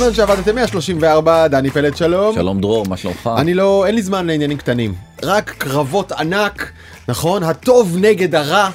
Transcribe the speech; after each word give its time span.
בזמן 0.00 0.14
שעבדתם 0.14 0.54
134, 0.54 1.48
דני 1.48 1.70
פלד 1.70 1.96
שלום. 1.96 2.34
שלום 2.34 2.60
דרור, 2.60 2.86
מה 2.88 2.96
שלומך? 2.96 3.30
אני 3.36 3.54
לא, 3.54 3.86
אין 3.86 3.94
לי 3.94 4.02
זמן 4.02 4.26
לעניינים 4.26 4.58
קטנים. 4.58 4.94
רק 5.22 5.54
קרבות 5.58 6.12
ענק, 6.12 6.72
נכון? 7.08 7.42
הטוב 7.42 7.96
נגד 8.00 8.34
הרע. 8.34 8.70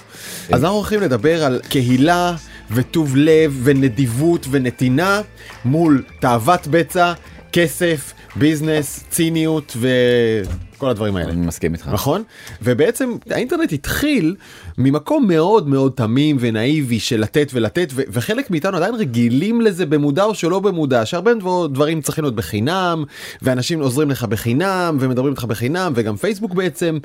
אז 0.51 0.63
אנחנו 0.63 0.77
הולכים 0.77 1.01
לדבר 1.01 1.43
על 1.43 1.59
קהילה 1.69 2.35
וטוב 2.71 3.15
לב 3.15 3.59
ונדיבות 3.63 4.47
ונתינה 4.51 5.21
מול 5.65 6.03
תאוות 6.19 6.67
בצע, 6.67 7.13
כסף, 7.51 8.13
ביזנס, 8.35 9.03
ציניות 9.09 9.77
וכל 9.79 10.89
הדברים 10.89 11.15
האלה. 11.15 11.31
אני 11.31 11.45
מסכים 11.45 11.73
איתך. 11.73 11.87
נכון? 11.93 12.23
ובעצם 12.61 13.11
האינטרנט 13.31 13.73
התחיל 13.73 14.35
ממקום 14.77 15.27
מאוד 15.27 15.67
מאוד 15.67 15.91
תמים 15.95 16.37
ונאיבי 16.39 16.99
של 16.99 17.21
לתת 17.21 17.51
ולתת 17.53 17.89
ו- 17.93 18.01
וחלק 18.09 18.51
מאיתנו 18.51 18.77
עדיין 18.77 18.95
רגילים 18.95 19.61
לזה 19.61 19.85
במודע 19.85 20.23
או 20.23 20.35
שלא 20.35 20.59
במודע 20.59 21.05
שהרבה 21.05 21.33
דבר- 21.33 21.67
דברים 21.67 22.01
צריכים 22.01 22.23
להיות 22.23 22.35
בחינם 22.35 23.03
ואנשים 23.41 23.81
עוזרים 23.81 24.09
לך 24.09 24.23
בחינם 24.23 24.97
ומדברים 24.99 25.33
איתך 25.33 25.43
בחינם 25.43 25.93
וגם 25.95 26.15
פייסבוק 26.15 26.53
בעצם 26.53 26.97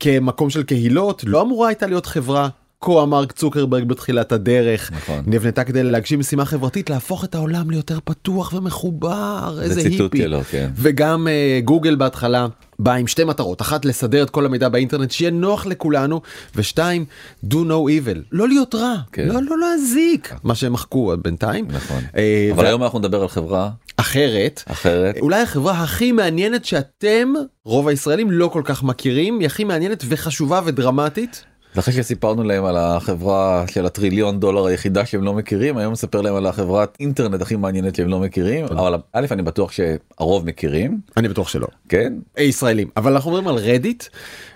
כמקום 0.00 0.50
של 0.50 0.62
קהילות 0.62 1.24
לא 1.26 1.42
אמורה 1.42 1.68
הייתה 1.68 1.86
להיות 1.86 2.06
חברה. 2.06 2.48
כה 2.80 3.02
אמר 3.02 3.24
צוקרברג 3.26 3.84
בתחילת 3.84 4.32
הדרך 4.32 4.92
נכון. 4.92 5.22
נבנתה 5.26 5.64
כדי 5.64 5.82
להגשים 5.82 6.18
משימה 6.18 6.44
חברתית 6.44 6.90
להפוך 6.90 7.24
את 7.24 7.34
העולם 7.34 7.70
ליותר 7.70 7.98
פתוח 8.04 8.52
ומחובר 8.52 9.58
איזה 9.62 9.82
ציטוט 9.82 10.12
היפי 10.12 10.24
שלו, 10.24 10.40
כן. 10.50 10.70
וגם 10.74 11.26
uh, 11.26 11.64
גוגל 11.64 11.96
בהתחלה 11.96 12.46
בא 12.78 12.94
עם 12.94 13.06
שתי 13.06 13.24
מטרות. 13.24 13.62
אחת 13.62 13.84
לסדר 13.84 14.22
את 14.22 14.30
כל 14.30 14.46
המידע 14.46 14.68
באינטרנט 14.68 15.10
שיהיה 15.10 15.30
נוח 15.30 15.66
לכולנו 15.66 16.20
ושתיים 16.54 17.04
do 17.44 17.54
no 17.54 17.72
evil. 17.90 18.18
לא 18.32 18.48
להיות 18.48 18.74
רע. 18.74 18.94
כן. 19.12 19.28
לא 19.28 19.40
לא 19.42 19.56
להזיק. 19.58 20.34
מה 20.44 20.54
שהם 20.54 20.72
מחקו 20.72 21.12
בינתיים. 21.22 21.66
נכון. 21.68 22.02
אה, 22.16 22.48
אבל 22.54 22.64
ו- 22.64 22.66
היום 22.66 22.82
אנחנו 22.82 22.98
נדבר 22.98 23.22
על 23.22 23.28
חברה 23.28 23.70
אחרת. 23.96 24.62
אחרת. 24.66 25.16
אולי 25.20 25.40
החברה 25.42 25.82
הכי 25.82 26.12
מעניינת 26.12 26.64
שאתם 26.64 27.32
רוב 27.64 27.88
הישראלים 27.88 28.30
לא 28.30 28.48
כל 28.48 28.62
כך 28.64 28.82
מכירים 28.82 29.38
היא 29.38 29.46
הכי 29.46 29.64
מעניינת 29.64 30.04
וחשובה 30.08 30.60
ודרמטית 30.64 31.44
אחרי 31.78 31.94
שסיפרנו 31.94 32.42
להם 32.42 32.64
על 32.64 32.76
החברה 32.76 33.64
של 33.70 33.86
הטריליון 33.86 34.40
דולר 34.40 34.66
היחידה 34.66 35.06
שהם 35.06 35.22
לא 35.22 35.34
מכירים, 35.34 35.76
היום 35.76 35.92
נספר 35.92 36.20
להם 36.20 36.34
על 36.34 36.46
החברת 36.46 36.96
אינטרנט 37.00 37.42
הכי 37.42 37.56
מעניינת 37.56 37.94
שהם 37.94 38.08
לא 38.08 38.20
מכירים, 38.20 38.64
אבל 38.64 38.94
א' 39.12 39.26
אני 39.30 39.42
בטוח 39.42 39.72
שהרוב 39.72 40.46
מכירים, 40.46 41.00
אני 41.16 41.28
בטוח 41.28 41.48
שלא. 41.48 41.66
כן? 41.88 42.12
ישראלים 42.38 42.88
אבל 42.96 43.12
אנחנו 43.12 43.30
מדברים 43.30 43.48
על 43.48 43.56
רדיט 43.56 44.04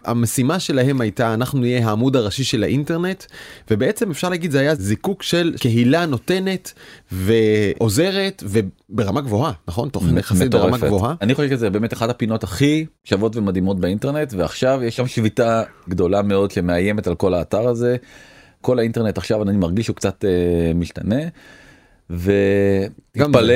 המשימה 0.04 0.60
שלהם 0.60 1.00
הייתה 1.00 1.34
אנחנו 1.34 1.60
נהיה 1.60 1.88
העמוד 1.88 2.16
הראשי 2.16 2.44
של 2.44 2.62
האינטרנט 2.62 3.24
ובעצם 3.70 4.10
אפשר 4.10 4.28
להגיד 4.28 4.50
זה 4.50 4.60
היה 4.60 4.74
זיקוק 4.74 5.22
של 5.22 5.54
קהילה 5.60 6.06
נותנת 6.06 6.72
ועוזרת 7.12 8.42
וברמה 8.46 9.20
גבוהה 9.20 9.52
נכון 9.68 9.88
תוכן 9.88 10.18
יחסית 10.18 10.50
ברמה. 10.50 10.78
גבוהה 10.78 11.14
אני 11.20 11.34
חושב 11.34 11.50
שזה 11.50 11.70
באמת 11.70 11.92
אחת 11.92 12.10
הפינות 12.10 12.44
הכי 12.44 12.86
שוות 13.04 13.36
ומדהימות 13.36 13.80
באינטרנט 13.80 14.34
ועכשיו 14.36 14.80
יש 14.84 14.96
שם 14.96 15.06
שביתה 15.06 15.62
גדולה 15.88 16.22
מאוד 16.22 16.50
שמאיימת 16.50 17.06
על 17.06 17.14
כל 17.14 17.34
האתר 17.34 17.68
הזה. 17.68 17.96
כל 18.60 18.78
האינטרנט 18.78 19.18
עכשיו 19.18 19.42
אני 19.42 19.56
מרגיש 19.56 19.86
שהוא 19.86 19.96
קצת 19.96 20.24
אה, 20.24 20.74
משתנה. 20.74 21.20
ותתפלא, 22.11 23.55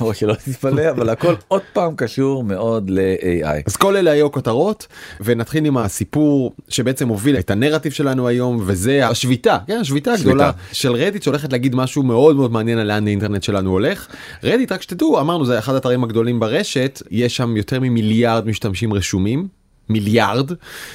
או 0.00 0.14
שלא 0.14 0.34
תתפלא, 0.34 0.90
אבל 0.90 1.08
הכל 1.08 1.34
עוד 1.48 1.62
פעם 1.72 1.96
קשור 1.96 2.44
מאוד 2.44 2.90
ל-AI. 2.90 3.62
אז 3.66 3.76
כל 3.76 3.96
אלה 3.96 4.10
היו 4.10 4.32
כותרות 4.32 4.86
ונתחיל 5.20 5.64
עם 5.64 5.76
הסיפור 5.76 6.52
שבעצם 6.68 7.08
הוביל 7.08 7.38
את 7.38 7.50
הנרטיב 7.50 7.92
שלנו 7.92 8.28
היום 8.28 8.62
וזה 8.66 9.08
השביתה 9.08 9.58
כן 9.66 9.78
השביתה 9.80 10.12
הגדולה 10.12 10.50
של 10.72 10.92
רדיט 10.92 11.22
שהולכת 11.22 11.52
להגיד 11.52 11.74
משהו 11.74 12.02
מאוד 12.02 12.36
מאוד 12.36 12.52
מעניין 12.52 12.78
על 12.78 12.86
לאן 12.86 13.06
האינטרנט 13.06 13.42
שלנו 13.42 13.70
הולך 13.70 14.08
רדיט 14.42 14.72
רק 14.72 14.82
שתדעו 14.82 15.20
אמרנו 15.20 15.46
זה 15.46 15.58
אחד 15.58 15.74
האתרים 15.74 16.04
הגדולים 16.04 16.40
ברשת 16.40 17.02
יש 17.10 17.36
שם 17.36 17.56
יותר 17.56 17.80
ממיליארד 17.80 18.46
משתמשים 18.46 18.94
רשומים. 18.94 19.48
מיליארד 19.88 20.50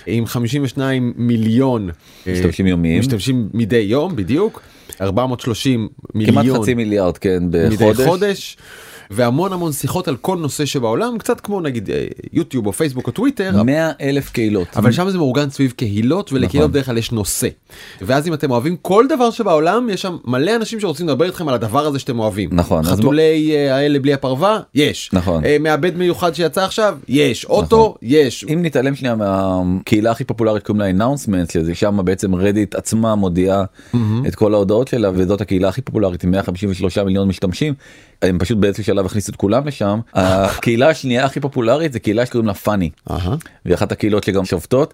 עם 0.06 0.26
52 0.26 1.14
מיליון 1.16 1.90
אה, 2.28 2.34
משתמשים 2.34 2.68
יומיים. 2.68 3.00
משתמשים 3.00 3.50
מדי 3.54 3.78
יום 3.78 4.16
בדיוק 4.16 4.62
430 5.02 5.88
כמעט 6.26 6.36
מיליון 6.38 6.62
חצי 6.62 6.74
מיליארד 6.74 7.18
כן 7.18 7.44
מדי 7.44 7.76
בחודש. 7.76 8.06
חודש 8.06 8.58
והמון 9.10 9.54
המון 9.54 9.72
שיחות 9.72 10.08
על 10.08 10.16
כל 10.16 10.38
נושא 10.38 10.66
שבעולם 10.66 11.18
קצת 11.18 11.40
כמו 11.40 11.62
נגיד 11.62 11.90
אה, 11.90 12.06
יוטיוב 12.34 12.68
או 12.68 12.74
פייסבוק 12.74 13.08
או 13.08 13.12
טוויטר. 13.12 13.64
100 13.64 13.92
אלף 14.02 14.30
קהילות. 14.30 14.68
אבל 14.76 14.92
שם 14.92 15.10
זה 15.10 15.18
מאורגן 15.18 15.50
סביב 15.50 15.74
קהילות 15.76 16.34
ולקהילות 16.34 16.56
נכון. 16.56 16.72
בדרך 16.72 16.86
כלל 16.86 16.98
יש 16.98 17.12
נושא. 17.12 17.48
ואז 18.02 18.28
אם 18.28 18.34
אתם 18.34 18.52
אוהבים 18.52 18.76
כל 18.82 19.06
דבר 19.10 19.30
שבעולם 19.32 19.90
יש 19.90 20.02
שם 20.02 20.18
מלא 20.26 20.56
אנשים 20.56 20.80
שרוצים 20.80 21.08
לדבר 21.08 21.26
איתכם 21.26 21.48
על 21.48 21.54
הדבר 21.54 21.86
הזה 21.86 22.00
שאתם 22.00 22.20
אוהבים. 22.20 22.50
נכון, 22.52 22.84
חתולי 22.84 23.52
אה, 23.56 23.76
האלה 23.76 24.00
בלי 24.00 24.14
הפרווה? 24.14 24.60
יש. 24.76 25.10
נכון. 25.14 25.46
אה, 25.46 25.58
מעבד 25.60 25.98
מיוחד 25.98 26.36
שיצא 26.36 26.62
עכשיו? 26.62 26.98
יש. 27.08 27.46
אוטו? 27.46 27.96
יש. 28.02 28.46
אם 28.54 28.60
נתעלם 28.62 28.96
שנייה 28.96 29.16
מהקהילה 29.16 30.12
הכי 30.12 30.24
פופולרית 30.24 30.64
קוראים 30.64 30.98
לה 31.00 31.10
שזה 31.52 31.76
שם 31.76 32.00
בעצם 32.06 32.36
רדיט 32.36 32.76
עצמה 32.76 33.16
מודיעה 33.16 33.64
את 34.28 34.36
כל 34.36 34.54
ההודעות 34.54 34.88
שלה 34.88 35.10
וזאת 35.14 35.42
הקהילה 35.42 35.70
הכי 35.70 35.82
פופולרית 35.82 36.24
עם 36.24 36.32
153 36.32 36.98
מיליון 36.98 37.28
משתמשים. 37.28 37.74
הם 38.22 38.40
פשוט 38.40 38.58
באיזשהו 38.58 38.84
שלב 38.84 39.06
הכניסו 39.06 39.32
את 39.32 39.36
כולם 39.36 39.68
לשם. 39.68 40.00
הקהילה 40.14 40.90
השנייה 40.90 41.26
הכי 41.26 41.40
פופולרית 41.40 41.94
זה 41.94 42.00
קהילה 42.00 42.26
שקוראים 42.26 42.48
לה 42.48 42.54
פאני. 42.54 42.90
והיא 43.66 43.76
אחת 43.76 43.92
הקהילות 43.92 44.24
שגם 44.24 44.46
שובתות. 44.46 44.94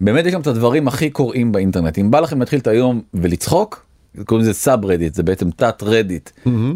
באמת 0.00 0.26
יש 0.26 0.32
שם 0.32 0.40
את 0.40 0.46
הדברים 0.46 0.88
הכי 0.88 1.10
קוראים 1.10 1.52
באינטרנט 1.52 1.98
אם 1.98 2.10
בא 2.10 2.20
לכם 2.20 2.38
להתחיל 2.38 2.58
את 2.58 2.66
היום 2.66 3.02
ולצחוק. 3.14 3.86
קוראים 4.24 4.42
לזה 4.42 4.54
סאב 4.54 4.84
רדיט 4.84 5.14
זה 5.14 5.22
בעצם 5.22 5.50
תת 5.50 5.82
רדיט 5.82 6.30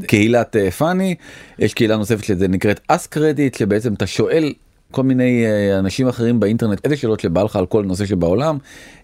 קהילת 0.06 0.56
אה, 0.56 0.70
פאני 0.70 1.14
יש 1.58 1.74
קהילה 1.74 1.96
נוספת 1.96 2.24
שזה 2.24 2.48
נקראת 2.48 2.80
אסק 2.88 3.16
רדיט 3.16 3.54
שבעצם 3.54 3.94
אתה 3.94 4.06
שואל 4.06 4.52
כל 4.90 5.02
מיני 5.02 5.44
אה, 5.46 5.78
אנשים 5.78 6.08
אחרים 6.08 6.40
באינטרנט 6.40 6.80
איזה 6.84 6.96
שאלות 6.96 7.20
שבא 7.20 7.42
לך 7.42 7.56
על 7.56 7.66
כל 7.66 7.84
נושא 7.84 8.06
שבעולם 8.06 8.58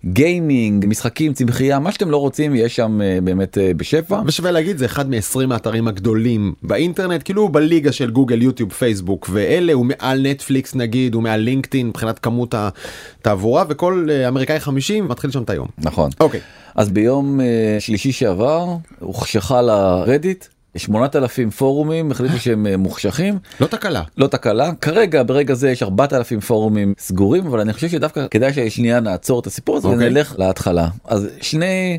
גיימינג 0.04 0.86
משחקים 0.88 1.32
צמחייה 1.32 1.78
מה 1.78 1.92
שאתם 1.92 2.10
לא 2.10 2.16
רוצים 2.16 2.54
יש 2.54 2.76
שם 2.76 3.00
אה, 3.02 3.18
באמת 3.24 3.58
אה, 3.58 3.70
בשפע. 3.76 4.20
ושווה 4.26 4.50
להגיד 4.50 4.78
זה 4.78 4.84
אחד 4.84 5.10
מ-20 5.10 5.52
האתרים 5.52 5.88
הגדולים 5.88 6.54
באינטרנט 6.62 7.22
כאילו 7.24 7.42
הוא 7.42 7.50
בליגה 7.50 7.92
של 7.92 8.10
גוגל 8.10 8.42
יוטיוב 8.42 8.72
פייסבוק 8.72 9.28
ואלה 9.32 9.72
הוא 9.72 9.86
מעל 9.86 10.26
נטפליקס 10.26 10.74
נגיד 10.74 11.14
הוא 11.14 11.22
מעל 11.22 11.40
לינקדאין 11.40 11.88
מבחינת 11.88 12.18
כמות 12.18 12.54
התעבורה 12.56 13.64
וכל 13.68 14.08
אמריקאי 14.28 14.60
50 14.60 15.08
מתחיל 15.08 15.30
שם 15.30 15.42
את 15.42 15.50
היום. 15.50 15.68
נכון. 15.78 16.10
אוקיי. 16.20 16.40
אז 16.74 16.90
ביום 16.90 17.40
שלישי 17.78 18.12
שעבר 18.12 18.76
הוחשכה 18.98 19.62
לרדיט 19.62 20.44
8,000 20.76 21.50
פורומים 21.50 22.10
החליטו 22.10 22.38
שהם 22.38 22.66
אה, 22.66 22.76
מוחשכים 22.76 23.38
לא 23.60 23.66
תקלה. 23.66 24.02
לא 24.18 24.26
תקלה 24.26 24.72
כרגע 24.80 25.22
ברגע 25.22 25.54
זה 25.54 25.70
יש 25.70 25.82
4,000 25.82 26.40
פורומים 26.40 26.94
סגורים 26.98 27.46
אבל 27.46 27.60
אני 27.60 27.72
חושב 27.72 27.88
שדווקא 27.88 28.26
כדאי 28.30 28.52
ששנייה 28.52 29.00
נעצור 29.00 29.40
את 29.40 29.46
הסיפור 29.46 29.76
הזה 29.76 29.88
אוקיי. 29.88 30.06
ונלך 30.08 30.34
להתחלה 30.38 30.88
אז 31.04 31.28
שני 31.40 31.98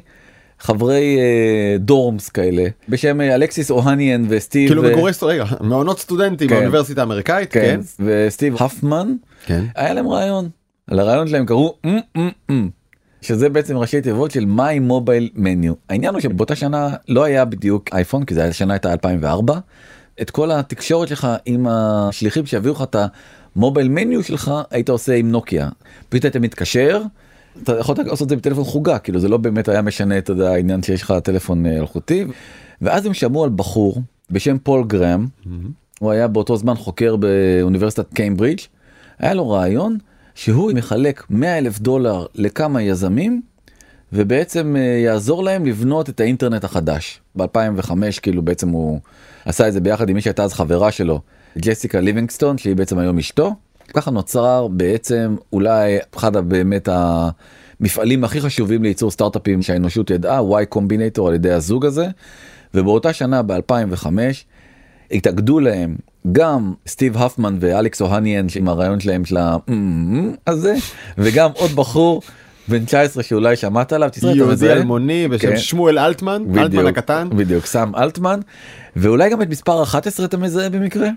חברי 0.59 1.17
אה, 1.19 1.77
דורמס 1.77 2.29
כאלה 2.29 2.63
בשם 2.89 3.21
אה, 3.21 3.35
אלכסיס 3.35 3.71
אוהניאן 3.71 4.25
וסטיב 4.29 4.69
כאילו 4.69 4.83
אה, 4.85 4.89
מגורי 4.91 5.13
סטו- 5.13 5.25
רגע 5.27 5.45
מעונות 5.61 5.99
סטודנטים 5.99 6.47
כן. 6.49 6.55
באוניברסיטה 6.55 7.01
האמריקאית 7.01 7.51
כן, 7.51 7.79
כן. 7.97 8.03
וסטיב 8.05 8.55
הפמן 8.63 9.13
כן. 9.45 9.63
היה 9.75 9.93
להם 9.93 10.07
רעיון. 10.07 10.49
על 10.91 10.99
הרעיון 10.99 11.27
שלהם 11.27 11.45
קראו 11.45 11.75
"אמ, 11.85 11.97
אמ, 12.17 12.29
אמ", 12.49 12.69
שזה 13.27 13.49
בעצם 13.49 13.77
ראשי 13.77 14.01
תיבות 14.01 14.31
של 14.31 14.45
מיי 14.45 14.79
מובייל 14.79 15.29
מניו. 15.35 15.73
העניין 15.89 16.13
הוא 16.13 16.21
שבאותה 16.21 16.55
שנה 16.55 16.89
לא 17.07 17.23
היה 17.23 17.45
בדיוק 17.45 17.89
אייפון 17.93 18.25
כי 18.25 18.33
זה 18.33 18.43
היה 18.43 18.53
שנה 18.53 18.73
הייתה 18.73 18.91
2004. 18.91 19.59
את 20.21 20.29
כל 20.29 20.51
התקשורת 20.51 21.07
שלך 21.07 21.27
עם 21.45 21.67
השליחים 21.69 22.45
שיביאו 22.45 22.73
לך 22.73 22.81
את 22.81 22.95
המובייל 23.55 23.89
מניו 23.89 24.23
שלך 24.23 24.51
היית 24.71 24.89
עושה 24.89 25.16
עם 25.16 25.31
נוקיה. 25.31 25.69
פתאום 26.09 26.22
היית 26.23 26.35
מתקשר. 26.35 27.02
אתה 27.63 27.79
יכול 27.79 27.96
לעשות 28.05 28.22
את 28.25 28.29
זה 28.29 28.35
בטלפון 28.35 28.63
חוגה 28.63 28.99
כאילו 28.99 29.19
זה 29.19 29.28
לא 29.28 29.37
באמת 29.37 29.67
היה 29.67 29.81
משנה 29.81 30.17
את 30.17 30.29
העניין 30.29 30.84
שיש 30.84 31.02
לך 31.02 31.13
טלפון 31.23 31.66
אה, 31.66 31.78
אלחוטי 31.78 32.25
ואז 32.81 33.05
הם 33.05 33.13
שמעו 33.13 33.43
על 33.43 33.49
בחור 33.55 34.02
בשם 34.31 34.57
פול 34.57 34.84
גרם 34.84 35.28
הוא 35.99 36.11
היה 36.11 36.28
באותו 36.28 36.57
זמן 36.57 36.75
חוקר 36.75 37.16
באוניברסיטת 37.16 38.13
קיימברידג' 38.13 38.59
היה 39.19 39.34
לו 39.34 39.49
רעיון 39.49 39.97
שהוא 40.37 40.72
מחלק 40.73 41.23
100 41.29 41.57
אלף 41.57 41.79
דולר 41.79 42.25
לכמה 42.35 42.81
יזמים 42.81 43.41
ובעצם 44.13 44.75
אה, 44.75 44.81
יעזור 44.81 45.43
להם 45.43 45.66
לבנות 45.66 46.09
את 46.09 46.19
האינטרנט 46.19 46.63
החדש. 46.63 47.22
ב-2005 47.35 47.91
כאילו 48.22 48.41
בעצם 48.41 48.69
הוא 48.69 48.99
עשה 49.45 49.67
את 49.67 49.73
זה 49.73 49.81
ביחד 49.81 50.09
עם 50.09 50.16
מי 50.16 50.22
שהייתה 50.22 50.43
אז 50.43 50.53
חברה 50.53 50.91
שלו, 50.91 51.22
ג'סיקה 51.57 51.99
ליבינגסטון 51.99 52.57
שהיא 52.57 52.75
בעצם 52.75 52.97
היום 52.97 53.17
אשתו. 53.17 53.55
ככה 53.93 54.11
נוצר 54.11 54.67
בעצם 54.67 55.35
אולי 55.53 55.97
אחד 56.16 56.35
הבאמת 56.35 56.90
המפעלים 56.91 58.23
הכי 58.23 58.41
חשובים 58.41 58.83
לייצור 58.83 59.11
סטארט-אפים 59.11 59.61
שהאנושות 59.61 60.09
ידעה, 60.09 60.40
Y 60.40 60.75
Combinator 60.75 61.28
על 61.28 61.33
ידי 61.33 61.51
הזוג 61.51 61.85
הזה. 61.85 62.07
ובאותה 62.73 63.13
שנה 63.13 63.41
ב-2005 63.41 64.05
התאגדו 65.11 65.59
להם 65.59 65.95
גם 66.31 66.73
סטיב 66.87 67.17
הפמן 67.17 67.57
ואלכס 67.59 68.01
אוהניאן 68.01 68.47
עם 68.55 68.67
הרעיון 68.67 68.99
שלהם 68.99 69.25
של 69.25 69.37
ה- 69.37 69.57
הזה 70.47 70.75
וגם 71.17 71.49
עוד 71.53 71.71
בחור 71.71 72.21
בן 72.67 72.85
19 72.85 73.23
שאולי 73.23 73.55
שמעת 73.55 73.93
עליו, 73.93 74.09
תסראה, 74.11 74.31
אתה 74.31 74.37
יהודי? 74.39 74.71
אלמוני 74.71 75.27
בשם 75.27 75.49
כן. 75.49 75.57
שמואל 75.57 75.99
אלטמן, 75.99 76.31
אלטמן 76.49 76.63
בדיוק, 76.67 76.85
הקטן. 76.87 77.29
בדיוק, 77.35 77.65
סם 77.65 77.91
אלטמן, 77.97 78.39
ואולי 78.95 79.29
גם 79.29 79.41
את 79.41 79.49
מספר 79.49 79.83
11 79.83 80.25
אתה 80.25 80.37
מזהה 80.37 80.69
במקרה? 80.69 81.09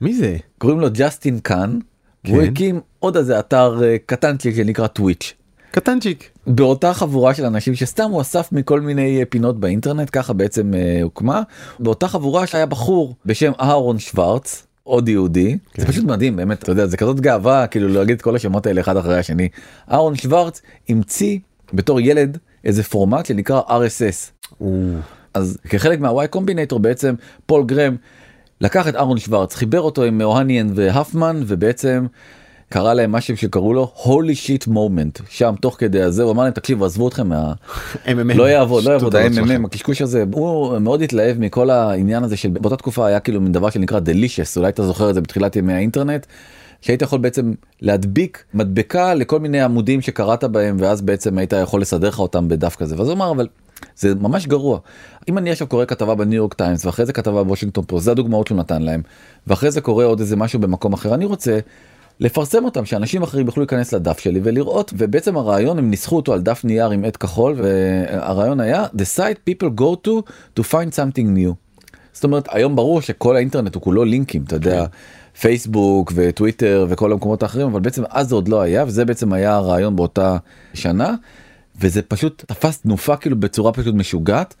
מי 0.00 0.14
זה? 0.14 0.36
קוראים 0.58 0.80
לו 0.80 0.88
ג'סטין 0.92 1.38
קאן, 1.38 1.78
כן. 2.24 2.32
הוא 2.34 2.42
הקים 2.42 2.80
עוד 2.98 3.16
איזה 3.16 3.38
אתר 3.38 3.84
אה, 3.84 3.96
קטנצ'יק 4.06 4.56
שנקרא 4.56 4.86
טוויץ'. 4.86 5.34
קטנצ'יק. 5.72 6.30
באותה 6.46 6.94
חבורה 6.94 7.34
של 7.34 7.44
אנשים 7.44 7.74
שסתם 7.74 8.10
הוא 8.10 8.20
אסף 8.20 8.48
מכל 8.52 8.80
מיני 8.80 9.20
אה, 9.20 9.24
פינות 9.24 9.60
באינטרנט 9.60 10.08
ככה 10.12 10.32
בעצם 10.32 10.74
אה, 10.74 11.02
הוקמה 11.02 11.42
באותה 11.78 12.08
חבורה 12.08 12.46
שהיה 12.46 12.66
בחור 12.66 13.14
בשם 13.26 13.52
אהרון 13.60 13.98
שוורץ 13.98 14.66
עוד 14.84 15.08
יהודי 15.08 15.58
כן. 15.72 15.82
זה 15.82 15.88
פשוט 15.88 16.04
מדהים 16.04 16.36
באמת 16.36 16.62
אתה 16.62 16.72
יודע 16.72 16.86
זה 16.86 16.96
כזאת 16.96 17.20
גאווה 17.20 17.66
כאילו 17.66 17.88
להגיד 17.88 18.16
את 18.16 18.22
כל 18.22 18.36
השמות 18.36 18.66
האלה 18.66 18.80
אחד 18.80 18.96
אחרי 18.96 19.18
השני 19.18 19.48
אהרון 19.90 20.14
שוורץ 20.14 20.62
המציא 20.88 21.38
בתור 21.72 22.00
ילד 22.00 22.38
איזה 22.64 22.82
פורמט 22.82 23.26
שנקרא 23.26 23.60
RSS 23.60 24.54
אז 25.34 25.58
כחלק 25.68 26.00
מהוואי 26.00 26.28
קומבינטור 26.28 26.78
בעצם 26.78 27.14
פול 27.46 27.64
גרם 27.64 27.96
לקח 28.60 28.88
את 28.88 28.96
אהרון 28.96 29.18
שוורץ 29.18 29.54
חיבר 29.54 29.80
אותו 29.80 30.04
עם 30.04 30.20
אוהניאן 30.20 30.68
והפמן 30.74 31.42
ובעצם 31.46 32.06
קרא 32.72 32.94
להם 32.94 33.12
משהו 33.12 33.36
שקראו 33.36 33.74
לו 33.74 33.92
holy 33.96 34.46
shit 34.46 34.68
moment 34.68 35.22
שם 35.30 35.54
תוך 35.60 35.76
כדי 35.78 36.02
הזה 36.02 36.22
הוא 36.22 36.32
אמר 36.32 36.42
להם 36.42 36.52
תקשיבו 36.52 36.84
עזבו 36.84 37.08
אתכם 37.08 37.28
מה... 37.28 37.52
לא 38.34 38.48
יעבוד 38.48 38.84
לא 38.84 38.90
יעבוד. 38.90 39.16
ה-AMA 39.16 39.66
הקשקוש 39.66 40.02
הזה 40.02 40.24
הוא 40.32 40.78
מאוד 40.78 41.02
התלהב 41.02 41.38
מכל 41.38 41.70
העניין 41.70 42.24
הזה 42.24 42.36
של 42.36 42.48
באותה 42.48 42.76
תקופה 42.76 43.06
היה 43.06 43.20
כאילו 43.20 43.40
מין 43.40 43.52
דבר 43.52 43.70
שנקרא 43.70 44.00
delicious 44.00 44.56
אולי 44.56 44.68
אתה 44.68 44.82
זוכר 44.82 45.10
את 45.10 45.14
זה 45.14 45.20
בתחילת 45.20 45.56
ימי 45.56 45.72
האינטרנט. 45.72 46.26
שהיית 46.80 47.02
יכול 47.02 47.18
בעצם 47.18 47.52
להדביק 47.80 48.44
מדבקה 48.54 49.14
לכל 49.14 49.40
מיני 49.40 49.60
עמודים 49.60 50.00
שקראת 50.00 50.44
בהם 50.44 50.76
ואז 50.80 51.00
בעצם 51.00 51.38
היית 51.38 51.52
יכול 51.62 51.80
לסדר 51.80 52.08
לך 52.08 52.18
אותם 52.18 52.48
בדף 52.48 52.76
כזה 52.76 52.94
ואז 52.98 53.08
הוא 53.08 53.14
אמר 53.14 53.30
אבל 53.30 53.48
זה 53.96 54.14
ממש 54.14 54.46
גרוע 54.46 54.78
אם 55.28 55.38
אני 55.38 55.50
עכשיו 55.50 55.66
קורא 55.66 55.84
כתבה 55.84 56.14
בניו 56.14 56.36
יורק 56.36 56.54
טיימס 56.54 56.86
ואחרי 56.86 57.06
זה 57.06 57.12
כתבה 57.12 57.44
בוושינגטון 57.44 57.84
פוסט 57.84 58.04
זה 58.04 58.10
הדוגמאות 58.10 58.46
שהוא 58.46 58.58
נתן 58.58 58.82
להם 58.82 59.02
ואחרי 59.46 59.70
זה 59.70 59.80
קורה 59.80 60.04
עוד 60.04 60.20
איזה 60.20 60.36
משהו 60.36 60.60
במקום 60.60 60.92
אחר 60.92 61.14
אני 61.14 61.24
רוצה 61.24 61.58
לפרסם 62.22 62.64
אותם 62.64 62.84
שאנשים 62.84 63.22
אחרים 63.22 63.46
יוכלו 63.46 63.60
להיכנס 63.60 63.94
לדף 63.94 64.18
שלי 64.18 64.40
ולראות 64.42 64.92
ובעצם 64.96 65.36
הרעיון 65.36 65.78
הם 65.78 65.90
ניסחו 65.90 66.16
אותו 66.16 66.32
על 66.32 66.40
דף 66.40 66.64
נייר 66.64 66.90
עם 66.90 67.04
עט 67.04 67.16
כחול 67.16 67.54
והרעיון 67.56 68.60
היה 68.60 68.84
the 68.84 69.18
site 69.18 69.50
people 69.50 69.80
go 69.80 70.06
to 70.06 70.10
to 70.58 70.62
find 70.62 70.92
something 70.94 71.36
new. 71.36 71.54
זאת 72.12 72.24
אומרת 72.24 72.48
היום 72.50 72.76
ברור 72.76 73.00
שכל 73.00 73.36
האינטרנט 73.36 73.74
הוא 73.74 73.82
כולו 73.82 74.04
לינקים 74.04 74.42
אתה 74.46 74.56
יודע 74.56 74.86
פייסבוק 75.40 76.12
וטוויטר 76.14 76.86
וכל 76.88 77.12
המקומות 77.12 77.42
האחרים 77.42 77.66
אבל 77.66 77.80
בעצם 77.80 78.02
אז 78.10 78.28
זה 78.28 78.34
עוד 78.34 78.48
לא 78.48 78.60
היה 78.60 78.84
וזה 78.84 79.04
בעצם 79.04 79.32
היה 79.32 79.54
הרעיון 79.54 79.96
באותה 79.96 80.36
שנה 80.74 81.14
וזה 81.80 82.02
פשוט 82.02 82.44
תפס 82.46 82.80
תנופה 82.80 83.16
כאילו 83.16 83.40
בצורה 83.40 83.72
פשוט 83.72 83.94
משוגעת 83.94 84.54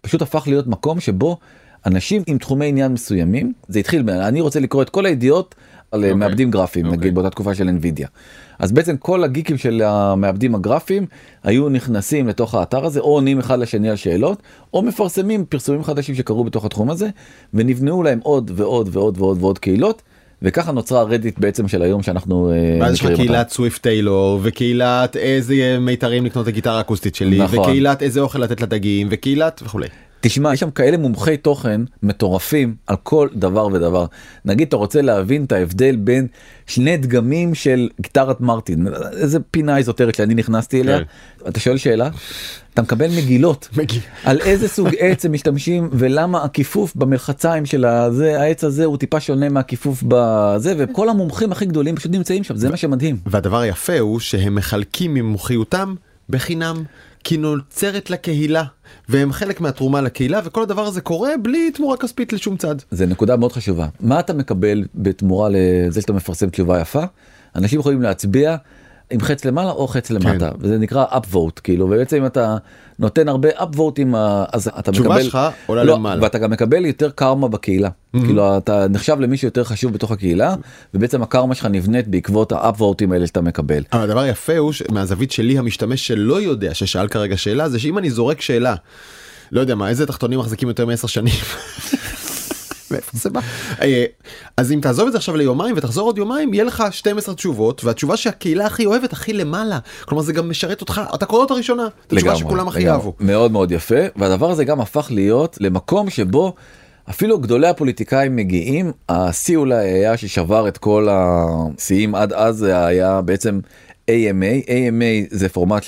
פשוט 0.00 0.22
הפך 0.22 0.44
להיות 0.46 0.66
מקום 0.66 1.00
שבו 1.00 1.38
אנשים 1.86 2.22
עם 2.26 2.38
תחומי 2.38 2.66
עניין 2.66 2.92
מסוימים 2.92 3.52
זה 3.68 3.78
התחיל 3.78 4.10
אני 4.10 4.40
רוצה 4.40 4.60
לקרוא 4.60 4.82
את 4.82 4.90
כל 4.90 5.06
הידיעות 5.06 5.54
על 5.94 6.00
okay. 6.00 6.04
אוקיי. 6.04 6.14
מעבדים 6.14 6.50
גרפיים 6.50 6.86
אוקיי. 6.86 6.98
נגיד 6.98 7.14
באותה 7.14 7.30
תקופה 7.30 7.54
של 7.54 7.68
NVIDIA. 7.68 8.06
אז 8.58 8.72
בעצם 8.72 8.96
כל 8.96 9.24
הגיקים 9.24 9.58
של 9.58 9.82
המעבדים 9.84 10.54
הגרפיים 10.54 11.06
היו 11.44 11.68
נכנסים 11.68 12.28
לתוך 12.28 12.54
האתר 12.54 12.84
הזה 12.84 13.00
או 13.00 13.14
עונים 13.14 13.38
אחד 13.38 13.58
לשני 13.58 13.90
על 13.90 13.96
שאלות 13.96 14.42
או 14.74 14.82
מפרסמים 14.82 15.44
פרסומים 15.48 15.84
חדשים 15.84 16.14
שקרו 16.14 16.44
בתוך 16.44 16.64
התחום 16.64 16.90
הזה 16.90 17.08
ונבנעו 17.54 18.02
להם 18.02 18.18
עוד 18.22 18.50
ועוד 18.54 18.88
ועוד 18.92 19.18
ועוד 19.18 19.38
ועוד 19.40 19.58
קהילות 19.58 20.02
וככה 20.42 20.72
נוצרה 20.72 21.00
הרדיט 21.00 21.38
בעצם 21.38 21.68
של 21.68 21.82
היום 21.82 22.02
שאנחנו 22.02 22.50
אה, 22.50 22.78
ואז 22.80 22.94
יש 22.94 23.04
לך. 23.04 23.16
קהילת 23.16 23.50
סוויפט 23.50 23.82
טיילור 23.82 24.40
וקהילת 24.42 25.16
איזה 25.16 25.78
מיתרים 25.80 26.24
לקנות 26.24 26.42
את 26.42 26.48
הגיטרה 26.48 26.78
האקוסטית 26.78 27.14
שלי 27.14 27.38
נכון. 27.38 27.58
וקהילת 27.58 28.02
איזה 28.02 28.20
אוכל 28.20 28.38
לתת 28.38 28.60
לדגים 28.60 29.08
וקהילת 29.10 29.62
וכולי. 29.64 29.86
תשמע 30.26 30.52
יש 30.52 30.60
שם 30.60 30.70
כאלה 30.70 30.96
מומחי 30.96 31.36
תוכן 31.36 31.80
מטורפים 32.02 32.74
על 32.86 32.96
כל 33.02 33.28
דבר 33.34 33.66
ודבר. 33.66 34.06
נגיד 34.44 34.68
אתה 34.68 34.76
רוצה 34.76 35.02
להבין 35.02 35.44
את 35.44 35.52
ההבדל 35.52 35.96
בין 35.96 36.26
שני 36.66 36.96
דגמים 36.96 37.54
של 37.54 37.88
גיטרת 38.00 38.40
מרטין 38.40 38.86
איזה 39.12 39.38
פינה 39.50 39.76
איזוטרית 39.76 40.14
שאני 40.14 40.34
נכנסתי 40.34 40.80
אליה? 40.80 40.98
אתה 41.48 41.60
שואל 41.60 41.76
שאלה? 41.76 42.08
אתה 42.74 42.82
מקבל 42.82 43.10
מגילות. 43.16 43.68
מגיל. 43.76 44.00
על 44.24 44.40
איזה 44.40 44.68
סוג 44.68 44.88
עץ 44.98 45.24
הם 45.24 45.32
משתמשים 45.32 45.88
ולמה 45.92 46.44
הכיפוף 46.44 46.96
במרחציים 46.96 47.66
של 47.66 47.84
הזה 47.84 48.40
העץ 48.40 48.64
הזה 48.64 48.84
הוא 48.84 48.96
טיפה 48.96 49.20
שונה 49.20 49.48
מהכיפוף 49.48 50.02
בזה 50.08 50.74
וכל 50.78 51.08
המומחים 51.08 51.52
הכי 51.52 51.66
גדולים 51.66 51.96
פשוט 51.96 52.12
נמצאים 52.12 52.44
שם 52.44 52.56
זה 52.56 52.70
מה 52.70 52.76
שמדהים. 52.76 53.16
והדבר 53.26 53.58
היפה 53.58 53.98
הוא 53.98 54.20
שהם 54.20 54.54
מחלקים 54.54 55.14
ממומחיותם 55.14 55.94
בחינם 56.28 56.84
כי 57.24 57.36
נוצרת 57.36 58.10
לקהילה 58.10 58.64
והם 59.08 59.32
חלק 59.32 59.60
מהתרומה 59.60 60.00
לקהילה 60.00 60.40
וכל 60.44 60.62
הדבר 60.62 60.86
הזה 60.86 61.00
קורה 61.00 61.30
בלי 61.42 61.70
תמורה 61.70 61.96
כספית 61.96 62.32
לשום 62.32 62.56
צד. 62.56 62.76
זה 62.90 63.06
נקודה 63.06 63.36
מאוד 63.36 63.52
חשובה 63.52 63.88
מה 64.00 64.20
אתה 64.20 64.32
מקבל 64.32 64.84
בתמורה 64.94 65.48
לזה 65.52 66.00
שאתה 66.00 66.12
מפרסם 66.12 66.50
תשובה 66.50 66.80
יפה 66.80 67.02
אנשים 67.56 67.80
יכולים 67.80 68.02
להצביע 68.02 68.56
עם 69.10 69.20
חץ 69.20 69.44
למעלה 69.44 69.70
או 69.70 69.88
חץ 69.88 70.10
למטה 70.10 70.50
וזה 70.58 70.78
נקרא 70.78 71.04
upvote 71.10 71.60
כאילו 71.64 71.86
ובעצם 71.86 72.16
אם 72.16 72.26
אתה 72.26 72.56
נותן 72.98 73.28
הרבה 73.28 73.48
upvoteים 73.48 74.16
אז 74.52 74.68
אתה 74.78 74.90
התשובה 74.90 75.08
מקבל 75.08 75.22
שלך 75.22 75.38
עולה 75.66 75.84
לא, 75.84 75.94
למעלה. 75.94 76.22
ואתה 76.22 76.38
גם 76.38 76.50
מקבל 76.50 76.84
יותר 76.84 77.10
קרמה 77.10 77.48
בקהילה 77.48 77.88
כאילו 78.12 78.56
אתה 78.58 78.88
נחשב 78.88 79.20
למישהו 79.20 79.46
יותר 79.46 79.64
חשוב 79.64 79.92
בתוך 79.92 80.10
הקהילה 80.10 80.54
ובעצם 80.94 81.22
הקרמה 81.22 81.54
שלך 81.54 81.66
נבנית 81.66 82.08
בעקבות 82.08 82.52
האפוואטים 82.52 83.12
האלה 83.12 83.26
שאתה 83.26 83.40
מקבל. 83.40 83.82
אבל 83.92 84.02
הדבר 84.02 84.20
היפה 84.20 84.56
הוא 84.56 84.72
שמהזווית 84.72 85.32
שלי 85.32 85.58
המשתמש 85.58 86.06
שלא 86.06 86.42
יודע 86.42 86.74
ששאל 86.74 87.08
כרגע 87.08 87.36
שאלה 87.36 87.68
זה 87.68 87.78
שאם 87.78 87.98
אני 87.98 88.10
זורק 88.10 88.40
שאלה. 88.40 88.74
לא 89.52 89.60
יודע 89.60 89.74
מה 89.74 89.88
איזה 89.88 90.06
תחתונים 90.06 90.38
מחזיקים 90.38 90.68
יותר 90.68 90.86
מעשר 90.86 91.08
שנים. 91.08 91.34
בא? 93.30 93.40
אה, 93.82 94.04
אז 94.56 94.72
אם 94.72 94.80
תעזוב 94.82 95.06
את 95.06 95.12
זה 95.12 95.18
עכשיו 95.18 95.36
ליומיים 95.36 95.74
ותחזור 95.76 96.06
עוד 96.08 96.18
יומיים 96.18 96.54
יהיה 96.54 96.64
לך 96.64 96.84
12 96.90 97.34
תשובות 97.34 97.84
והתשובה 97.84 98.16
שהקהילה 98.16 98.66
הכי 98.66 98.86
אוהבת 98.86 99.12
הכי 99.12 99.32
למעלה 99.32 99.78
כלומר 100.04 100.22
זה 100.22 100.32
גם 100.32 100.50
משרת 100.50 100.80
אותך 100.80 101.00
אתה 101.14 101.26
קורא 101.26 101.42
אותה 101.42 101.54
ראשונה. 101.54 101.88
התשובה 102.10 102.36
שכולם 102.36 102.68
הכי 102.68 102.80
לגמרי. 102.80 102.92
אהבו. 102.92 103.12
מאוד 103.20 103.52
מאוד 103.52 103.72
יפה 103.72 103.94
והדבר 104.16 104.50
הזה 104.50 104.64
גם 104.64 104.80
הפך 104.80 105.06
להיות 105.10 105.56
למקום 105.60 106.10
שבו 106.10 106.54
אפילו 107.10 107.38
גדולי 107.38 107.68
הפוליטיקאים 107.68 108.36
מגיעים 108.36 108.92
השיא 109.08 109.56
אולי 109.56 109.90
היה 109.90 110.16
ששבר 110.16 110.68
את 110.68 110.78
כל 110.78 111.08
השיאים 111.10 112.14
עד 112.14 112.32
אז 112.32 112.56
זה 112.56 112.86
היה 112.86 113.20
בעצם 113.20 113.60
AMA 114.10 114.66
AMA 114.66 115.28
זה 115.30 115.48
פורמט 115.48 115.84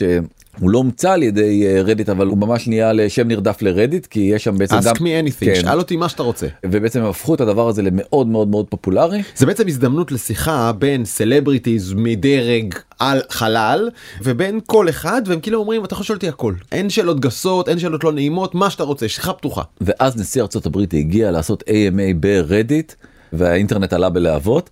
שהוא 0.58 0.70
לא 0.70 0.78
הומצא 0.78 1.12
על 1.12 1.22
ידי 1.22 1.80
רדיט 1.84 2.08
אבל 2.08 2.26
הוא 2.26 2.38
ממש 2.38 2.68
נהיה 2.68 2.92
לשם 2.92 3.28
נרדף 3.28 3.62
לרדיט 3.62 4.06
כי 4.06 4.20
יש 4.20 4.44
שם 4.44 4.58
בעצם 4.58 4.76
ask 4.78 4.84
גם 4.84 4.94
me 4.94 4.98
anything 4.98 5.44
כן. 5.44 5.54
שאל 5.54 5.78
אותי 5.78 5.96
מה 5.96 6.08
שאתה 6.08 6.22
רוצה. 6.22 6.46
ובעצם 6.64 7.00
הם 7.00 7.06
הפכו 7.06 7.34
את 7.34 7.40
הדבר 7.40 7.68
הזה 7.68 7.82
למאוד 7.82 8.26
מאוד 8.26 8.48
מאוד 8.48 8.66
פופולרי 8.68 9.22
זה 9.36 9.46
בעצם 9.46 9.66
הזדמנות 9.66 10.12
לשיחה 10.12 10.72
בין 10.72 11.04
סלבריטיז 11.04 11.92
מדרג 11.96 12.74
על 12.98 13.20
חלל 13.30 13.90
ובין 14.22 14.60
כל 14.66 14.88
אחד 14.88 15.22
והם 15.26 15.40
כאילו 15.40 15.58
אומרים 15.58 15.84
אתה 15.84 15.94
יכול 15.94 16.02
לשאול 16.04 16.16
אותי 16.16 16.28
הכל 16.28 16.54
אין 16.72 16.90
שאלות 16.90 17.20
גסות 17.20 17.68
אין 17.68 17.78
שאלות 17.78 18.04
לא 18.04 18.12
נעימות 18.12 18.54
מה 18.54 18.70
שאתה 18.70 18.82
רוצה 18.82 19.08
שיחה 19.08 19.32
פתוחה. 19.32 19.62
ואז 19.80 20.16
נשיא 20.16 20.42
ארצות 20.42 20.66
הברית 20.66 20.94
הגיע 20.94 21.30
לעשות 21.30 21.62
AMA 21.62 22.14
ברדיט 22.20 22.92
והאינטרנט 23.32 23.92
עלה 23.92 24.08
בלהבות 24.08 24.70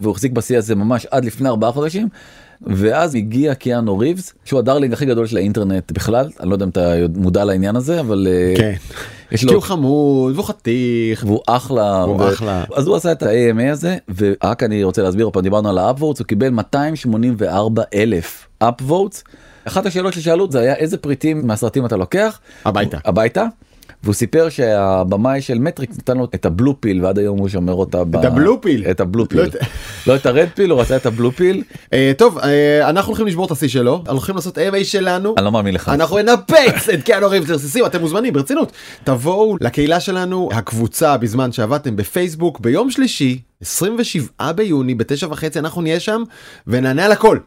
והוא 0.00 0.12
החזיק 0.12 0.32
בשיא 0.32 0.58
הזה 0.58 0.74
ממש 0.74 1.06
עד 1.10 1.24
לפני 1.24 1.48
ארבעה 1.48 1.72
חודשים. 1.72 2.08
ואז 2.62 3.14
הגיע 3.14 3.54
קיאנו 3.54 3.98
ריבס 3.98 4.34
שהוא 4.44 4.58
ה 4.58 4.62
darling 4.62 4.92
הכי 4.92 5.06
גדול 5.06 5.26
של 5.26 5.36
האינטרנט 5.36 5.92
בכלל 5.92 6.28
אני 6.40 6.48
לא 6.48 6.54
יודע 6.54 6.64
אם 6.64 6.70
אתה 6.70 6.94
מודע 7.16 7.44
לעניין 7.44 7.76
הזה 7.76 8.00
אבל 8.00 8.26
אה, 8.30 8.54
כן. 8.56 8.74
יש 9.32 9.40
כי 9.40 9.46
לו 9.46 9.52
הוא 9.52 9.62
חמוד 9.62 10.34
והוא 10.34 10.44
חתיך. 10.46 11.24
והוא 11.26 11.40
אחלה 11.46 12.02
הוא 12.02 12.20
ו- 12.20 12.28
אחלה. 12.32 12.64
אז 12.74 12.86
הוא 12.86 12.96
עשה 12.96 13.12
את 13.12 13.22
ה-AMA 13.22 13.72
הזה 13.72 13.96
ורק 14.16 14.62
אני 14.62 14.84
רוצה 14.84 15.02
להסביר 15.02 15.30
פה 15.32 15.40
דיברנו 15.40 15.68
על 15.68 15.78
ה 15.78 15.83
upvotes 15.83 16.20
הוא 16.20 16.26
קיבל 16.26 16.48
284 16.48 17.82
אלף 17.94 18.46
upvotes. 18.58 19.24
אחת 19.64 19.86
השאלות 19.86 20.12
ששאלו 20.12 20.50
זה 20.50 20.60
היה 20.60 20.74
איזה 20.74 20.96
פריטים 20.96 21.46
מהסרטים 21.46 21.86
אתה 21.86 21.96
לוקח 21.96 22.40
הביתה. 22.64 22.98
הביתה. 23.04 23.44
והוא 24.06 24.14
סיפר 24.14 24.48
שהבמאי 24.48 25.40
של 25.40 25.58
מטריקס 25.58 25.98
נתן 25.98 26.16
לו 26.16 26.24
את 26.24 26.46
הבלו 26.46 26.80
פיל 26.80 27.04
ועד 27.04 27.18
היום 27.18 27.38
הוא 27.38 27.48
שומר 27.48 27.72
אותה. 27.72 28.02
את 28.02 28.24
הבלו 28.24 28.60
פיל? 28.60 28.84
את 28.90 29.00
הבלו 29.00 29.22
לא 29.22 29.28
פיל 29.28 29.60
לא 30.06 30.16
את 30.16 30.26
הרד 30.26 30.48
פיל 30.54 30.70
הוא 30.70 30.80
רצה 30.80 30.96
את 30.96 31.06
הבלו 31.06 31.32
פיל 31.32 31.62
אה, 31.92 32.12
טוב 32.18 32.38
אה, 32.38 32.88
אנחנו 32.88 33.10
הולכים 33.10 33.26
לשבור 33.26 33.46
את 33.46 33.50
השיא 33.50 33.68
שלו 33.68 34.04
הולכים 34.08 34.34
לעשות 34.34 34.58
AMA 34.58 34.84
שלנו. 34.84 35.34
אני 35.36 35.44
לא 35.44 35.52
מאמין 35.52 35.74
לך 35.74 35.88
אנחנו 35.88 36.18
ננפץ 36.18 36.88
את 36.94 37.02
קיאנו 37.02 37.30
ריבס 37.30 37.48
לרסיסים 37.48 37.86
אתם 37.86 38.00
מוזמנים 38.00 38.32
ברצינות 38.32 38.72
תבואו 39.04 39.56
לקהילה 39.60 40.00
שלנו 40.00 40.48
הקבוצה 40.52 41.16
בזמן 41.16 41.52
שעבדתם 41.52 41.96
בפייסבוק 41.96 42.60
ביום 42.60 42.90
שלישי 42.90 43.40
27 43.62 44.52
ביוני 44.52 44.94
בתשע 44.94 45.26
וחצי 45.30 45.58
אנחנו 45.58 45.82
נהיה 45.82 46.00
שם 46.00 46.22
ונענה 46.66 47.04
על 47.04 47.12
הכל. 47.12 47.38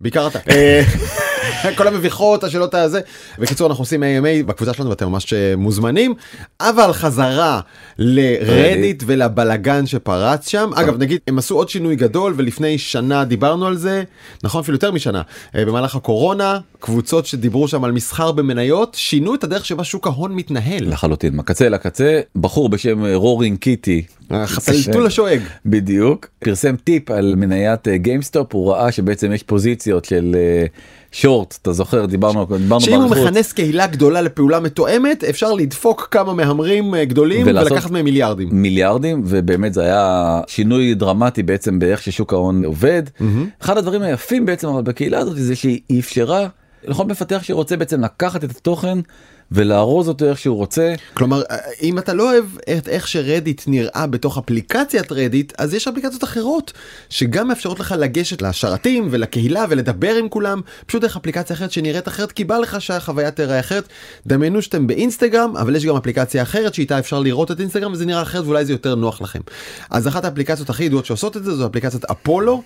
בעיקר 0.00 0.26
אתה. 0.26 0.38
אה, 1.64 1.74
כל 1.78 1.88
המביכות 1.88 2.44
השאלות 2.44 2.74
הזה. 2.74 3.00
בקיצור 3.38 3.66
אנחנו 3.66 3.82
עושים 3.82 4.02
AMA 4.02 4.46
בקבוצה 4.46 4.74
שלנו 4.74 4.90
ואתם 4.90 5.08
ממש 5.08 5.32
אה, 5.32 5.56
מוזמנים. 5.56 6.14
אבל 6.60 6.92
חזרה 6.92 7.60
לרדיט 7.98 9.02
ולבלגן 9.06 9.86
שפרץ 9.86 10.48
שם. 10.48 10.70
אגב 10.74 10.98
נגיד 10.98 11.20
הם 11.26 11.38
עשו 11.38 11.56
עוד 11.56 11.68
שינוי 11.68 11.96
גדול 11.96 12.34
ולפני 12.36 12.78
שנה 12.78 13.24
דיברנו 13.24 13.66
על 13.66 13.76
זה. 13.76 14.02
נכון 14.42 14.60
אפילו 14.60 14.74
יותר 14.74 14.92
משנה. 14.92 15.22
אה, 15.56 15.64
במהלך 15.64 15.96
הקורונה 15.96 16.58
קבוצות 16.80 17.26
שדיברו 17.26 17.68
שם 17.68 17.84
על 17.84 17.92
מסחר 17.92 18.32
במניות 18.32 18.94
שינו 18.94 19.34
את 19.34 19.44
הדרך 19.44 19.64
שבה 19.64 19.84
שוק 19.84 20.06
ההון 20.06 20.34
מתנהל. 20.34 20.90
לחלוטין. 20.90 21.36
מקצה 21.36 21.68
לקצה 21.68 22.20
בחור 22.36 22.68
בשם 22.68 23.04
רורינג 23.14 23.58
קיטי. 23.58 24.02
חתלתול 24.64 25.06
השואג. 25.06 25.40
בדיוק. 25.66 26.26
פרסם 26.38 26.76
טיפ 26.76 27.10
על 27.10 27.34
מניית 27.36 27.88
גיימסטופ 27.88 28.54
הוא 28.54 28.72
ראה 28.72 28.92
שבעצם 28.92 29.32
יש 29.32 29.42
פוזיציות 29.42 30.04
של 30.04 30.36
שורט 31.14 31.58
אתה 31.62 31.72
זוכר? 31.72 32.06
דיברנו 32.06 32.46
דיברנו 32.58 32.80
שאם 32.80 33.00
הוא 33.00 33.10
מכנס 33.10 33.52
קהילה 33.52 33.86
גדולה 33.86 34.20
לפעולה 34.22 34.60
מתואמת 34.60 35.24
אפשר 35.24 35.52
לדפוק 35.52 36.08
כמה 36.10 36.34
מהמרים 36.34 36.94
אה, 36.94 37.04
גדולים 37.04 37.46
ולקחת 37.46 37.90
מהם 37.90 38.04
מיליארדים. 38.04 38.48
מיליארדים 38.52 39.22
ובאמת 39.26 39.74
זה 39.74 39.82
היה 39.82 40.40
שינוי 40.46 40.94
דרמטי 40.94 41.42
בעצם 41.42 41.78
באיך 41.78 42.02
ששוק 42.02 42.32
ההון 42.32 42.64
עובד. 42.64 43.02
אחד 43.62 43.78
הדברים 43.78 44.02
היפים 44.02 44.46
בעצם 44.46 44.68
אבל 44.68 44.82
בקהילה 44.82 45.18
הזאת 45.18 45.36
זה 45.36 45.56
שהיא 45.56 46.00
אפשרה 46.00 46.48
לכל 46.86 47.04
מפתח 47.04 47.42
שרוצה 47.42 47.76
בעצם 47.76 48.04
לקחת 48.04 48.44
את 48.44 48.50
התוכן 48.50 48.98
ולארוז 49.52 50.08
אותו 50.08 50.24
איך 50.24 50.38
שהוא 50.38 50.56
רוצה. 50.56 50.94
כלומר 51.14 51.42
אם 51.82 51.98
אתה 51.98 52.14
לא 52.14 52.32
אוהב 52.32 52.44
את 52.78 52.88
איך 52.88 53.08
שרדיט 53.08 53.62
נראה 53.66 54.06
בתוך 54.06 54.38
אפליקציית 54.38 55.12
רדיט 55.12 55.52
אז 55.58 55.74
יש 55.74 55.88
אפליקציות 55.88 56.24
אחרות 56.24 56.72
שגם 57.08 57.48
מאפשרות 57.48 57.80
לך 57.80 57.94
לגשת 57.98 58.42
לשרתים 58.42 59.08
ולקהילה 59.10 59.64
ולדבר 59.68 60.14
עם 60.14 60.28
כולם 60.28 60.60
פשוט 60.86 61.02
דרך 61.02 61.16
אפליקציה 61.16 61.56
אחרת 61.56 61.72
שנראית 61.72 62.08
אחרת 62.08 62.32
כי 62.32 62.44
בא 62.44 62.58
לך 62.58 62.80
שהחוויה 62.80 63.30
תראה 63.30 63.60
אחרת. 63.60 63.88
דמיינו 64.26 64.62
שאתם 64.62 64.86
באינסטגרם 64.86 65.56
אבל 65.56 65.76
יש 65.76 65.86
גם 65.86 65.96
אפליקציה 65.96 66.42
אחרת 66.42 66.74
שאיתה 66.74 66.98
אפשר 66.98 67.20
לראות 67.20 67.50
את 67.50 67.60
אינסטגרם 67.60 67.92
וזה 67.92 68.06
נראה 68.06 68.22
אחרת 68.22 68.44
ואולי 68.44 68.64
זה 68.64 68.72
יותר 68.72 68.94
נוח 68.94 69.22
לכם. 69.22 69.40
אז 69.90 70.08
אחת 70.08 70.24
האפליקציות 70.24 70.70
הכי 70.70 70.84
ידועות 70.84 71.06
שעושות 71.06 71.36
את 71.36 71.44
זה 71.44 71.54
זו 71.54 71.66
אפליקציית 71.66 72.04
אפולו 72.04 72.62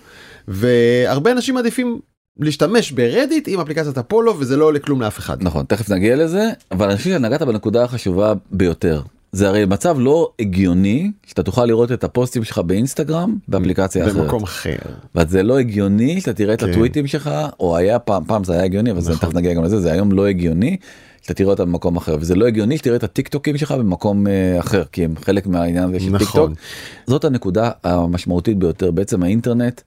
והרבה 0.47 1.31
אנשים 1.31 1.55
מעדיפים 1.55 1.99
להשתמש 2.39 2.91
ברדיט 2.91 3.47
עם 3.47 3.59
אפליקציית 3.59 3.97
אפולו 3.97 4.39
וזה 4.39 4.57
לא 4.57 4.65
עולה 4.65 4.79
כלום 4.79 5.01
לאף 5.01 5.19
אחד. 5.19 5.37
נכון 5.43 5.65
תכף 5.65 5.89
נגיע 5.89 6.15
לזה 6.15 6.49
אבל 6.71 6.87
אני 6.87 6.97
חושב 6.97 7.09
שנגעת 7.09 7.41
בנקודה 7.41 7.83
החשובה 7.83 8.33
ביותר. 8.51 9.01
זה 9.31 9.47
הרי 9.47 9.65
מצב 9.65 9.95
לא 9.99 10.31
הגיוני 10.39 11.11
שאתה 11.25 11.43
תוכל 11.43 11.65
לראות 11.65 11.91
את 11.91 12.03
הפוסטים 12.03 12.43
שלך 12.43 12.57
באינסטגרם 12.57 13.37
באפליקציה 13.47 14.05
אחרת. 14.05 14.15
במקום 14.15 14.43
אחר. 14.43 14.75
וזה 15.15 15.43
לא 15.43 15.59
הגיוני 15.59 16.21
שאתה 16.21 16.33
תראה 16.33 16.53
את 16.53 16.59
כן. 16.59 16.69
הטוויטים 16.69 17.07
שלך 17.07 17.29
או 17.59 17.77
היה 17.77 17.99
פעם 17.99 18.23
פעם 18.27 18.43
זה 18.43 18.53
היה 18.53 18.63
הגיוני 18.63 18.91
אבל 18.91 18.99
נכון. 18.99 19.15
תכף 19.15 19.33
נגיע 19.33 19.53
גם 19.53 19.63
לזה 19.63 19.79
זה 19.79 19.91
היום 19.91 20.11
לא 20.11 20.27
הגיוני. 20.27 20.77
שאתה 21.21 21.33
תראה 21.33 21.49
אותה 21.49 21.65
במקום 21.65 21.97
אחר 21.97 22.17
וזה 22.19 22.35
לא 22.35 22.47
הגיוני 22.47 22.77
שתראה 22.77 22.95
את 22.95 23.03
הטיק 23.03 23.27
טוקים 23.27 23.57
שלך 23.57 23.71
במקום 23.71 24.27
uh, 24.27 24.59
אחר 24.59 24.83
כי 24.91 25.05
הם 25.05 25.13
חלק 25.23 25.47
מהעניין 25.47 25.83
הזה 25.83 25.99
של 25.99 26.09
נכון. 26.09 26.19
טיק 26.19 26.29
טוק. 26.35 26.51
זאת 27.07 27.25
הנקודה 27.25 27.71
המשמעותית 27.83 28.57
ביותר 28.57 28.91
בעצם 28.91 29.23
האינטרנט. 29.23 29.81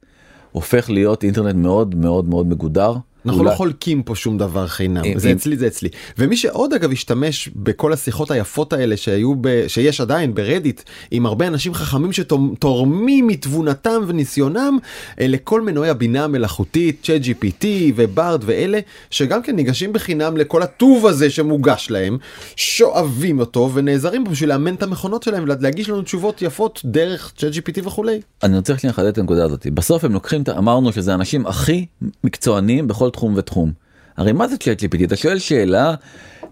הופך 0.52 0.90
להיות 0.90 1.24
אינטרנט 1.24 1.54
מאוד 1.54 1.94
מאוד 1.94 2.28
מאוד 2.28 2.46
מגודר. 2.46 2.96
אנחנו 3.26 3.40
אולי... 3.40 3.50
לא 3.50 3.56
חולקים 3.56 4.02
פה 4.02 4.14
שום 4.14 4.38
דבר 4.38 4.66
חינם 4.66 5.04
אם, 5.04 5.18
זה 5.18 5.30
אם... 5.30 5.36
אצלי 5.36 5.56
זה 5.56 5.66
אצלי. 5.66 5.88
ומי 6.18 6.36
שעוד 6.36 6.72
אגב 6.72 6.92
השתמש 6.92 7.48
בכל 7.56 7.92
השיחות 7.92 8.30
היפות 8.30 8.72
האלה 8.72 8.96
שהיו 8.96 9.34
ב... 9.40 9.64
שיש 9.68 10.00
עדיין 10.00 10.34
ברדיט 10.34 10.82
עם 11.10 11.26
הרבה 11.26 11.46
אנשים 11.46 11.74
חכמים 11.74 12.12
שתורמים 12.12 13.26
מתבונתם 13.26 14.02
וניסיונם 14.06 14.78
אה, 15.20 15.26
לכל 15.26 15.60
מנועי 15.60 15.90
הבינה 15.90 16.24
המלאכותית 16.24 17.00
ChatGPT 17.02 17.22
ו 17.22 17.66
Bard 17.96 18.42
ואלה 18.46 18.80
שגם 19.10 19.42
כן 19.42 19.56
ניגשים 19.56 19.92
בחינם 19.92 20.36
לכל 20.36 20.62
הטוב 20.62 21.06
הזה 21.06 21.30
שמוגש 21.30 21.90
להם 21.90 22.18
שואבים 22.56 23.40
אותו 23.40 23.70
ונעזרים 23.74 24.24
בשביל 24.24 24.48
לאמן 24.48 24.74
את 24.74 24.82
המכונות 24.82 25.22
שלהם 25.22 25.42
ולהגיש 25.42 25.88
לנו 25.88 26.02
תשובות 26.02 26.42
יפות 26.42 26.80
דרך 26.84 27.32
ChatGPT 27.36 27.86
וכולי. 27.86 28.20
אני 28.42 28.56
רוצה 28.56 28.74
לחדד 28.84 29.06
את 29.06 29.18
הנקודה 29.18 29.44
הזאת. 29.44 29.66
בסוף 29.74 30.04
הם 30.04 30.12
לוקחים 30.12 30.42
אמרנו 30.58 30.92
שזה 30.92 31.12
האנשים 31.12 31.46
הכי 31.46 31.86
מקצוענים 32.24 32.88
בכל 32.88 33.10
תחום 33.12 33.34
ותחום. 33.36 33.72
הרי 34.16 34.32
מה 34.32 34.48
זה 34.48 34.56
צ'אט 34.56 34.82
GPT? 34.82 35.04
אתה 35.04 35.16
שואל 35.16 35.38
שאלה, 35.38 35.94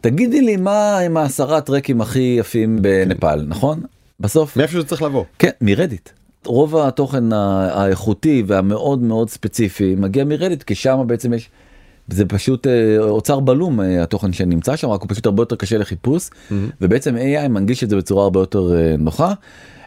תגידי 0.00 0.40
לי 0.40 0.56
מה 0.56 0.98
הם 0.98 1.16
העשרה 1.16 1.60
טרקים 1.60 2.00
הכי 2.00 2.36
יפים 2.38 2.82
בנפאל, 2.82 3.42
נכון? 3.42 3.82
בסוף... 4.20 4.56
מאיפה 4.56 4.72
שזה 4.72 4.84
צריך 4.84 5.02
לבוא. 5.02 5.24
כן, 5.38 5.50
מרדיט. 5.60 6.08
רוב 6.44 6.76
התוכן 6.76 7.32
האיכותי 7.32 8.42
והמאוד 8.46 9.02
מאוד 9.02 9.30
ספציפי 9.30 9.94
מגיע 9.98 10.24
מרדיט, 10.24 10.62
כי 10.62 10.74
שם 10.74 11.04
בעצם 11.06 11.32
יש... 11.32 11.50
זה 12.08 12.24
פשוט 12.24 12.66
אה, 12.66 12.98
אוצר 12.98 13.40
בלום 13.40 13.80
אה, 13.80 14.02
התוכן 14.02 14.32
שנמצא 14.32 14.76
שם 14.76 14.88
רק 14.88 15.00
הוא 15.00 15.08
פשוט 15.10 15.26
הרבה 15.26 15.42
יותר 15.42 15.56
קשה 15.56 15.78
לחיפוש 15.78 16.28
mm-hmm. 16.28 16.54
ובעצם 16.80 17.16
AI 17.16 17.48
מנגיש 17.48 17.84
את 17.84 17.90
זה 17.90 17.96
בצורה 17.96 18.24
הרבה 18.24 18.40
יותר 18.40 18.76
אה, 18.76 18.94
נוחה. 18.98 19.32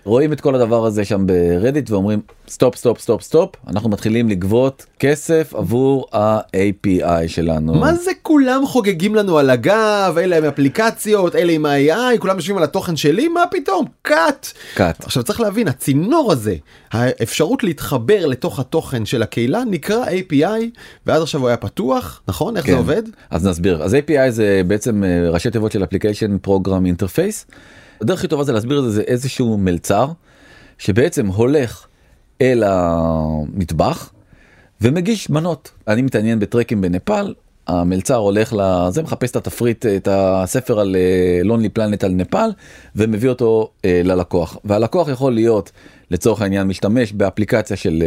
רואים 0.05 0.33
את 0.33 0.41
כל 0.41 0.55
הדבר 0.55 0.85
הזה 0.85 1.05
שם 1.05 1.27
ברדיט 1.27 1.89
ואומרים 1.89 2.21
stop 2.47 2.75
stop 2.75 2.99
stop 2.99 3.21
stop 3.21 3.55
אנחנו 3.67 3.89
מתחילים 3.89 4.29
לגבות 4.29 4.85
כסף 4.99 5.53
עבור 5.55 6.07
ה-API 6.13 7.27
שלנו. 7.27 7.73
מה 7.73 7.93
זה 7.93 8.11
כולם 8.21 8.65
חוגגים 8.65 9.15
לנו 9.15 9.37
על 9.37 9.49
הגב 9.49 10.15
אלה 10.17 10.37
עם 10.37 10.43
אפליקציות 10.43 11.35
אלה 11.35 11.51
עם 11.51 11.65
ה-AI 11.65 12.17
כולם 12.19 12.35
יושבים 12.35 12.57
על 12.57 12.63
התוכן 12.63 12.95
שלי 12.95 13.27
מה 13.27 13.43
פתאום 13.51 13.85
cut. 14.01 14.47
cut. 14.75 15.03
עכשיו 15.03 15.23
צריך 15.23 15.41
להבין 15.41 15.67
הצינור 15.67 16.31
הזה 16.31 16.55
האפשרות 16.91 17.63
להתחבר 17.63 18.25
לתוך 18.25 18.59
התוכן 18.59 19.05
של 19.05 19.23
הקהילה 19.23 19.63
נקרא 19.69 20.05
API 20.05 20.79
ועד 21.05 21.21
עכשיו 21.21 21.41
הוא 21.41 21.47
היה 21.47 21.57
פתוח 21.57 22.21
נכון 22.27 22.57
איך 22.57 22.65
כן. 22.65 22.71
זה 22.71 22.77
עובד 22.77 23.03
אז 23.29 23.47
נסביר 23.47 23.83
אז 23.83 23.93
API 23.93 24.29
זה 24.29 24.61
בעצם 24.67 25.03
אה, 25.03 25.29
ראשי 25.29 25.51
תיבות 25.51 25.71
של 25.71 25.83
Application 25.83 26.47
Program 26.47 27.01
Interface. 27.01 27.53
הדרך 28.03 28.19
הכי 28.19 28.27
טובה 28.27 28.43
זה 28.43 28.51
להסביר 28.53 28.79
את 28.79 28.83
זה 28.83 28.89
זה 28.89 29.01
איזשהו 29.01 29.57
מלצר 29.57 30.07
שבעצם 30.77 31.27
הולך 31.27 31.85
אל 32.41 32.63
המטבח 32.65 34.13
ומגיש 34.81 35.29
מנות. 35.29 35.71
אני 35.87 36.01
מתעניין 36.01 36.39
בטרקים 36.39 36.81
בנפאל 36.81 37.33
המלצר 37.67 38.15
הולך 38.15 38.53
לזה 38.57 39.03
מחפש 39.03 39.31
את 39.31 39.35
התפריט 39.35 39.85
את 39.85 40.07
הספר 40.11 40.79
על 40.79 40.95
לונלי 41.43 41.67
אה, 41.67 41.73
פלנט 41.73 42.03
על 42.03 42.11
נפאל 42.11 42.49
ומביא 42.95 43.29
אותו 43.29 43.69
אה, 43.85 44.01
ללקוח. 44.03 44.57
והלקוח 44.65 45.09
יכול 45.09 45.33
להיות 45.33 45.71
לצורך 46.11 46.41
העניין 46.41 46.67
משתמש 46.67 47.13
באפליקציה 47.13 47.77
של 47.77 48.03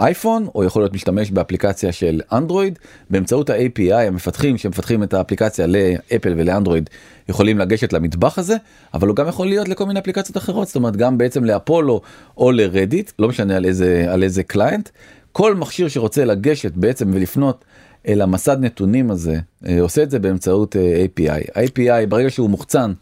אייפון 0.00 0.42
אה, 0.42 0.48
או 0.54 0.64
יכול 0.64 0.82
להיות 0.82 0.94
משתמש 0.94 1.30
באפליקציה 1.30 1.92
של 1.92 2.20
אנדרואיד. 2.32 2.78
באמצעות 3.10 3.50
ה-API 3.50 3.94
המפתחים 3.94 4.58
שמפתחים 4.58 5.02
את 5.02 5.14
האפליקציה 5.14 5.66
לאפל 5.66 6.34
ולאנדרואיד 6.36 6.90
יכולים 7.28 7.58
לגשת 7.58 7.92
למטבח 7.92 8.38
הזה 8.38 8.56
אבל 8.94 9.08
הוא 9.08 9.16
גם 9.16 9.28
יכול 9.28 9.46
להיות 9.46 9.68
לכל 9.68 9.86
מיני 9.86 10.00
אפליקציות 10.00 10.36
אחרות. 10.36 10.66
זאת 10.66 10.76
אומרת 10.76 10.96
גם 10.96 11.18
בעצם 11.18 11.44
לאפולו 11.44 12.00
או 12.36 12.52
לרדיט 12.52 13.12
לא 13.18 13.28
משנה 13.28 13.56
על 13.56 13.64
איזה 13.64 14.06
על 14.08 14.22
איזה 14.22 14.42
קליינט 14.42 14.88
כל 15.32 15.54
מכשיר 15.54 15.88
שרוצה 15.88 16.24
לגשת 16.24 16.72
בעצם 16.72 17.10
ולפנות 17.14 17.64
אל 18.08 18.22
המסד 18.22 18.56
נתונים 18.60 19.10
הזה 19.10 19.38
אה, 19.66 19.80
עושה 19.80 20.02
את 20.02 20.10
זה 20.10 20.18
באמצעות 20.18 20.76
אה, 20.76 21.04
API. 21.04 21.50
API 21.50 22.06
ברגע 22.08 22.30
שהוא 22.30 22.50
מוחצן 22.50 22.92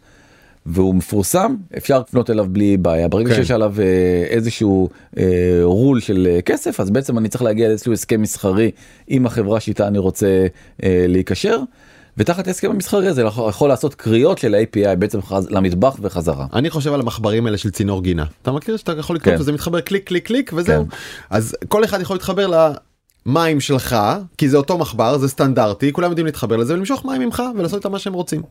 והוא 0.65 0.95
מפורסם 0.95 1.55
אפשר 1.77 1.99
לפנות 1.99 2.29
אליו 2.29 2.45
בלי 2.49 2.77
בעיה 2.77 3.07
ברגע 3.07 3.29
כן. 3.29 3.35
שיש 3.35 3.51
עליו 3.51 3.75
אה, 3.79 4.25
איזשהו 4.29 4.89
רול 5.63 5.99
של 5.99 6.39
כסף 6.45 6.79
אז 6.79 6.89
בעצם 6.89 7.17
אני 7.17 7.29
צריך 7.29 7.43
להגיע 7.43 7.67
לאיזשהו 7.67 7.93
הסכם 7.93 8.21
מסחרי 8.21 8.71
עם 9.07 9.25
החברה 9.25 9.59
שאיתה 9.59 9.87
אני 9.87 9.97
רוצה 9.97 10.47
להיקשר. 10.83 11.59
ותחת 12.17 12.47
הסכם 12.47 12.69
המסחרי 12.69 13.07
הזה 13.07 13.21
יכול 13.49 13.69
לעשות 13.69 13.95
קריאות 13.95 14.37
של 14.37 14.55
ה-API 14.55 14.95
בעצם 14.95 15.21
חז... 15.21 15.47
למטבח 15.49 15.97
וחזרה. 16.01 16.45
אני 16.53 16.69
חושב 16.69 16.93
על 16.93 16.99
המחברים 16.99 17.45
האלה 17.45 17.57
של 17.57 17.71
צינור 17.71 18.03
גינה. 18.03 18.25
אתה 18.41 18.51
מכיר 18.51 18.77
שאתה 18.77 18.99
יכול 18.99 19.15
לקרוא 19.15 19.35
כן. 19.35 19.41
וזה 19.41 19.51
מתחבר 19.51 19.81
קליק 19.81 20.07
קליק 20.07 20.27
קליק 20.27 20.51
וזהו. 20.55 20.85
כן. 20.89 20.95
אז 21.29 21.55
כל 21.67 21.83
אחד 21.83 22.01
יכול 22.01 22.15
להתחבר 22.15 22.47
מים 23.25 23.59
שלך 23.59 23.95
כי 24.37 24.49
זה 24.49 24.57
אותו 24.57 24.77
מחבר 24.77 25.17
זה 25.17 25.27
סטנדרטי 25.27 25.93
כולם 25.93 26.09
יודעים 26.09 26.25
להתחבר 26.25 26.57
לזה 26.57 26.73
ולמשוך 26.73 27.05
מים 27.05 27.21
ממך 27.21 27.43
ולעשות 27.57 27.81
את 27.81 27.85
מה 27.85 27.99
שהם 27.99 28.13
רוצים. 28.13 28.41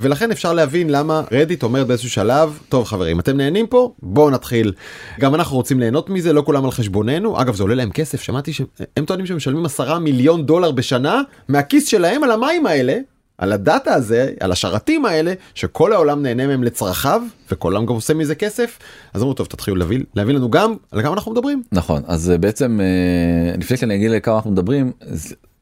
ולכן 0.00 0.30
אפשר 0.30 0.52
להבין 0.52 0.90
למה 0.90 1.22
רדיט 1.32 1.62
אומר 1.62 1.84
באיזשהו 1.84 2.10
שלב 2.10 2.58
טוב 2.68 2.84
חברים 2.84 3.20
אתם 3.20 3.36
נהנים 3.36 3.66
פה 3.66 3.92
בואו 4.02 4.30
נתחיל. 4.30 4.72
גם 5.20 5.34
אנחנו 5.34 5.56
רוצים 5.56 5.80
ליהנות 5.80 6.10
מזה 6.10 6.32
לא 6.32 6.42
כולם 6.42 6.64
על 6.64 6.70
חשבוננו. 6.70 7.40
אגב 7.40 7.54
זה 7.54 7.62
עולה 7.62 7.74
להם 7.74 7.90
כסף 7.90 8.22
שמעתי 8.22 8.52
שהם 8.52 9.04
טוענים 9.06 9.26
שהם 9.26 9.36
משלמים 9.36 9.66
10 9.66 9.98
מיליון 9.98 10.46
דולר 10.46 10.70
בשנה 10.70 11.22
מהכיס 11.48 11.88
שלהם 11.88 12.24
על 12.24 12.30
המים 12.30 12.66
האלה 12.66 12.98
על 13.38 13.52
הדאטה 13.52 13.94
הזה, 13.94 14.30
על 14.40 14.52
השרתים 14.52 15.06
האלה, 15.06 15.32
שכל 15.54 15.92
העולם 15.92 16.22
נהנה 16.22 16.46
מהם 16.46 16.64
לצרכיו, 16.64 17.22
וכל 17.50 17.72
העולם 17.72 17.86
גם 17.86 17.94
עושה 17.94 18.14
מזה 18.14 18.34
כסף, 18.34 18.78
אז 19.14 19.22
אמרו 19.22 19.34
טוב 19.34 19.46
תתחילו 19.46 19.76
להביא, 19.76 20.00
להביא 20.14 20.34
לנו 20.34 20.50
גם 20.50 20.74
על 20.92 21.02
כמה 21.02 21.12
אנחנו 21.12 21.32
מדברים. 21.32 21.62
נכון, 21.72 22.02
אז 22.06 22.30
אה, 22.30 22.38
בעצם 22.38 22.80
אה, 22.80 23.56
לפני 23.58 23.76
שאני 23.76 23.94
אגיד 23.94 24.10
לכמה 24.10 24.34
אנחנו 24.34 24.50
מדברים, 24.50 24.92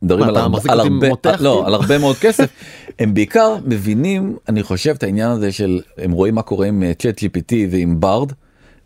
מדברים 0.03 0.29
על, 0.29 0.37
הרבה, 0.37 0.59
על, 0.69 0.81
הרבה, 0.81 1.09
לא, 1.41 1.67
על 1.67 1.75
הרבה 1.75 1.99
מאוד 1.99 2.17
כסף, 2.17 2.51
הם 2.99 3.15
בעיקר 3.15 3.57
מבינים, 3.65 4.37
אני 4.49 4.63
חושב, 4.63 4.91
את 4.91 5.03
העניין 5.03 5.31
הזה 5.31 5.53
של, 5.53 5.81
הם 5.99 6.13
רואים 6.13 6.35
מה 6.35 6.43
קורה 6.43 6.67
עם 6.67 6.83
צ'אט 6.99 7.23
אה, 7.23 7.29
GPT 7.29 7.55
ועם 7.71 8.01
ברד, 8.01 8.33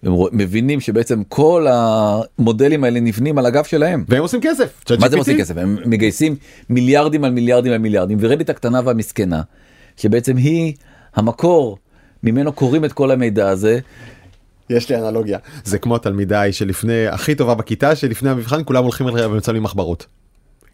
הם 0.06 0.12
מבינים 0.32 0.80
שבעצם 0.80 1.22
כל 1.28 1.66
המודלים 1.70 2.84
האלה 2.84 3.00
נבנים 3.00 3.38
על 3.38 3.46
הגב 3.46 3.64
שלהם. 3.64 4.04
והם 4.08 4.22
עושים 4.22 4.40
כסף. 4.40 4.84
מה 5.00 5.08
זה? 5.08 5.16
עושים 5.16 5.38
כסף? 5.38 5.56
הם 5.56 5.78
מגייסים 5.84 6.36
מיליארדים 6.70 7.24
על 7.24 7.30
מיליארדים 7.30 7.72
על 7.72 7.78
מיליארדים 7.78 8.18
ורדיט 8.20 8.50
הקטנה 8.50 8.80
והמסכנה 8.84 9.42
שבעצם 9.96 10.36
היא 10.36 10.74
המקור 11.16 11.78
ממנו 12.22 12.52
קוראים 12.52 12.84
את 12.84 12.92
כל 12.92 13.10
המידע 13.10 13.48
הזה 13.48 13.78
יש 14.70 14.90
לי 14.90 14.96
אנלוגיה 14.96 15.38
זה 15.64 15.78
כמו 15.78 15.96
התלמידה 15.96 16.40
ההיא 16.40 16.52
שלפני 16.52 17.06
הכי 17.06 17.34
טובה 17.34 17.54
בכיתה 17.54 17.96
שלפני 17.96 18.30
המבחן 18.30 18.64
כולם 18.64 18.82
הולכים 18.82 19.08
אליה 19.08 19.28
ומצלמים 19.28 19.62
מחברות. 19.62 20.06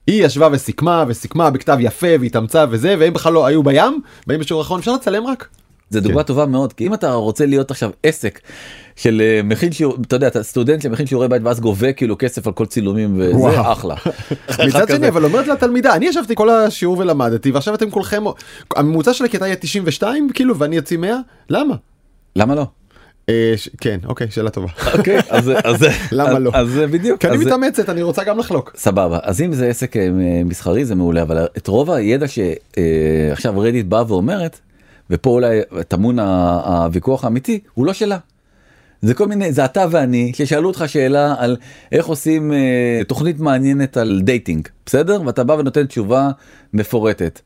היא 0.07 0.25
ישבה 0.25 0.49
וסיכמה 0.53 1.05
וסיכמה 1.09 1.51
בכתב 1.51 1.77
יפה 1.81 2.07
והתאמצה 2.21 2.65
וזה 2.71 2.95
והם 2.99 3.13
בכלל 3.13 3.33
לא 3.33 3.47
היו 3.47 3.63
בים 3.63 4.01
באים 4.27 4.41
בשיעור 4.41 4.63
האחרון 4.63 4.79
אפשר 4.79 4.95
לצלם 4.95 5.27
רק. 5.27 5.49
זה 5.93 6.01
דוגמה 6.01 6.23
טובה 6.23 6.47
מאוד 6.47 6.73
כי 6.73 6.87
אם 6.87 6.95
אתה 6.95 7.13
רוצה 7.13 7.47
להיות 7.47 7.71
עכשיו 7.71 7.91
עסק 8.03 8.41
של 8.97 9.23
אה, 9.25 9.41
מכין 9.45 9.73
שיעור 9.73 9.97
אתה 10.07 10.17
יודע 10.17 10.27
אתה 10.27 10.43
סטודנט 10.43 10.83
שמכין 10.83 11.07
שיעורי 11.07 11.29
בית 11.29 11.43
ואז 11.45 11.61
גובה 11.61 11.93
כאילו 11.93 12.19
כסף 12.19 12.47
על 12.47 12.53
כל 12.53 12.67
צילומים 12.67 13.15
וזה 13.19 13.37
וואו. 13.37 13.73
אחלה. 13.73 13.95
מצד. 14.67 14.89
שני 14.89 15.09
אבל 15.09 15.25
אומרת 15.25 15.47
לתלמידה 15.47 15.95
אני 15.95 16.07
ישבתי 16.07 16.35
כל 16.35 16.51
השיעור 16.51 16.99
ולמדתי 16.99 17.51
ועכשיו 17.51 17.75
אתם 17.75 17.91
כולכם 17.91 18.23
הממוצע 18.77 19.13
של 19.13 19.25
הכיתה 19.25 19.47
יהיה 19.47 19.57
92 19.57 20.31
כאילו 20.35 20.59
ואני 20.59 20.79
אוציא 20.79 20.97
100 20.97 21.19
למה? 21.51 21.75
למה 22.37 22.55
לא? 22.55 22.67
אה, 23.29 23.55
כן 23.81 23.99
אוקיי 24.07 24.27
שאלה 24.31 24.51
טובה. 24.51 24.69
אוקיי 24.99 25.19
אז 25.29 25.51
אז 25.65 25.87
למה 26.13 26.39
לא? 26.39 26.51
אז 26.55 26.69
זה 26.69 26.87
בדיוק 26.87 27.21
כי 27.21 27.29
אני 27.29 27.37
מתאמצת 27.37 27.89
אני 27.89 28.03
רוצה 28.03 28.25
גם 28.25 28.39
לחלוק. 28.39 28.73
סבבה 28.77 29.19
אז 29.23 29.41
אם 29.41 29.53
זה 29.53 29.67
עסק 29.67 29.97
אה, 29.97 30.09
מסחרי 30.45 30.85
זה 30.85 30.95
מעולה 30.95 31.23
אבל 31.23 31.47
את 31.57 31.67
רוב 31.67 31.91
הידע 31.91 32.27
שעכשיו 32.29 33.59
רדיט 33.59 33.87
באה 33.87 34.05
ואומרת 34.09 34.61
ופה 35.11 35.31
אולי 35.31 35.61
טמון 35.89 36.19
הוויכוח 36.19 37.25
האמיתי 37.25 37.61
הוא 37.75 37.87
לא 37.87 37.93
שלה. 37.93 38.19
זה 39.03 39.15
כל 39.15 39.27
מיני 39.27 39.53
זה 39.53 39.65
אתה 39.65 39.85
ואני 39.91 40.33
ששאלו 40.35 40.69
אותך 40.69 40.85
שאלה 40.87 41.35
על 41.39 41.57
איך 41.93 42.07
עושים 42.07 42.53
אה, 42.53 43.01
תוכנית 43.09 43.41
מעניינת 43.41 43.97
על 43.97 44.21
dating 44.25 44.69
בסדר 44.87 45.23
ואתה 45.27 45.45
בא 45.45 45.53
ונותן 45.53 45.87
תשובה 45.87 46.31
מפורטת. 46.73 47.41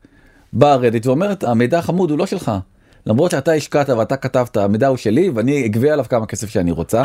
באה 0.53 0.75
רדיט 0.75 1.05
ואומרת 1.05 1.43
המידע 1.43 1.79
החמוד 1.79 2.11
הוא 2.11 2.19
לא 2.19 2.25
שלך. 2.25 2.51
למרות 3.05 3.31
שאתה 3.31 3.51
השקעת 3.51 3.89
ואתה 3.89 4.17
כתבת 4.17 4.57
המידע 4.57 4.87
הוא 4.87 4.97
שלי 4.97 5.29
ואני 5.29 5.65
אגבה 5.65 5.93
עליו 5.93 6.05
כמה 6.09 6.25
כסף 6.25 6.49
שאני 6.49 6.71
רוצה. 6.71 7.03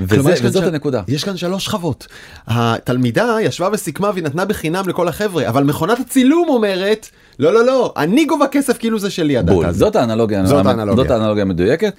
וזה, 0.00 0.34
וזאת 0.42 0.62
ש- 0.62 0.66
הנקודה. 0.66 1.02
יש 1.08 1.24
כאן 1.24 1.36
שלוש 1.36 1.64
שכבות. 1.64 2.06
התלמידה 2.46 3.36
ישבה 3.42 3.68
וסיכמה 3.72 4.10
והיא 4.10 4.24
נתנה 4.24 4.44
בחינם 4.44 4.88
לכל 4.88 5.08
החבר'ה 5.08 5.48
אבל 5.48 5.64
מכונת 5.64 5.98
הצילום 5.98 6.48
אומרת 6.48 7.06
לא 7.38 7.52
לא 7.54 7.66
לא 7.66 7.92
אני 7.96 8.24
גובה 8.24 8.46
כסף 8.46 8.78
כאילו 8.78 8.98
זה 8.98 9.10
שלי 9.10 9.36
הדאטה. 9.36 9.68
הזה. 9.68 9.78
זאת 9.78 9.96
האנלוגיה, 9.96 10.46
זאת 10.46 10.66
האנלוגיה. 10.66 11.04
זאת 11.04 11.10
האנלוגיה 11.10 11.42
המדויקת. 11.42 11.94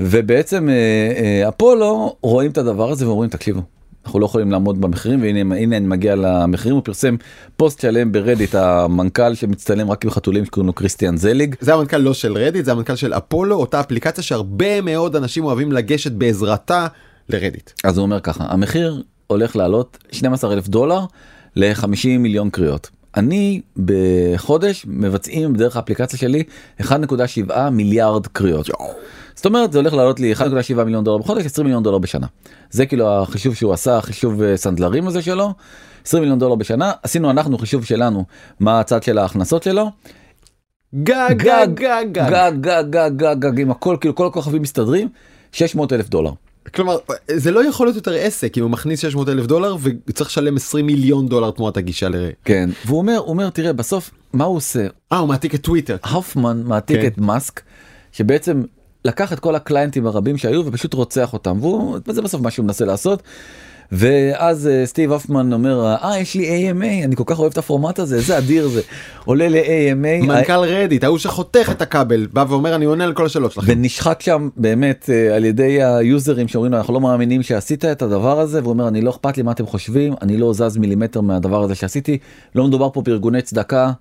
ובעצם 0.00 0.68
אה, 0.68 0.74
אה, 1.42 1.48
אפולו 1.48 2.16
רואים 2.22 2.50
את 2.50 2.58
הדבר 2.58 2.90
הזה 2.90 3.06
ואומרים 3.08 3.30
תקשיבו. 3.30 3.60
אנחנו 4.06 4.20
לא 4.20 4.24
יכולים 4.26 4.50
לעמוד 4.50 4.80
במחירים 4.80 5.22
והנה 5.22 5.56
הנה 5.56 5.76
אני 5.76 5.86
מגיע 5.86 6.14
למחירים 6.14 6.74
הוא 6.74 6.82
פרסם 6.84 7.16
פוסט 7.56 7.80
שלם 7.80 8.12
ברדיט 8.12 8.54
המנכ"ל 8.54 9.34
שמצטלם 9.34 9.90
רק 9.90 10.04
עם 10.04 10.10
חתולים 10.10 10.44
שקוראים 10.44 10.66
לו 10.66 10.72
קריסטיאן 10.72 11.16
זליג 11.16 11.54
זה 11.60 11.74
המנכ"ל 11.74 11.96
לא 11.96 12.14
של 12.14 12.32
רדיט 12.32 12.64
זה 12.64 12.72
המנכ"ל 12.72 12.94
של 12.96 13.14
אפולו 13.14 13.56
אותה 13.56 13.80
אפליקציה 13.80 14.24
שהרבה 14.24 14.80
מאוד 14.80 15.16
אנשים 15.16 15.44
אוהבים 15.44 15.72
לגשת 15.72 16.12
בעזרתה 16.12 16.86
לרדיט. 17.32 17.70
אז 17.84 17.98
הוא 17.98 18.02
אומר 18.02 18.20
ככה 18.20 18.44
המחיר 18.48 19.02
הולך 19.26 19.56
לעלות 19.56 19.98
12 20.12 20.52
אלף 20.52 20.68
דולר 20.68 21.00
ל-50 21.56 22.18
מיליון 22.18 22.50
קריאות. 22.50 22.90
אני 23.16 23.60
בחודש 23.76 24.86
מבצעים 24.88 25.54
דרך 25.54 25.76
האפליקציה 25.76 26.18
שלי 26.18 26.42
1.7 26.80 27.70
מיליארד 27.70 28.26
קריאות. 28.26 28.68
זאת 29.34 29.46
אומרת 29.46 29.72
זה 29.72 29.78
הולך 29.78 29.92
לעלות 29.94 30.20
לי 30.20 30.32
1.7 30.34 30.84
מיליון 30.84 31.04
דולר 31.04 31.18
בחודש 31.18 31.46
20 31.46 31.66
מיליון 31.66 31.82
דולר 31.82 31.98
בשנה. 31.98 32.26
זה 32.70 32.86
כאילו 32.86 33.22
החישוב 33.22 33.54
שהוא 33.54 33.72
עשה 33.72 33.96
החישוב 33.96 34.42
אה, 34.42 34.56
סנדלרים 34.56 35.06
הזה 35.06 35.22
שלו 35.22 35.54
20 36.06 36.20
מיליון 36.22 36.38
דולר 36.38 36.54
בשנה 36.54 36.92
עשינו 37.02 37.30
אנחנו 37.30 37.58
חישוב 37.58 37.84
שלנו 37.84 38.24
מה 38.60 38.80
הצד 38.80 39.02
של 39.02 39.18
ההכנסות 39.18 39.62
שלו 39.62 39.90
גג 40.94 41.34
גג 41.36 41.68
גג 41.74 42.04
גג. 42.12 42.30
גג 42.30 42.52
גג 42.60 42.84
גג 42.90 43.10
גג 43.16 43.38
גג 43.38 43.60
עם 43.60 43.70
הכל 43.70 43.96
כאילו 44.00 44.14
כל 44.14 44.26
הכוכבים 44.26 44.62
מסתדרים 44.62 45.08
600 45.52 45.92
אלף 45.92 46.08
דולר. 46.08 46.32
כלומר 46.74 46.98
זה 47.36 47.50
לא 47.50 47.68
יכול 47.68 47.86
להיות 47.86 47.96
יותר 47.96 48.14
עסק 48.14 48.58
אם 48.58 48.62
הוא 48.62 48.70
מכניס 48.70 49.00
600 49.00 49.28
אלף 49.28 49.46
דולר 49.46 49.76
וצריך 50.06 50.30
לשלם 50.30 50.56
20 50.56 50.86
מיליון 50.86 51.28
דולר 51.28 51.50
תמורת 51.50 51.76
הגישה 51.76 52.08
ל... 52.08 52.14
כן 52.44 52.70
והוא 52.86 52.98
אומר 52.98 53.16
הוא 53.16 53.28
אומר 53.28 53.50
תראה 53.50 53.72
בסוף 53.72 54.10
מה 54.32 54.44
הוא 54.44 54.56
עושה 54.56 54.86
אה 55.12 55.18
הוא 55.18 55.28
מעתיק 55.28 55.54
את 55.54 55.60
טוויטר. 55.60 55.96
הופמן 56.10 56.62
מעתיק 56.66 57.00
כן. 57.00 57.06
את 57.06 57.18
מאסק 57.18 57.60
שבעצם 58.12 58.62
לקח 59.04 59.32
את 59.32 59.40
כל 59.40 59.54
ה 59.54 59.60
clients 59.60 60.06
הרבים 60.06 60.38
שהיו 60.38 60.66
ופשוט 60.66 60.94
רוצח 60.94 61.32
אותם 61.32 61.58
והוא 61.60 61.98
זה 62.06 62.22
בסוף 62.22 62.40
מה 62.40 62.50
שהוא 62.50 62.66
מנסה 62.66 62.84
לעשות. 62.84 63.22
ואז 63.92 64.66
אה, 64.66 64.86
סטיב 64.86 65.12
הופמן 65.12 65.52
אומר 65.52 65.94
אה 66.02 66.18
יש 66.18 66.34
לי 66.34 66.70
AMA 66.70 67.04
אני 67.04 67.16
כל 67.16 67.22
כך 67.26 67.38
אוהב 67.38 67.52
את 67.52 67.58
הפורמט 67.58 67.98
הזה 67.98 68.16
איזה 68.16 68.38
אדיר 68.38 68.68
זה 68.68 68.80
עולה 69.24 69.48
ל-AMA 69.48 70.26
מנכ"ל 70.26 70.52
רדיט 70.52 71.04
ההוא 71.04 71.18
שחותך 71.18 71.70
את 71.70 71.82
הכבל 71.82 72.26
בא 72.32 72.44
ואומר 72.48 72.74
אני 72.74 72.84
עונה 72.84 73.04
על 73.04 73.12
כל 73.12 73.26
השאלות 73.26 73.52
שלכם. 73.52 73.66
ונשחק 73.70 74.20
שם 74.20 74.48
באמת 74.56 75.10
אה, 75.12 75.36
על 75.36 75.44
ידי 75.44 75.82
ה 75.82 75.93
users 75.93 76.48
שאומרים 76.48 76.72
לו 76.72 76.78
אנחנו 76.78 76.94
לא 76.94 77.00
מאמינים 77.00 77.42
שעשית 77.42 77.84
את 77.84 78.02
הדבר 78.02 78.40
הזה 78.40 78.60
והוא 78.60 78.72
אומר 78.72 78.88
אני 78.88 79.00
לא 79.00 79.10
אכפת 79.10 79.36
לי 79.36 79.42
מה 79.42 79.52
אתם 79.52 79.66
חושבים 79.66 80.14
אני 80.22 80.36
לא 80.36 80.52
זז 80.52 80.76
מילימטר 80.76 81.20
מהדבר 81.20 81.62
הזה 81.62 81.74
שעשיתי 81.74 82.18
לא 82.54 82.66
מדובר 82.66 82.90
פה 82.92 83.02
בארגוני 83.02 83.42
צדקה 83.42 83.92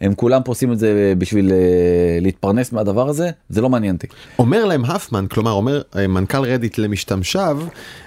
הם 0.00 0.14
כולם 0.14 0.42
פה 0.42 0.52
עושים 0.52 0.72
את 0.72 0.78
זה 0.78 1.14
בשביל 1.18 1.52
אה, 1.52 2.18
להתפרנס 2.20 2.72
מהדבר 2.72 3.08
הזה 3.08 3.30
זה 3.48 3.60
לא 3.60 3.68
מעניין 3.68 3.94
אותי. 3.94 4.06
אומר 4.38 4.64
להם 4.64 4.84
הופמן 4.84 5.26
כלומר 5.26 5.52
אומר 5.52 5.82
אה, 5.96 6.06
מנכ"ל 6.06 6.38
רדיט 6.44 6.78
למשתמשיו 6.78 7.60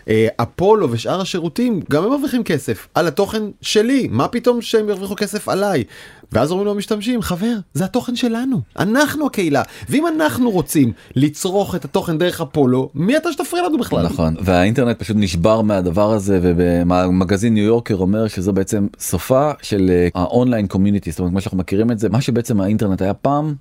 אה, 0.07 0.27
אפולו 0.37 0.91
ושאר 0.91 1.21
השירותים 1.21 1.81
גם 1.91 2.03
הם 2.03 2.09
מרוויחים 2.09 2.43
כסף 2.43 2.87
על 2.93 3.07
התוכן 3.07 3.43
שלי 3.61 4.07
מה 4.11 4.27
פתאום 4.27 4.61
שהם 4.61 4.89
ירוויחו 4.89 5.15
כסף 5.15 5.49
עליי. 5.49 5.83
ואז 6.31 6.51
אומרים 6.51 6.65
לו 6.65 6.71
המשתמשים 6.71 7.21
חבר 7.21 7.55
זה 7.73 7.85
התוכן 7.85 8.15
שלנו 8.15 8.61
אנחנו 8.79 9.25
הקהילה 9.25 9.63
ואם 9.89 10.07
אנחנו 10.07 10.51
רוצים 10.51 10.91
לצרוך 11.15 11.75
את 11.75 11.85
התוכן 11.85 12.17
דרך 12.17 12.41
אפולו 12.41 12.89
מי 12.95 13.17
אתה 13.17 13.31
שתפריע 13.31 13.63
לנו 13.67 13.77
בכלל. 13.77 14.05
נכון 14.05 14.35
והאינטרנט 14.41 14.99
פשוט 14.99 15.17
נשבר 15.19 15.61
מהדבר 15.61 16.11
הזה 16.11 16.39
ומגזין 16.41 17.53
ניו 17.53 17.63
יורקר 17.63 17.95
אומר 17.95 18.27
שזה 18.27 18.51
בעצם 18.51 18.87
סופה 18.99 19.51
של 19.61 19.89
אה, 19.89 20.07
ה 20.15 20.23
online 20.23 20.67
community 20.67 21.11
זאת 21.11 21.19
אומרת 21.19 21.33
מה 21.33 21.41
שאנחנו 21.41 21.57
מכירים 21.57 21.91
את 21.91 21.99
זה 21.99 22.09
מה 22.09 22.21
שבעצם 22.21 22.61
האינטרנט 22.61 23.01
היה 23.01 23.13
פעם. 23.13 23.55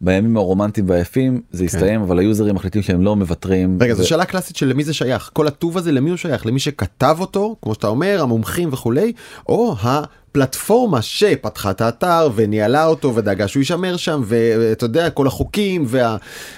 בימים 0.00 0.36
הרומנטיים 0.36 0.88
והיפים 0.88 1.40
זה 1.50 1.64
הסתיים 1.64 2.00
אבל 2.00 2.18
ה 2.18 2.24
users 2.24 2.54
מחליטים 2.54 2.82
שהם 2.82 3.02
לא 3.02 3.16
מוותרים. 3.16 3.78
רגע 3.80 3.92
ו- 3.92 3.96
זו 3.96 4.08
שאלה 4.08 4.24
קלאסית 4.24 4.56
של 4.56 4.66
למי 4.66 4.84
זה 4.84 4.94
שייך. 4.94 5.30
כל 5.32 5.46
הטוב 5.46 5.78
הזה 5.78 5.92
למי 5.92 6.10
הוא 6.10 6.16
שייך? 6.16 6.46
למי 6.46 6.58
שכתב 6.60 7.16
אותו 7.20 7.56
כמו 7.62 7.74
שאתה 7.74 7.86
אומר 7.86 8.22
המומחים 8.22 8.68
וכולי 8.72 9.12
או 9.48 9.74
הפלטפורמה 9.82 11.02
שפתחה 11.02 11.70
את 11.70 11.80
האתר 11.80 12.28
וניהלה 12.34 12.86
אותו 12.86 13.14
ודאגה 13.14 13.48
שהוא 13.48 13.60
יישמר 13.60 13.96
שם 13.96 14.22
ואתה 14.24 14.84
יודע 14.84 15.10
כל 15.10 15.26
החוקים 15.26 15.86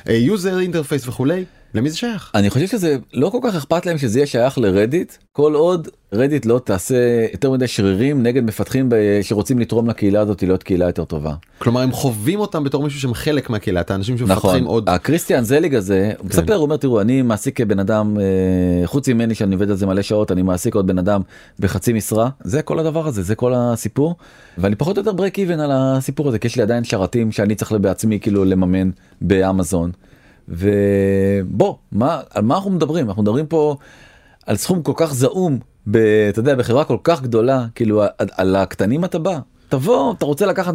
וה 0.07 0.24
user 0.24 0.59
interface 0.59 1.09
וכולי 1.09 1.45
למי 1.75 1.91
זה 1.91 1.97
שייך. 1.97 2.31
אני 2.35 2.51
חושב 2.51 2.67
שזה 2.67 2.97
לא 3.15 3.29
כל 3.31 3.39
כך 3.43 3.55
אכפת 3.57 3.87
להם 3.87 3.99
שזה 3.99 4.19
יהיה 4.19 4.27
שייך 4.27 4.59
לרדיט 4.59 5.13
כל 5.33 5.55
עוד 5.55 5.89
רדיט 6.13 6.47
לא 6.47 6.61
תעשה 6.65 6.97
יותר 7.33 7.51
מדי 7.51 7.67
שרירים 7.67 8.23
נגד 8.23 8.45
מפתחים 8.45 8.89
ב- 8.89 9.19
שרוצים 9.23 9.59
לתרום 9.59 9.89
לקהילה 9.91 10.21
הזאת 10.21 10.43
להיות 10.43 10.63
קהילה 10.63 10.87
יותר 10.87 11.05
טובה. 11.05 11.35
כלומר 11.59 11.81
הם 11.81 11.93
חווים 11.93 12.41
אותם 12.41 12.65
בתור 12.65 12.83
מישהו 12.83 13.01
שהם 13.01 13.15
חלק 13.15 13.51
מהקהילה 13.51 13.81
את 13.81 13.91
האנשים 13.91 14.19
שמפתחים 14.19 14.37
נכון 14.51 14.65
עוד. 14.65 14.89
הקריסטיאן 14.89 15.45
זליג 15.45 15.75
הזה 15.75 16.13
הוא 16.19 16.27
מספר 16.29 16.55
הוא 16.55 16.63
אומר 16.63 16.77
תראו 16.77 17.01
אני 17.01 17.23
מעסיק 17.23 17.61
בן 17.61 17.79
אדם 17.79 18.17
אה, 18.21 18.87
חוץ 18.87 19.09
ממני 19.09 19.35
שאני 19.35 19.55
עובד 19.55 19.71
על 19.71 19.77
זה 19.77 19.87
מלא 19.87 20.03
שעות 20.03 20.33
אני 20.33 20.43
מעסיק 20.43 20.75
עוד 20.75 20.87
בן 20.87 20.99
אדם 20.99 21.21
בחצי 21.61 21.93
משרה 21.93 22.29
זה 22.45 22.63
כל 22.63 22.79
הדבר 22.79 23.07
הזה 23.07 23.23
זה 23.23 23.35
כל 23.35 23.53
הסיפור 23.57 24.15
ואני 24.59 24.77
פחות 24.77 24.97
או 24.97 25.01
יותר 25.01 25.13
break 25.13 25.39
even 25.39 25.61
על 25.61 25.71
הסיפור 25.75 26.29
הזה 26.29 26.39
כי 26.39 26.47
יש 26.47 26.57
לי 26.57 26.63
עדיין 26.63 26.85
שרתים 26.85 27.33
שאני 27.33 27.55
צריך 27.55 27.73
בעצמי 27.73 28.21
כאילו 28.21 28.45
לממן 28.45 28.91
באמזון. 29.21 29.91
ובוא 30.51 31.75
מה 31.93 32.21
על 32.31 32.43
מה 32.43 32.55
אנחנו 32.55 32.71
מדברים 32.71 33.09
אנחנו 33.09 33.23
מדברים 33.23 33.47
פה 33.47 33.77
על 34.47 34.57
סכום 34.57 34.83
כל 34.83 34.93
כך 34.97 35.15
זעום 35.15 35.59
ב, 35.87 35.97
אתה 36.29 36.39
יודע 36.39 36.55
בחברה 36.55 36.85
כל 36.85 36.97
כך 37.05 37.23
גדולה 37.23 37.67
כאילו 37.75 38.03
על, 38.03 38.29
על 38.37 38.57
הקטנים 38.57 39.05
אתה 39.05 39.19
בא. 39.19 39.39
תבוא 39.69 40.13
אתה 40.13 40.25
רוצה 40.25 40.47
לקחת 40.47 40.75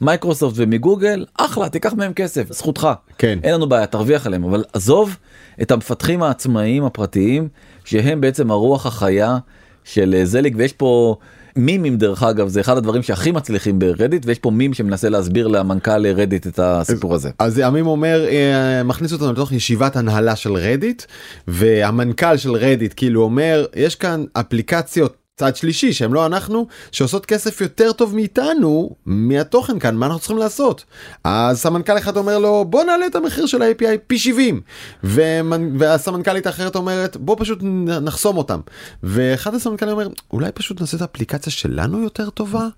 ממייקרוסופט 0.00 0.54
ומגוגל 0.56 1.24
אחלה 1.34 1.68
תיקח 1.68 1.92
מהם 1.92 2.12
כסף 2.12 2.52
זכותך 2.52 2.88
כן. 3.18 3.38
אין 3.42 3.54
לנו 3.54 3.68
בעיה 3.68 3.86
תרוויח 3.86 4.26
עליהם 4.26 4.44
אבל 4.44 4.64
עזוב 4.72 5.16
את 5.62 5.70
המפתחים 5.70 6.22
העצמאיים 6.22 6.84
הפרטיים 6.84 7.48
שהם 7.84 8.20
בעצם 8.20 8.50
הרוח 8.50 8.86
החיה 8.86 9.38
של 9.84 10.14
אה, 10.18 10.24
זליג 10.24 10.54
ויש 10.58 10.72
פה 10.72 11.16
memes 11.56 11.96
דרך 11.96 12.22
אגב 12.22 12.48
זה 12.48 12.60
אחד 12.60 12.76
הדברים 12.76 13.02
שהכי 13.02 13.30
מצליחים 13.30 13.78
ברדיט 13.78 14.26
ויש 14.26 14.38
פה 14.38 14.50
מים 14.50 14.74
שמנסה 14.74 15.08
להסביר 15.08 15.46
למנכ"ל 15.46 16.06
רדיט 16.06 16.46
את 16.46 16.58
הסיפור 16.58 17.14
הזה. 17.14 17.30
אז 17.38 17.58
עמים 17.58 17.86
אומר 17.86 18.24
אה, 18.28 18.82
מכניס 18.82 19.12
אותנו 19.12 19.32
לתוך 19.32 19.52
ישיבת 19.52 19.96
הנהלה 19.96 20.36
של 20.36 20.52
רדיט 20.52 21.02
והמנכ"ל 21.48 22.36
של 22.36 22.52
רדיט 22.52 22.94
כאילו 22.96 23.22
אומר 23.22 23.66
יש 23.74 23.94
כאן 23.94 24.24
אפליקציות 24.32 25.25
צד 25.40 25.56
שלישי 25.56 25.92
שהם 25.92 26.14
לא 26.14 26.26
אנחנו 26.26 26.66
שעושות 26.92 27.26
כסף 27.26 27.60
יותר 27.60 27.92
טוב 27.92 28.14
מאיתנו 28.14 28.90
מהתוכן 29.06 29.78
כאן 29.78 29.96
מה 29.96 30.06
אנחנו 30.06 30.18
צריכים 30.18 30.38
לעשות. 30.38 30.84
אז 31.24 31.60
סמנכ"ל 31.60 31.98
אחד 31.98 32.16
אומר 32.16 32.38
לו 32.38 32.64
בוא 32.64 32.84
נעלה 32.84 33.06
את 33.06 33.14
המחיר 33.14 33.46
של 33.46 33.62
ה-API 33.62 33.98
פי 34.06 34.18
70 34.18 34.60
ומנ... 35.04 35.80
והסמנכ"לית 35.80 36.46
האחרת 36.46 36.76
אומרת 36.76 37.16
בוא 37.16 37.36
פשוט 37.38 37.58
נחסום 38.02 38.36
אותם 38.36 38.60
ואחד 39.02 39.54
הסמנכ"לים 39.54 39.92
אומר 39.92 40.08
אולי 40.32 40.52
פשוט 40.52 40.80
נעשה 40.80 40.96
את 40.96 41.02
האפליקציה 41.02 41.52
שלנו 41.52 42.02
יותר 42.02 42.30
טובה. 42.30 42.68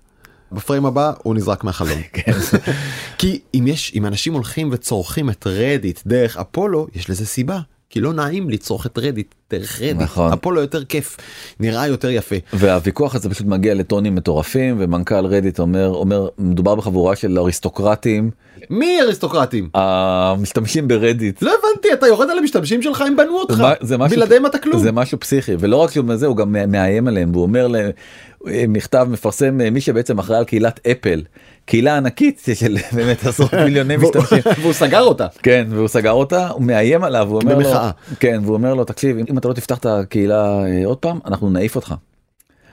בפריים 0.51 0.85
הבא 0.85 1.13
הוא 1.23 1.35
נזרק 1.35 1.63
מהחלום. 1.63 2.01
כן. 2.13 2.31
כי 3.17 3.39
אם 3.53 3.67
יש 3.67 3.91
אם 3.95 4.05
אנשים 4.05 4.33
הולכים 4.33 4.69
וצורכים 4.71 5.29
את 5.29 5.47
רדיט 5.47 5.99
דרך 6.05 6.37
אפולו 6.37 6.87
יש 6.95 7.09
לזה 7.09 7.25
סיבה 7.25 7.59
כי 7.89 8.01
לא 8.01 8.13
נעים 8.13 8.49
לצרוך 8.49 8.85
את 8.85 8.97
רדיט 8.97 9.35
דרך 9.51 9.81
רדיט 9.81 10.01
נכון. 10.01 10.33
אפולו 10.33 10.61
יותר 10.61 10.83
כיף 10.85 11.17
נראה 11.59 11.87
יותר 11.87 12.09
יפה. 12.09 12.35
והוויכוח 12.53 13.15
הזה 13.15 13.29
פשוט 13.29 13.47
מגיע 13.47 13.73
לטונים 13.73 14.15
מטורפים 14.15 14.75
ומנכ"ל 14.79 15.25
רדיט 15.25 15.59
אומר 15.59 15.87
אומר 15.87 16.27
מדובר 16.37 16.75
בחבורה 16.75 17.15
של 17.15 17.39
אריסטוקרטים 17.39 18.31
מי 18.69 19.01
אריסטוקרטים? 19.01 19.69
המשתמשים 19.73 20.87
ברדיט. 20.87 21.41
לא 21.41 21.51
הבנתי 21.51 21.93
אתה 21.93 22.07
יורד 22.07 22.29
על 22.29 22.37
המשתמשים 22.37 22.81
שלך 22.81 23.01
הם 23.01 23.15
בנו 23.15 23.39
אותך 23.39 23.63
זה 23.81 23.97
משהו- 23.97 24.17
בלעדיהם 24.17 24.45
אתה 24.45 24.57
כלום. 24.57 24.79
זה 24.83 24.91
משהו 24.91 25.19
פסיכי 25.19 25.51
ולא 25.59 25.77
רק 25.77 25.91
שהוא 25.91 26.15
זה 26.15 26.25
הוא 26.27 26.37
גם 26.37 26.55
מאיים 26.67 27.07
עליהם 27.07 27.31
והוא 27.31 27.43
אומר 27.43 27.67
להם 27.67 27.89
מכתב 28.45 29.07
מפרסם 29.09 29.61
אה, 29.61 29.69
מי 29.69 29.81
שבעצם 29.81 30.19
אחראי 30.19 30.37
על 30.37 30.45
קהילת 30.45 30.87
אפל 30.91 31.23
קהילה 31.65 31.97
ענקית 31.97 32.47
של 32.59 32.77
באמת 32.93 33.25
עשרות 33.25 33.53
מיליוני 33.53 33.97
משתמשים. 33.97 34.39
והוא 34.61 34.73
סגר 34.73 35.01
אותה. 35.01 35.27
כן 35.43 35.67
והוא 35.69 35.87
סגר 35.87 36.11
אותה 36.11 36.47
הוא 36.47 36.61
מאיים 36.63 37.03
עליו 37.03 37.27
הוא 37.29 37.41
אומר 37.41 37.57
לו. 37.57 37.69
כן 38.19 38.39
והוא 38.43 38.53
אומר 38.53 38.73
לו 38.73 38.83
תקשיב 38.83 39.17
אם 39.29 39.37
אתה 39.37 39.47
לא 39.47 39.53
תפתח 39.53 39.77
את 39.77 39.85
הקהילה 39.85 40.65
אה, 40.65 40.81
עוד 40.85 40.97
פעם 40.97 41.19
אנחנו 41.25 41.49
נעיף 41.49 41.75
אותך. 41.75 41.95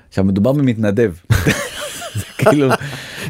עכשיו 0.08 0.24
מדובר 0.24 0.52
במתנדב. 0.52 1.12
כאילו 2.38 2.68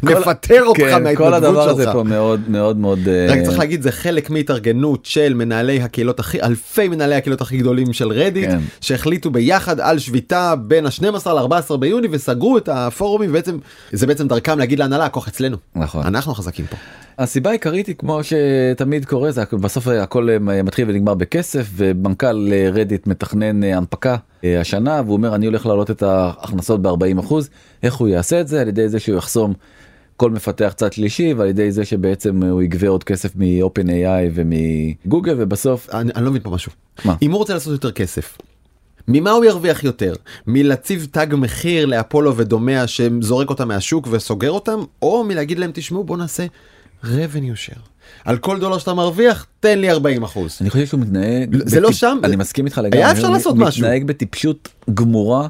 כל- 0.00 0.14
נפטר 0.20 0.64
אותך 0.64 0.80
כן, 0.80 0.90
כל 0.90 1.00
מההתנדבות 1.02 1.34
הדבר 1.34 1.68
הזה 1.68 1.82
שלך. 1.82 1.92
פה 1.92 2.02
מאוד 2.02 2.40
מאוד 2.48 2.76
מאוד 2.76 2.98
אה, 3.08 3.26
רק 3.30 3.38
צריך 3.44 3.58
להגיד 3.58 3.82
זה 3.82 3.92
חלק 3.92 4.30
מהתארגנות 4.30 5.06
של 5.06 5.34
מנהלי 5.34 5.80
הקהילות 5.82 6.20
הכי 6.20 6.42
אלפי 6.42 6.88
מנהלי 6.88 7.14
הקהילות 7.14 7.40
הכי 7.40 7.58
גדולים 7.58 7.92
של 7.92 8.08
רדיט 8.08 8.50
כן. 8.50 8.58
שהחליטו 8.80 9.30
ביחד 9.30 9.80
על 9.80 9.98
שביתה 9.98 10.54
בין 10.56 10.86
ה-12 10.86 11.02
ל-14 11.30 11.76
ביוני 11.76 12.08
וסגרו 12.10 12.58
את 12.58 12.68
הפורומים 12.72 13.30
ובעצם 13.30 13.58
זה 13.92 14.06
בעצם 14.06 14.28
דרכם 14.28 14.58
להגיד 14.58 14.78
להנהלה 14.78 15.04
הכוח 15.04 15.28
אצלנו 15.28 15.56
נכון. 15.76 16.06
אנחנו 16.06 16.34
חזקים 16.34 16.66
פה. 16.70 16.76
הסיבה 17.18 17.50
העיקרית 17.50 17.86
היא 17.86 17.94
כמו 17.98 18.20
שתמיד 18.22 19.04
קורה 19.04 19.30
זה 19.32 19.42
בסוף 19.52 19.88
הכל 19.88 20.28
אה, 20.30 20.62
מתחיל 20.62 20.90
ונגמר 20.90 21.14
בכסף 21.14 21.66
ומנכ"ל 21.76 22.48
אה, 22.52 22.68
רדיט 22.72 23.06
מתכנן 23.06 23.62
הנפקה 23.62 24.16
השנה 24.60 25.02
והוא 25.04 25.16
אומר 25.16 25.34
אני 25.34 25.46
הולך 25.46 25.66
להעלות 25.66 25.90
את 25.90 26.02
ההכנסות 26.02 26.82
ב-40 26.82 27.20
אחוז 27.20 27.50
איך 27.82 27.94
הוא 27.94 28.08
יעשה 28.08 28.40
את 28.40 28.48
זה 28.48 28.60
על 28.60 28.68
ידי 28.68 28.88
זה 28.88 29.00
שהוא 29.00 29.18
יחסום 29.18 29.54
כל 30.16 30.30
מפתח 30.30 30.72
צד 30.76 30.92
שלישי 30.92 31.34
ועל 31.34 31.48
ידי 31.48 31.72
זה 31.72 31.84
שבעצם 31.84 32.42
אה, 32.42 32.50
הוא 32.50 32.62
יגבה 32.62 32.88
עוד 32.88 33.04
כסף 33.04 33.36
מ-open 33.36 33.86
AI 33.86 34.30
ומגוגל 34.34 35.34
ובסוף 35.38 35.90
אני, 35.94 36.12
אני 36.16 36.24
לא 36.24 36.30
מבין 36.30 36.42
פה 36.42 36.50
משהו. 36.50 36.72
מה? 37.04 37.14
אם 37.22 37.30
הוא 37.30 37.38
רוצה 37.38 37.54
לעשות 37.54 37.72
יותר 37.72 37.92
כסף. 37.92 38.38
ממה 39.08 39.30
הוא 39.30 39.44
ירוויח 39.44 39.84
יותר? 39.84 40.14
מלהציב 40.46 41.06
תג 41.10 41.26
מחיר 41.32 41.86
לאפולו 41.86 42.36
ודומיה 42.36 42.86
שזורק 42.86 43.50
אותם 43.50 43.68
מהשוק 43.68 44.08
וסוגר 44.10 44.50
אותם 44.50 44.78
או 45.02 45.24
מלהגיד 45.24 45.58
להם 45.58 45.70
תשמעו 45.74 46.04
בוא 46.04 46.16
נעשה 46.16 46.46
revenue 47.06 47.70
share. 47.70 47.80
על 48.24 48.38
כל 48.38 48.60
דולר 48.60 48.78
שאתה 48.78 48.94
מרוויח 48.94 49.46
תן 49.60 49.78
לי 49.78 49.90
40 49.90 50.22
אחוז. 50.22 50.58
אני 50.60 50.70
חושב 50.70 50.86
שהוא 50.86 51.00
מתנהג 51.00 51.56
זה 51.64 51.80
לא 51.80 51.92
שם, 51.92 52.18
אני 52.24 52.36
מסכים 52.36 52.64
איתך 52.66 52.78
לגמרי 52.78 53.04
היה 53.04 53.12
אפשר 53.12 53.30
לעשות 53.30 53.56
משהו. 53.56 53.82
מתנהג 53.82 54.04
בטיפשות 54.04 54.68
גמורה 54.94 55.48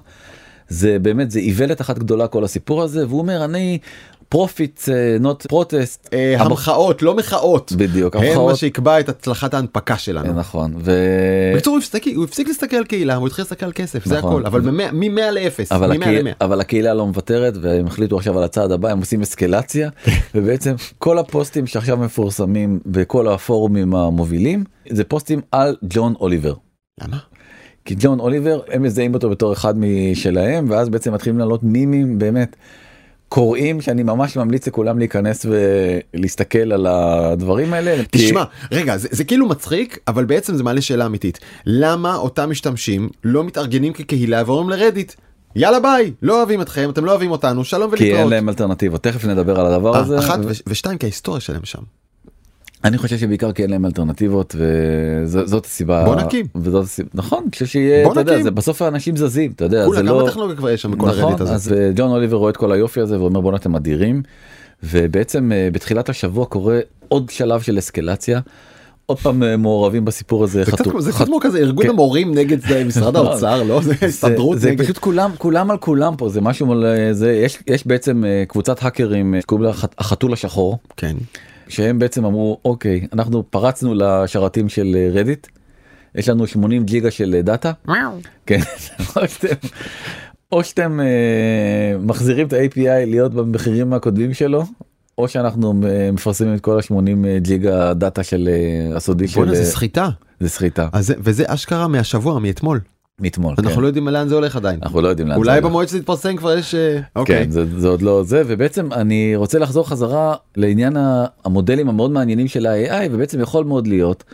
זה 0.68 0.98
באמת 1.02 1.30
זה 1.30 1.38
איוולת 1.38 1.80
אחת 1.80 1.98
גדולה 1.98 2.26
כל 2.28 2.44
הסיפור 2.44 2.82
הזה 2.82 3.06
והוא 3.08 3.18
אומר 3.18 3.44
אני 3.44 3.78
profit 4.28 4.80
not 5.20 5.46
protest 5.46 6.08
אה, 6.12 6.34
המחאות 6.38 7.02
לא 7.02 7.14
מחאות. 7.14 7.72
בדיוק 7.72 8.16
הם 8.16 8.44
מה 8.46 8.56
שיקבע 8.56 9.00
את 9.00 9.08
הצלחת 9.08 9.54
ההנפקה 9.54 9.98
שלנו. 9.98 10.32
נכון 10.32 10.74
ו... 10.78 10.92
בקיצור 11.54 11.74
הוא 11.74 11.78
הפסיק, 11.78 12.06
הוא 12.16 12.24
הפסיק 12.24 12.48
להסתכל 12.48 12.76
על 12.76 12.84
קהילה 12.84 13.14
הוא 13.14 13.26
התחיל 13.26 13.42
להסתכל 13.42 13.66
על 13.66 13.72
כסף 13.74 14.04
זה 14.04 14.18
נכון. 14.18 14.32
הכל 14.32 14.46
אבל 14.46 14.60
מ-100 14.60 15.20
ל-0 15.30 15.74
אבל, 15.74 15.88
מ-100 15.88 16.02
הקהילה, 16.02 16.30
ל-100. 16.30 16.44
אבל 16.44 16.60
הקהילה 16.60 16.94
לא 16.94 17.06
מוותרת 17.06 17.54
והם 17.60 17.86
החליטו 17.86 18.16
עכשיו 18.16 18.38
על 18.38 18.44
הצעד 18.44 18.72
הבא 18.72 18.90
הם 18.90 18.98
עושים 18.98 19.22
אסקלציה 19.22 19.90
ובעצם 20.34 20.74
כל 20.98 21.18
הפוסטים 21.18 21.66
שעכשיו 21.66 21.96
מפורסמים 21.96 22.80
בכל 22.86 23.28
הפורומים 23.28 23.94
המובילים 23.94 24.64
זה 24.90 25.04
פוסטים 25.04 25.40
על 25.52 25.76
ג'ון 25.82 26.14
אוליבר. 26.20 26.54
למה? 27.02 27.18
כי 27.84 27.94
ג'ון 27.98 28.20
אוליבר 28.20 28.60
הם 28.68 28.82
מזהים 28.82 29.14
אותו 29.14 29.30
בתור 29.30 29.52
אחד 29.52 29.74
משלהם 29.78 30.70
ואז 30.70 30.88
בעצם 30.88 31.12
מתחילים 31.12 31.38
לעלות 31.38 31.62
מימים 31.62 32.18
באמת 32.18 32.56
קוראים 33.28 33.80
שאני 33.80 34.02
ממש 34.02 34.36
ממליץ 34.36 34.68
לכולם 34.68 34.98
להיכנס 34.98 35.46
ולהסתכל 36.14 36.72
על 36.72 36.86
הדברים 36.86 37.72
האלה. 37.72 37.96
כי- 38.12 38.26
תשמע 38.26 38.44
רגע 38.72 38.96
זה, 38.96 39.08
זה 39.10 39.24
כאילו 39.24 39.48
מצחיק 39.48 39.98
אבל 40.08 40.24
בעצם 40.24 40.56
זה 40.56 40.62
מעלה 40.62 40.80
שאלה 40.80 41.06
אמיתית 41.06 41.38
למה 41.66 42.16
אותם 42.16 42.50
משתמשים 42.50 43.08
לא 43.24 43.44
מתארגנים 43.44 43.92
כקהילה 43.92 44.42
ואומרים 44.46 44.70
לרדיט 44.70 45.12
יאללה 45.56 45.80
ביי 45.80 46.12
לא 46.22 46.36
אוהבים 46.38 46.60
אתכם 46.62 46.90
אתם 46.90 47.04
לא 47.04 47.10
אוהבים 47.10 47.30
אותנו 47.30 47.64
שלום 47.64 47.96
כי 47.96 48.04
אין 48.04 48.12
ולהתראות. 48.12 48.30
להם 48.30 48.48
אלטרנטיבות 48.48 49.02
תכף 49.02 49.24
נדבר 49.24 49.60
על 49.60 49.66
הדבר 49.66 49.94
אה, 49.94 50.00
הזה. 50.00 50.18
אחת 50.18 50.38
ו- 50.38 50.48
ו- 50.48 50.52
ושתיים 50.66 50.98
כי 50.98 51.06
ההיסטוריה 51.06 51.40
שלהם 51.40 51.64
שם. 51.64 51.82
אני 52.86 52.98
חושב 52.98 53.18
שבעיקר 53.18 53.52
כי 53.52 53.62
אין 53.62 53.70
להם 53.70 53.86
אלטרנטיבות 53.86 54.54
וזאת 54.58 55.64
הסיבה 55.64 56.04
בוא 56.04 56.16
נקים. 56.16 56.46
וזאת 56.56 56.84
הסיבה 56.84 57.08
נכון 57.14 57.44
שיהיה 57.64 58.04
בוא 58.04 58.12
אתה 58.12 58.20
יודע. 58.20 58.42
זה 58.42 58.50
בסוף 58.50 58.82
האנשים 58.82 59.16
זזים 59.16 59.52
אתה 59.56 59.64
יודע 59.64 59.90
זה 59.90 60.02
לא 60.02 60.26
טכנולוגיה 60.30 60.56
כבר 60.56 60.70
יש 60.70 60.82
שם 60.82 60.90
בכל 60.90 61.08
נכון 61.08 61.34
הזה. 61.40 61.52
אז 61.54 61.72
אה, 61.72 61.90
ג'ון 61.96 62.10
אוליבר 62.10 62.36
רואה 62.36 62.50
את 62.50 62.56
כל 62.56 62.72
היופי 62.72 63.00
הזה 63.00 63.20
ואומר 63.20 63.40
בואנה 63.40 63.56
אתם 63.56 63.76
אדירים 63.76 64.22
ובעצם 64.82 65.52
אה, 65.52 65.68
בתחילת 65.72 66.08
השבוע 66.08 66.46
קורה 66.46 66.78
עוד 67.08 67.30
שלב 67.30 67.60
של 67.60 67.78
אסקלציה. 67.78 68.40
עוד 69.06 69.18
פעם 69.18 69.42
אה, 69.42 69.56
מעורבים 69.56 70.04
בסיפור 70.04 70.44
הזה 70.44 70.64
זה 70.64 70.70
קצת 70.72 70.80
חתו- 70.80 70.90
כמו- 70.90 71.00
זה 71.00 71.12
חת- 71.12 71.16
קצת 71.18 71.26
כמו 71.26 71.40
כזה 71.40 71.58
ארגון 71.58 71.84
כן. 71.84 71.90
המורים 71.90 72.34
נגד 72.34 72.60
זה, 72.68 72.84
משרד 72.84 73.16
נכון. 73.16 73.26
האוצר 73.26 73.62
לא 73.62 73.80
זה 73.82 73.94
הסתדרות 74.02 74.60
זה. 74.60 74.74
פשוט 74.78 74.98
כולם 74.98 75.30
כולם 75.38 75.70
על 75.70 75.76
כולם 75.78 76.16
פה 76.16 76.28
זה 76.28 76.40
משהו 76.40 76.74
זה 77.12 77.32
יש 77.32 77.58
יש 77.66 77.86
בעצם 77.86 78.24
קבוצת 78.48 78.82
האקרים 78.82 79.34
שקוראים 79.42 79.64
לה 79.64 79.70
החת- 79.70 79.94
החתול 79.98 80.32
השחור 80.32 80.78
כן. 80.96 81.16
שהם 81.68 81.98
בעצם 81.98 82.24
אמרו 82.24 82.60
אוקיי 82.64 83.06
אנחנו 83.12 83.50
פרצנו 83.50 83.94
לשרתים 83.94 84.68
של 84.68 84.96
אה, 84.96 85.20
רדיט 85.20 85.46
יש 86.14 86.28
לנו 86.28 86.46
80 86.46 86.84
ג'יגה 86.84 87.10
של 87.10 87.34
אה, 87.34 87.42
דאטה 87.42 87.72
כן 88.46 88.60
או 89.16 89.28
שאתם, 89.28 89.68
או 90.52 90.64
שאתם 90.64 91.00
אה, 91.00 91.98
מחזירים 91.98 92.46
את 92.46 92.52
ה-API 92.52 93.06
להיות 93.06 93.34
במחירים 93.34 93.92
הקודמים 93.92 94.34
שלו 94.34 94.64
או 95.18 95.28
שאנחנו 95.28 95.74
אה, 95.84 96.10
מפרסמים 96.12 96.54
את 96.54 96.60
כל 96.60 96.78
ה-80 96.78 97.38
ג'יגה 97.38 97.94
דאטה 97.94 98.22
של 98.22 98.48
אה, 98.52 98.96
הסודי 98.96 99.28
שלך. 99.28 99.40
בואנה 99.40 99.54
זה 99.54 99.64
סחיטה. 99.64 100.08
זה 100.40 100.48
סחיטה 100.48 100.88
אז 100.92 101.14
וזה 101.18 101.44
אשכרה 101.46 101.88
מהשבוע 101.88 102.38
מאתמול. 102.38 102.80
מאתמול 103.20 103.54
אנחנו 103.58 103.74
כן. 103.74 103.80
לא 103.80 103.86
יודעים 103.86 104.08
לאן 104.08 104.28
זה 104.28 104.34
הולך 104.34 104.56
עדיין. 104.56 104.80
אנחנו 104.82 105.00
לא 105.00 105.08
יודעים 105.08 105.28
לאן 105.28 105.36
זה 105.36 105.38
אולי 105.40 105.52
הולך. 105.52 105.64
במועד 105.64 105.88
שזה 105.88 105.98
יתפרסם 105.98 106.36
כבר 106.36 106.58
יש 106.58 106.74
אה, 106.74 107.00
אוקיי. 107.16 107.44
כן, 107.44 107.50
זה, 107.50 107.80
זה 107.80 107.88
עוד 107.88 108.02
לא 108.02 108.22
זה 108.24 108.42
ובעצם 108.46 108.92
אני 108.92 109.36
רוצה 109.36 109.58
לחזור 109.58 109.88
חזרה 109.88 110.34
לעניין 110.56 110.96
המודלים 111.44 111.88
המאוד 111.88 112.10
מעניינים 112.10 112.48
של 112.48 112.66
ה-AI 112.66 113.08
ובעצם 113.10 113.40
יכול 113.40 113.64
מאוד 113.64 113.86
להיות 113.86 114.24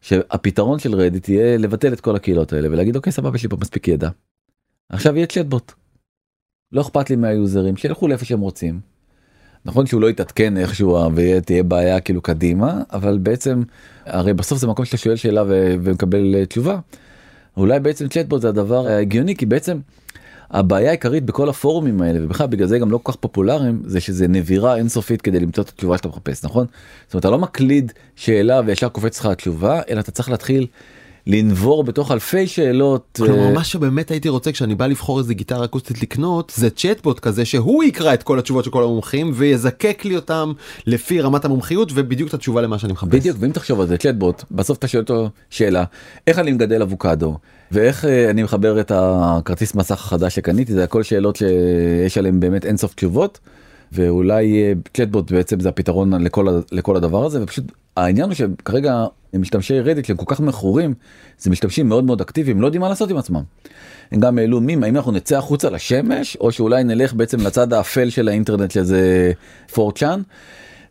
שהפתרון 0.00 0.78
של 0.78 0.94
רדיט 0.94 1.28
יהיה 1.28 1.58
לבטל 1.58 1.92
את 1.92 2.00
כל 2.00 2.16
הקהילות 2.16 2.52
האלה 2.52 2.68
ולהגיד 2.70 2.96
אוקיי 2.96 3.12
סבבה 3.12 3.36
יש 3.36 3.42
לי 3.42 3.48
פה 3.48 3.56
מספיק 3.60 3.88
ידע. 3.88 4.08
עכשיו 4.88 5.16
יהיה 5.16 5.26
צ'טבוט. 5.26 5.72
לא 6.72 6.80
אכפת 6.80 7.10
לי 7.10 7.16
מהיוזרים 7.16 7.76
שילכו 7.76 8.08
לאיפה 8.08 8.24
שהם 8.24 8.40
רוצים. 8.40 8.80
נכון 9.64 9.86
שהוא 9.86 10.00
לא 10.00 10.10
יתעדכן 10.10 10.56
איכשהו 10.56 10.98
ותהיה 11.14 11.62
בעיה 11.62 12.00
כאילו 12.00 12.20
קדימה 12.20 12.80
אבל 12.92 13.18
בעצם 13.18 13.62
הרי 14.06 14.34
בסוף 14.34 14.58
זה 14.58 14.66
מקום 14.66 14.84
שאתה 14.84 14.96
שואל 14.96 15.16
שאלה 15.16 15.42
ו- 15.42 15.74
ומקבל 15.82 16.34
אה, 16.34 16.46
תשובה. 16.46 16.78
אולי 17.56 17.80
בעצם 17.80 18.08
צ'טבוט 18.08 18.40
זה 18.42 18.48
הדבר 18.48 18.86
ההגיוני 18.86 19.36
כי 19.36 19.46
בעצם 19.46 19.78
הבעיה 20.50 20.88
העיקרית 20.88 21.24
בכל 21.24 21.48
הפורומים 21.48 22.02
האלה 22.02 22.24
ובכלל 22.24 22.46
בגלל 22.46 22.66
זה 22.66 22.78
גם 22.78 22.90
לא 22.90 23.00
כל 23.02 23.12
כך 23.12 23.18
פופולריים 23.18 23.82
זה 23.86 24.00
שזה 24.00 24.28
נבירה 24.28 24.76
אינסופית 24.76 25.22
כדי 25.22 25.40
למצוא 25.40 25.64
את 25.64 25.68
התשובה 25.68 25.96
שאתה 25.96 26.08
מחפש 26.08 26.44
נכון? 26.44 26.66
זאת 27.06 27.14
אומרת 27.14 27.20
אתה 27.24 27.30
לא 27.30 27.38
מקליד 27.38 27.92
שאלה 28.16 28.60
וישר 28.66 28.88
קופץ 28.88 29.20
לך 29.20 29.26
התשובה 29.26 29.80
אלא 29.90 30.00
אתה 30.00 30.10
צריך 30.10 30.30
להתחיל 30.30 30.66
לנבור 31.26 31.84
בתוך 31.84 32.10
אלפי 32.10 32.46
שאלות. 32.46 33.20
כלומר 33.22 33.46
אה, 33.46 33.52
מה 33.52 33.64
שבאמת 33.64 34.10
הייתי 34.10 34.28
רוצה 34.28 34.52
כשאני 34.52 34.74
בא 34.74 34.86
לבחור 34.86 35.18
איזה 35.18 35.34
גיטרה 35.34 35.64
אקוסטית 35.64 36.02
לקנות 36.02 36.52
זה 36.56 36.70
צ'טבוט 36.70 37.20
כזה 37.20 37.44
שהוא 37.44 37.84
יקרא 37.84 38.14
את 38.14 38.22
כל 38.22 38.38
התשובות 38.38 38.64
של 38.64 38.70
כל 38.70 38.84
המומחים 38.84 39.30
ויזקק 39.34 40.04
לי 40.04 40.16
אותם 40.16 40.52
לפי 40.86 41.20
רמת 41.20 41.44
המומחיות 41.44 41.92
ובדיוק 41.94 42.28
את 42.28 42.34
התשובה 42.34 42.60
למה 42.60 42.78
שאני 42.78 42.92
מחפש. 42.92 43.08
בדיוק 43.08 43.36
ואם 43.40 43.52
תחשוב 43.52 43.80
על 43.80 43.86
זה 43.86 43.98
צ'טבוט 43.98 44.44
בסוף 44.50 44.78
אתה 44.78 44.88
שואל 44.88 45.02
אותו 45.02 45.28
שאלה 45.50 45.84
איך 46.26 46.38
אני 46.38 46.52
מגדל 46.52 46.82
אבוקדו 46.82 47.38
ואיך 47.72 48.04
אה, 48.04 48.30
אני 48.30 48.42
מחבר 48.42 48.80
את 48.80 48.92
הכרטיס 48.94 49.74
מסך 49.74 49.94
החדש 49.94 50.34
שקניתי 50.34 50.72
זה 50.72 50.84
הכל 50.84 51.02
שאלות 51.02 51.36
שיש 51.36 52.18
עליהם 52.18 52.40
באמת 52.40 52.64
אינסוף 52.64 52.94
תשובות 52.94 53.38
ואולי 53.92 54.62
אה, 54.62 54.72
צ'טבוט 54.94 55.32
בעצם 55.32 55.60
זה 55.60 55.68
הפתרון 55.68 56.22
לכל 56.22 56.46
לכל 56.72 56.96
הדבר 56.96 57.24
הזה 57.24 57.42
ופשוט 57.42 57.64
העניין 57.96 58.26
הוא 58.26 58.34
שכרגע 58.34 59.04
משתמשי 59.40 59.80
רדיט 59.80 60.04
שהם 60.04 60.16
כל 60.16 60.34
כך 60.34 60.40
מכורים 60.40 60.94
זה 61.38 61.50
משתמשים 61.50 61.88
מאוד 61.88 62.04
מאוד 62.04 62.20
אקטיביים 62.20 62.60
לא 62.60 62.66
יודעים 62.66 62.80
מה 62.80 62.88
לעשות 62.88 63.10
עם 63.10 63.16
עצמם. 63.16 63.42
הם 64.12 64.20
גם 64.20 64.38
העלו 64.38 64.60
מים 64.60 64.84
האם 64.84 64.96
אנחנו 64.96 65.12
נצא 65.12 65.38
החוצה 65.38 65.70
לשמש 65.70 66.36
או 66.36 66.52
שאולי 66.52 66.84
נלך 66.84 67.14
בעצם 67.14 67.40
לצד 67.40 67.72
האפל 67.72 68.10
של 68.10 68.28
האינטרנט 68.28 68.70
שזה 68.70 69.32
פורצ'אן. 69.72 70.22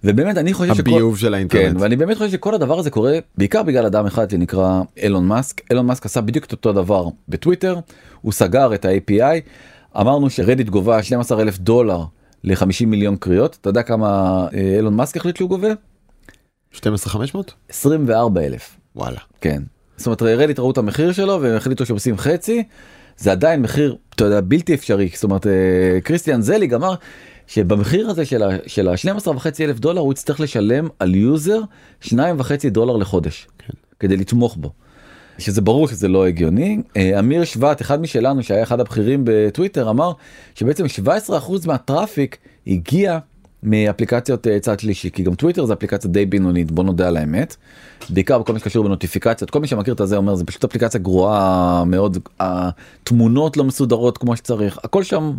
ובאמת 0.03 0.37
אני 0.37 0.53
חושב 0.53 0.79
הביוב 0.79 1.17
של 1.17 1.33
האינטרנט. 1.33 1.77
כן, 1.77 1.81
ואני 1.81 1.95
באמת 1.95 2.17
חושב 2.17 2.29
שכל 2.31 2.55
הדבר 2.55 2.79
הזה 2.79 2.89
קורה 2.89 3.19
בעיקר 3.37 3.63
בגלל 3.63 3.85
אדם 3.85 4.05
אחד 4.05 4.29
שנקרא 4.29 4.81
אילון 4.97 5.27
מאסק 5.27 5.61
אילון 5.69 5.85
מאסק 5.85 6.05
עשה 6.05 6.21
בדיוק 6.21 6.45
את 6.45 6.51
אותו 6.51 6.73
דבר 6.73 7.07
בטוויטר 7.29 7.79
הוא 8.21 8.31
סגר 8.31 8.73
את 8.73 8.85
ה-API 8.85 9.39
אמרנו 10.01 10.29
שרדיט 10.29 10.69
גובה 10.69 11.03
12 11.03 11.41
אלף 11.41 11.57
דולר 11.57 12.03
ל-50 12.43 12.85
מיליון 12.87 13.15
קריאות 13.15 13.57
אתה 13.61 13.69
יודע 13.69 13.83
כמה 13.83 14.47
אה, 14.53 14.73
אילון 14.77 14.95
מאסק 14.95 15.17
החליט 15.17 15.37
שהוא 15.37 15.49
גובה? 15.49 15.67
12500? 16.73 17.53
24 17.69 18.41
אלף. 18.41 18.77
וואלה. 18.95 19.19
כן. 19.41 19.63
זאת 19.97 20.07
אומרת 20.07 20.21
רדיט 20.21 20.59
ראו 20.59 20.71
את 20.71 20.77
המחיר 20.77 21.11
שלו 21.11 21.41
והם 21.41 21.55
החליטו 21.55 21.85
שהם 21.85 21.95
עושים 21.95 22.17
חצי 22.17 22.63
זה 23.17 23.31
עדיין 23.31 23.61
מחיר 23.61 23.95
אתה 24.15 24.23
יודע 24.23 24.41
בלתי 24.41 24.73
אפשרי 24.73 25.09
זאת 25.13 25.23
אומרת 25.23 25.47
אה, 25.47 26.01
קריסטיאן 26.03 26.41
זליג 26.41 26.73
אמר 26.73 26.95
שבמחיר 27.47 28.09
הזה 28.09 28.25
של 28.67 28.87
ה-12 28.87 29.29
וחצי 29.29 29.65
אלף 29.65 29.79
דולר 29.79 30.01
הוא 30.01 30.13
יצטרך 30.13 30.39
לשלם 30.39 30.87
על 30.99 31.15
user 31.15 31.59
2.5 32.03 32.13
דולר 32.71 32.97
לחודש 32.97 33.47
כן. 33.57 33.73
כדי 33.99 34.17
לתמוך 34.17 34.57
בו. 34.57 34.71
שזה 35.37 35.61
ברור 35.61 35.87
שזה 35.87 36.07
לא 36.07 36.27
הגיוני. 36.27 36.81
אה, 36.97 37.19
אמיר 37.19 37.43
שבט 37.43 37.81
אחד 37.81 38.01
משלנו 38.01 38.43
שהיה 38.43 38.63
אחד 38.63 38.79
הבכירים 38.79 39.21
בטוויטר 39.25 39.89
אמר 39.89 40.11
שבעצם 40.55 40.85
17% 41.29 41.29
מהטראפיק 41.65 42.37
הגיע 42.67 43.19
מאפליקציות 43.63 44.47
אה, 44.47 44.59
צד 44.59 44.79
שלישי 44.79 45.09
כי 45.09 45.23
גם 45.23 45.35
טוויטר 45.35 45.65
זה 45.65 45.73
אפליקציה 45.73 46.09
די 46.09 46.25
בינונית 46.25 46.71
בוא 46.71 46.83
נודה 46.83 47.07
על 47.07 47.17
האמת. 47.17 47.55
בעיקר 48.09 48.39
בכל 48.39 48.53
מה 48.53 48.59
שקשור 48.59 48.83
בנוטיפיקציות 48.83 49.49
כל 49.49 49.59
מי 49.59 49.67
שמכיר 49.67 49.93
את 49.93 50.07
זה 50.07 50.17
אומר 50.17 50.35
זה 50.35 50.45
פשוט 50.45 50.63
אפליקציה 50.63 50.99
גרועה 50.99 51.83
מאוד 51.85 52.17
התמונות 52.39 53.57
לא 53.57 53.63
מסודרות 53.63 54.17
כמו 54.17 54.35
שצריך 54.35 54.79
הכל 54.83 55.03
שם 55.03 55.33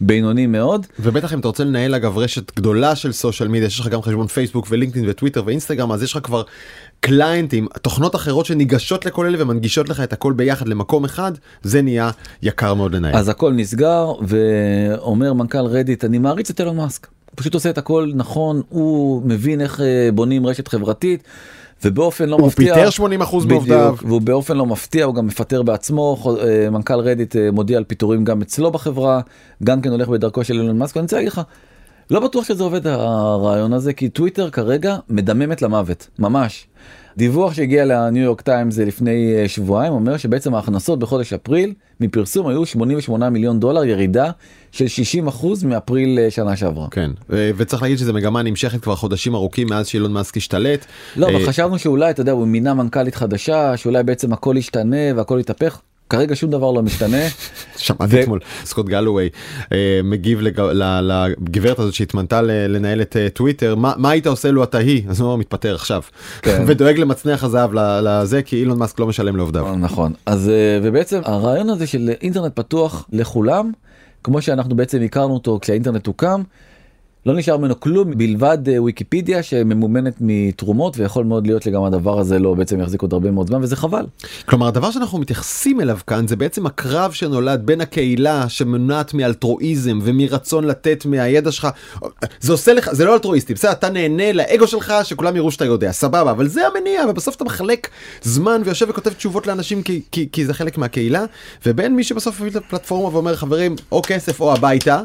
בינוני 0.00 0.46
מאוד. 0.46 0.86
ובטח 1.00 1.32
אם 1.34 1.40
אתה 1.40 1.48
רוצה 1.48 1.64
לנהל 1.64 1.94
אגב 1.94 2.18
רשת 2.18 2.56
גדולה 2.56 2.96
של 2.96 3.12
סושיאל 3.12 3.48
מדיה 3.48 3.66
יש 3.66 3.80
לך 3.80 3.88
גם 3.88 4.02
חשבון 4.02 4.26
פייסבוק 4.26 4.66
ולינקדאין 4.70 5.08
וטוויטר 5.08 5.42
ואינסטגרם 5.46 5.92
אז 5.92 6.02
יש 6.02 6.12
לך 6.12 6.18
כבר 6.24 6.42
clients 7.00 7.66
תוכנות 7.82 8.14
אחרות 8.14 8.46
שניגשות 8.46 9.06
לכל 9.06 9.26
אלה 9.26 9.42
ומנגישות 9.42 9.88
לך 9.88 10.00
את 10.00 10.12
הכל 10.12 10.32
ביחד 10.32 10.68
למקום 10.68 11.04
אחד 11.04 11.32
זה 11.62 11.82
נהיה 11.82 12.10
יקר 12.42 12.74
מאוד 12.74 12.94
לנהל. 12.94 13.16
אז 13.16 13.28
הכל 13.28 13.52
נסגר 13.52 14.12
ואומר 14.22 15.32
מנכ"ל 15.32 15.58
רדיט 15.58 16.04
אני 16.04 16.18
מעריץ 16.18 16.50
את 16.50 16.60
אילון 16.60 16.76
מאסק. 16.76 17.17
פשוט 17.34 17.54
עושה 17.54 17.70
את 17.70 17.78
הכל 17.78 18.10
נכון 18.14 18.62
הוא 18.68 19.22
מבין 19.24 19.60
איך 19.60 19.80
אה, 19.80 20.08
בונים 20.14 20.46
רשת 20.46 20.68
חברתית. 20.68 21.22
ובאופן 21.84 22.28
לא 22.28 22.36
הוא 22.36 22.46
מפתיע, 22.46 22.74
פיטר 22.74 22.90
80 22.90 23.20
אחוז 23.20 23.46
מעובדיו, 23.46 23.94
והוא 24.02 24.20
באופן 24.20 24.56
לא 24.56 24.66
מפתיע 24.66 25.04
הוא 25.04 25.14
גם 25.14 25.26
מפטר 25.26 25.62
בעצמו 25.62 26.36
אה, 26.40 26.70
מנכ"ל 26.70 26.94
רדיט 26.94 27.36
אה, 27.36 27.50
מודיע 27.50 27.78
על 27.78 27.84
פיטורים 27.84 28.24
גם 28.24 28.42
אצלו 28.42 28.70
בחברה 28.70 29.20
גם 29.64 29.80
כן 29.80 29.90
הולך 29.90 30.08
בדרכו 30.08 30.44
של 30.44 30.54
אילון 30.54 30.78
מאסק 30.78 30.96
אני 30.96 31.02
רוצה 31.02 31.16
להגיד 31.16 31.32
לך 31.32 31.40
לא 32.10 32.20
בטוח 32.20 32.44
שזה 32.44 32.62
עובד 32.62 32.86
הרעיון 32.86 33.72
הזה 33.72 33.92
כי 33.92 34.08
טוויטר 34.08 34.50
כרגע 34.50 34.96
מדממת 35.08 35.62
למוות 35.62 36.08
ממש. 36.18 36.66
דיווח 37.16 37.54
שהגיע 37.54 37.84
לניו 37.84 38.22
יורק 38.22 38.40
טיימס 38.40 38.78
לפני 38.78 39.48
שבועיים 39.48 39.92
אומר 39.92 40.16
שבעצם 40.16 40.54
ההכנסות 40.54 40.98
בחודש 40.98 41.32
אפריל 41.32 41.74
מפרסום 42.00 42.46
היו 42.48 42.66
88 42.66 43.30
מיליון 43.30 43.60
דולר 43.60 43.84
ירידה 43.84 44.30
של 44.72 44.88
60 44.88 45.28
אחוז 45.28 45.64
מאפריל 45.64 46.18
אה, 46.18 46.30
שנה 46.30 46.56
שעברה. 46.56 46.88
כן 46.90 47.10
וצריך 47.28 47.82
להגיד 47.82 47.98
שזה 47.98 48.12
מגמה 48.12 48.42
נמשכת 48.42 48.82
כבר 48.82 48.94
חודשים 48.96 49.34
ארוכים 49.34 49.66
מאז 49.70 49.86
שאילון 49.86 50.12
מאסק 50.12 50.36
השתלט. 50.36 50.86
לא, 51.16 51.26
אה, 51.26 51.36
אבל 51.36 51.46
חשבנו 51.46 51.78
שאולי 51.78 52.10
אתה 52.10 52.20
יודע 52.20 52.32
הוא 52.32 52.46
מינה 52.46 52.74
מנכ"לית 52.74 53.14
חדשה 53.14 53.76
שאולי 53.76 54.02
בעצם 54.02 54.32
הכל 54.32 54.54
ישתנה 54.58 54.96
והכל 55.16 55.38
יתהפך 55.40 55.80
כרגע 56.10 56.36
שום 56.36 56.50
דבר 56.50 56.72
לא 56.72 56.82
משתנה. 56.82 57.22
שמעתי 57.76 58.22
אתמול 58.22 58.40
סקוט 58.64 58.86
גלווי 58.86 59.28
אה, 59.72 60.00
מגיב 60.04 60.40
לגברת 60.40 61.78
הזאת 61.78 61.94
שהתמנתה 61.94 62.42
לנהל 62.42 63.02
את 63.02 63.16
אה, 63.16 63.28
טוויטר 63.28 63.74
מה 63.76 64.10
היית 64.10 64.26
עושה 64.26 64.50
לו 64.50 64.64
אתה 64.64 64.78
היא 64.78 65.08
אז 65.08 65.20
הוא 65.20 65.38
מתפטר 65.38 65.74
עכשיו 65.74 66.02
כן. 66.42 66.62
ודואג 66.66 66.98
למצנח 66.98 67.44
הזהב 67.44 67.70
לזה 67.74 68.42
כי 68.42 68.56
אילון 68.56 68.78
מאסק 68.78 69.00
לא 69.00 69.06
משלם 69.06 69.36
לעובדיו. 69.36 69.76
נכון 69.76 70.12
אז 70.26 70.48
אה, 70.48 70.80
ובעצם 70.82 71.20
הרעיון 71.24 71.70
הזה 71.70 71.86
של 71.86 72.10
אינטרנט 72.20 72.52
פתוח 72.56 73.06
לכולם 73.12 73.72
כמו 74.24 74.42
שאנחנו 74.42 74.76
בעצם 74.76 75.02
הכרנו 75.02 75.34
אותו 75.34 75.58
כשהאינטרנט 75.62 76.06
הוקם. 76.06 76.42
לא 77.26 77.34
נשאר 77.34 77.56
ממנו 77.56 77.80
כלום 77.80 78.10
מלבד 78.16 78.58
אה, 78.68 78.82
ויקיפדיה 78.82 79.42
שממומנת 79.42 80.14
מתרומות 80.20 80.98
ויכול 80.98 81.24
מאוד 81.24 81.46
להיות 81.46 81.62
שגם 81.62 81.84
הדבר 81.84 82.18
הזה 82.18 82.38
לא 82.38 82.54
בעצם 82.54 82.80
יחזיק 82.80 83.02
עוד 83.02 83.12
הרבה 83.12 83.30
מאוד 83.30 83.46
זמן 83.46 83.62
וזה 83.62 83.76
חבל. 83.76 84.06
כלומר 84.46 84.66
הדבר 84.66 84.90
שאנחנו 84.90 85.18
מתייחסים 85.18 85.80
אליו 85.80 85.98
כאן 86.06 86.26
זה 86.26 86.36
בעצם 86.36 86.66
הקרב 86.66 87.12
שנולד 87.12 87.62
בין 87.64 87.80
הקהילה 87.80 88.48
שמונעת 88.48 89.14
מאלטרואיזם 89.14 89.98
ומרצון 90.02 90.64
לתת 90.64 91.06
מהידע 91.06 91.52
שלך 91.52 91.68
זה 92.40 92.52
עושה 92.52 92.72
לך 92.72 92.92
זה 92.92 93.04
לא 93.04 93.14
אלטרואיסטי 93.14 93.54
בסדר 93.54 93.72
אתה 93.72 93.90
נהנה 93.90 94.32
לאגו 94.32 94.66
שלך 94.66 94.94
שכולם 95.04 95.36
יראו 95.36 95.50
שאתה 95.50 95.64
יודע 95.64 95.92
סבבה 95.92 96.30
אבל 96.30 96.48
זה 96.48 96.66
המניע 96.66 97.04
ובסוף 97.08 97.36
אתה 97.36 97.44
מחלק 97.44 97.88
זמן 98.22 98.62
ויושב 98.64 98.86
וכותב 98.90 99.12
תשובות 99.12 99.46
לאנשים 99.46 99.82
כי, 99.82 100.02
כי, 100.12 100.28
כי 100.32 100.46
זה 100.46 100.54
חלק 100.54 100.78
מהקהילה 100.78 101.24
ובין 101.66 101.96
מי 101.96 102.04
שבסוף 102.04 102.40
מביא 102.40 102.50
את 102.50 102.56
הפלטפורמה 102.56 103.14
ואומר 103.14 103.36
חברים 103.36 103.76
או 103.92 104.02
כסף 104.06 104.40
או 104.40 104.52
הביתה 104.52 105.02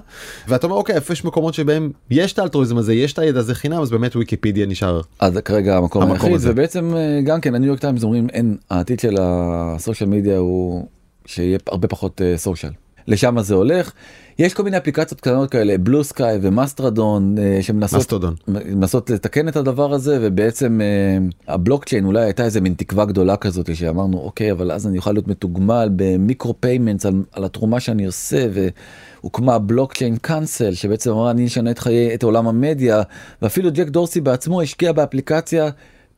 ואתה 0.48 0.68
אומר 0.68 0.78
אוקיי 0.78 0.96
יש 1.12 1.26
מקומות 1.26 1.54
שבהם 1.54 1.92
יש 2.10 2.34
את 2.34 2.40
האלטרואיזם 2.40 2.78
הזה 2.78 2.94
יש 2.94 3.14
את 3.14 3.20
הידע 3.20 3.40
הזה 3.40 3.56
חינם 3.56 3.82
אז 3.82 3.92
באמת 3.92 4.16
ויקיפדיה 4.16 4.66
נשאר 4.66 5.02
אז 5.20 5.38
כרגע 5.38 5.78
המקום 5.78 6.12
היחיד. 6.12 6.32
ובעצם 6.42 6.96
אה, 6.96 7.22
גם 7.24 7.42
כן 7.42 7.56
הניו 7.56 7.68
יורק 7.68 7.80
טיימס 7.80 8.04
אומרים 8.04 8.30
אין 8.30 8.58
העתיד 8.70 9.00
של 9.00 9.16
הסושיאל 9.20 10.10
מדיה 10.10 10.38
הוא 10.38 10.88
שיהיה 11.26 11.58
הרבה 11.68 11.88
פחות 11.88 12.22
סושיאל. 12.36 12.72
לשם 13.08 13.42
זה 13.42 13.56
הולך. 13.56 13.92
יש 14.40 14.54
כל 14.54 14.64
מיני 14.64 14.78
אפליקציות 14.78 15.22
קטנות 15.22 15.52
כאלה 15.52 15.78
Bluesky 15.78 16.04
ו 16.04 16.38
Mastodon 16.42 17.36
אה, 17.38 17.60
שמנסות 17.62 19.10
לתקן 19.10 19.48
את 19.48 19.56
הדבר 19.56 19.94
הזה 19.94 20.18
ובעצם 20.22 20.82
אה, 20.82 21.54
הבלוקצ'יין 21.54 22.06
אולי 22.06 22.24
הייתה 22.24 22.44
איזה 22.44 22.62
מין 22.62 22.74
תקווה 22.74 23.06
גדולה 23.06 23.38
כזאת 23.38 23.76
שאמרנו 23.76 24.18
אוקיי 24.18 24.52
אבל 24.52 24.72
אז 24.72 24.88
אני 24.88 24.98
אוכל 24.98 25.12
להיות 25.12 25.28
מתוגמל 25.28 25.90
ב 25.96 26.06
micro 26.06 26.56
payments 26.60 27.06
על, 27.06 27.24
על 27.32 27.44
התרומה 27.44 27.80
שאני 27.80 28.06
עושה 28.06 28.48
והוקמה 28.54 29.60
blockchain 29.60 30.18
council 30.18 30.74
שבעצם 30.74 31.12
אמרה 31.12 31.32
אני 31.32 31.46
אשנה 31.46 31.72
את 31.72 31.80
חיי 31.80 32.14
את 32.14 32.24
עולם 32.24 32.48
המדיה 32.48 33.02
ואפילו 33.42 33.70
ג'ק 33.74 33.88
דורסי 33.88 34.22
בעצמו 34.22 34.62
השקיע 34.62 34.92
באפליקציה 34.92 35.70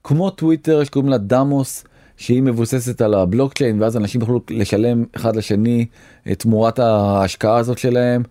כמו 0.04 0.30
טוויטר 0.30 0.84
שקוראים 0.84 1.10
לה 1.10 1.18
Damus. 1.18 1.84
שהיא 2.18 2.42
מבוססת 2.42 3.02
על 3.02 3.14
הבלוקצ'יין 3.14 3.82
ואז 3.82 3.98
אנשים 3.98 4.22
יוכלו 4.22 4.42
לשלם 4.50 5.04
אחד 5.16 5.36
לשני 5.36 5.86
את 6.32 6.40
תמורת 6.40 6.80
ההשקעה 6.80 7.58
הזאת 7.58 7.78
שלהם. 7.78 8.24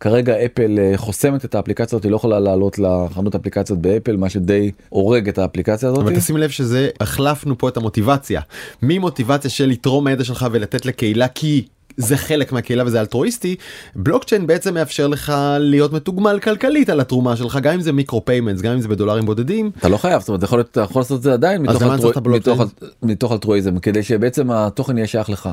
כרגע 0.00 0.44
אפל 0.44 0.78
אה, 0.78 0.92
חוסמת 0.96 1.44
את 1.44 1.54
האפליקציה 1.54 1.96
הזאת 1.96 2.04
היא 2.04 2.10
לא 2.10 2.16
יכולה 2.16 2.40
לעלות 2.40 2.78
לחנות 2.78 3.34
אפליקציות 3.34 3.78
באפל 3.78 4.16
מה 4.16 4.28
שדי 4.28 4.70
הורג 4.88 5.28
את 5.28 5.38
האפליקציה 5.38 5.88
הזאת. 5.88 6.02
אבל 6.02 6.16
תשים 6.16 6.36
לב 6.36 6.50
שזה 6.50 6.88
החלפנו 7.00 7.58
פה 7.58 7.68
את 7.68 7.76
המוטיבציה 7.76 8.40
ממוטיבציה 8.82 9.50
של 9.50 9.66
לתרום 9.66 10.04
מהידע 10.04 10.24
שלך 10.24 10.46
ולתת 10.52 10.86
לקהילה 10.86 11.28
כי 11.28 11.66
זה 11.96 12.16
חלק 12.16 12.52
מהקהילה 12.52 12.84
וזה 12.86 13.00
אלטרואיסטי 13.00 13.56
בלוקצ'יין 13.96 14.46
בעצם 14.46 14.74
מאפשר 14.74 15.06
לך 15.06 15.32
להיות 15.58 15.92
מתוגמל 15.92 16.38
כלכלית 16.42 16.90
על 16.90 17.00
התרומה 17.00 17.36
שלך 17.36 17.58
גם 17.62 17.74
אם 17.74 17.80
זה 17.80 17.92
micro 17.92 18.24
payments 18.24 18.60
גם 18.60 18.72
אם 18.72 18.80
זה 18.80 18.88
בדולרים 18.88 19.26
בודדים 19.26 19.70
אתה 19.78 19.88
לא 19.88 19.96
חייב 19.96 20.20
זאת 20.20 20.28
אומרת 20.28 20.42
יכול 20.42 20.58
להיות 20.58 20.70
אתה 20.70 20.80
יכול 20.80 21.00
לעשות 21.00 21.18
את 21.18 21.22
זה 21.22 21.32
עדיין 21.32 21.62
מתוך, 21.62 21.82
הבלוקצ'יין? 22.16 22.56
מתוך, 22.56 22.72
מתוך 23.02 23.32
אלטרואיזם 23.32 23.78
כדי 23.78 24.02
שבעצם 24.02 24.50
התוכן 24.50 24.98
יהיה 24.98 25.06
שייך 25.06 25.30
לך. 25.30 25.48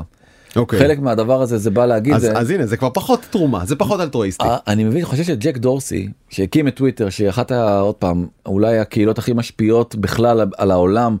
אוקיי 0.56 0.78
חלק 0.78 0.98
מהדבר 0.98 1.42
הזה 1.42 1.58
זה 1.58 1.70
בא 1.70 1.86
להגיד 1.86 2.14
אז, 2.14 2.22
זה, 2.22 2.38
אז 2.38 2.50
הנה 2.50 2.66
זה 2.66 2.76
כבר 2.76 2.90
פחות 2.94 3.26
תרומה 3.30 3.66
זה 3.66 3.76
פחות 3.76 4.00
אלטרואיסטי 4.00 4.44
אה, 4.44 4.56
אני 4.66 4.84
מבין 4.84 5.04
חושב 5.04 5.22
שג'ק 5.22 5.56
דורסי 5.56 6.08
שהקים 6.30 6.68
את 6.68 6.76
טוויטר 6.76 7.10
שאחת 7.10 7.52
עוד 7.52 7.94
פעם 7.94 8.26
אולי 8.46 8.78
הקהילות 8.78 9.18
הכי 9.18 9.32
משפיעות 9.32 9.96
בכלל 9.96 10.46
על 10.56 10.70
העולם 10.70 11.16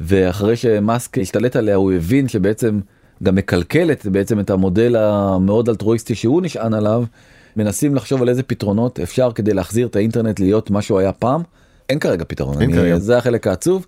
ואחרי 0.00 0.56
שמאסק 0.56 1.18
השתלט 1.18 1.56
עליה 1.56 1.74
הוא 1.74 1.92
הבין 1.92 2.28
שבעצם 2.28 2.80
גם 3.24 3.34
מקלקלת 3.34 4.06
בעצם 4.06 4.40
את 4.40 4.50
המודל 4.50 4.96
המאוד 4.96 5.68
אלטרואיסטי 5.68 6.14
שהוא 6.14 6.42
נשען 6.42 6.74
עליו 6.74 7.04
מנסים 7.56 7.94
לחשוב 7.94 8.22
על 8.22 8.28
איזה 8.28 8.42
פתרונות 8.42 9.00
אפשר 9.00 9.32
כדי 9.32 9.54
להחזיר 9.54 9.86
את 9.86 9.96
האינטרנט 9.96 10.40
להיות 10.40 10.70
מה 10.70 10.82
שהוא 10.82 10.98
היה 10.98 11.12
פעם 11.12 11.42
אין 11.88 11.98
כרגע 11.98 12.24
פתרון 12.28 12.60
אין 12.60 12.70
אני, 12.70 12.78
כרגע. 12.78 12.98
זה 12.98 13.18
החלק 13.18 13.46
העצוב. 13.46 13.86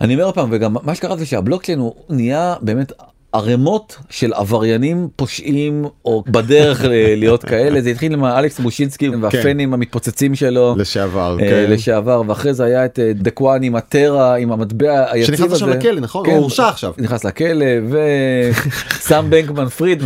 אני 0.00 0.14
אומר 0.14 0.32
פעם 0.32 0.48
וגם 0.52 0.76
מה 0.82 0.94
שקרה 0.94 1.16
זה 1.16 1.26
שהבלוקצ'יין 1.26 1.78
הוא 1.78 1.94
נהיה 2.08 2.54
באמת 2.60 2.92
ערימות 3.34 3.96
של 4.10 4.32
עבריינים 4.32 5.08
פושעים 5.16 5.84
או 6.04 6.24
בדרך 6.26 6.84
להיות 7.16 7.44
כאלה 7.44 7.80
זה 7.80 7.90
התחיל 7.90 8.12
עם 8.12 8.24
אלכס 8.24 8.60
בושינסקי 8.60 9.08
והפנים 9.08 9.74
המתפוצצים 9.74 10.34
שלו 10.34 10.74
לשעבר 10.78 11.36
אה, 11.40 11.48
כן. 11.48 11.66
לשעבר 11.68 12.22
ואחרי 12.26 12.54
זה 12.54 12.64
היה 12.64 12.84
את 12.84 12.98
אה, 12.98 13.12
דקוואן 13.14 13.62
עם 13.62 13.76
הטרה 13.76 14.36
עם 14.36 14.52
המטבע 14.52 15.12
היציב 15.12 15.36
שנכנס 15.36 15.52
הזה. 15.52 15.64
עכשיו 15.64 15.68
לכלא 15.68 16.00
נכון 16.00 16.26
כן, 16.26 16.32
הוא 16.32 16.40
הורשע 16.40 16.68
עכשיו 16.68 16.92
נכנס 16.98 17.24
לכלא 17.24 17.66
וסם 17.88 19.26
בנקמן 19.30 19.68
פריד 19.68 20.02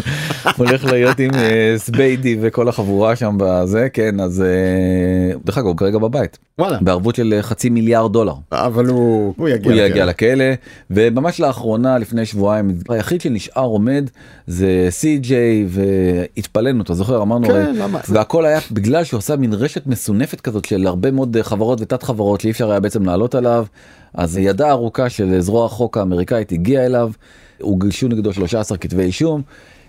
הולך 0.56 0.84
להיות 0.84 1.18
עם 1.18 1.30
אה, 1.34 1.74
סביידי 1.76 2.36
וכל 2.40 2.68
החבורה 2.68 3.16
שם 3.16 3.34
בזה 3.38 3.88
כן 3.92 4.20
אז 4.20 4.44
דרך 5.44 5.58
אגב 5.58 5.66
הוא 5.66 5.76
כרגע 5.76 5.98
בבית 5.98 6.38
וואלה. 6.58 6.78
בערבות 6.80 7.14
של 7.14 7.38
חצי 7.42 7.70
מיליארד 7.70 8.12
דולר. 8.12 8.34
אבל 8.52 8.86
הוא 8.86 9.34
הוא 9.36 9.48
יגיע 9.48 9.70
הוא 9.70 9.72
לכלא. 9.72 9.86
יגיע 9.86 10.06
לכלא 10.06 10.44
וממש 10.90 11.40
לאחרונה 11.40 11.98
לפני 11.98 12.26
שבועיים 12.26 12.70
היחיד 13.18 13.40
שנשאר 13.40 13.64
עומד 13.64 14.10
זה 14.46 14.88
CJ 15.00 15.32
והתפלאנו 15.68 16.82
אתה 16.82 16.94
זוכר 16.94 17.22
אמרנו 17.22 17.46
כן, 17.46 17.52
הרי, 17.54 17.72
למה? 17.72 18.00
והכל 18.08 18.46
היה 18.46 18.60
בגלל 18.72 19.04
שהוא 19.04 19.18
עשה 19.18 19.36
מין 19.36 19.52
רשת 19.52 19.86
מסונפת 19.86 20.40
כזאת 20.40 20.64
של 20.64 20.86
הרבה 20.86 21.10
מאוד 21.10 21.36
חברות 21.42 21.80
ותת 21.80 22.02
חברות 22.02 22.40
שאי 22.40 22.50
אפשר 22.50 22.70
היה 22.70 22.80
בעצם 22.80 23.04
לעלות 23.04 23.34
עליו 23.34 23.66
אז 24.14 24.38
ידה 24.38 24.70
ארוכה 24.70 25.08
של 25.08 25.40
זרוע 25.40 25.66
החוק 25.66 25.96
האמריקאית 25.96 26.52
הגיעה 26.52 26.86
אליו 26.86 27.10
הוגשו 27.60 28.08
נגדו 28.08 28.32
13 28.32 28.78
כתבי 28.78 29.02
אישום. 29.02 29.42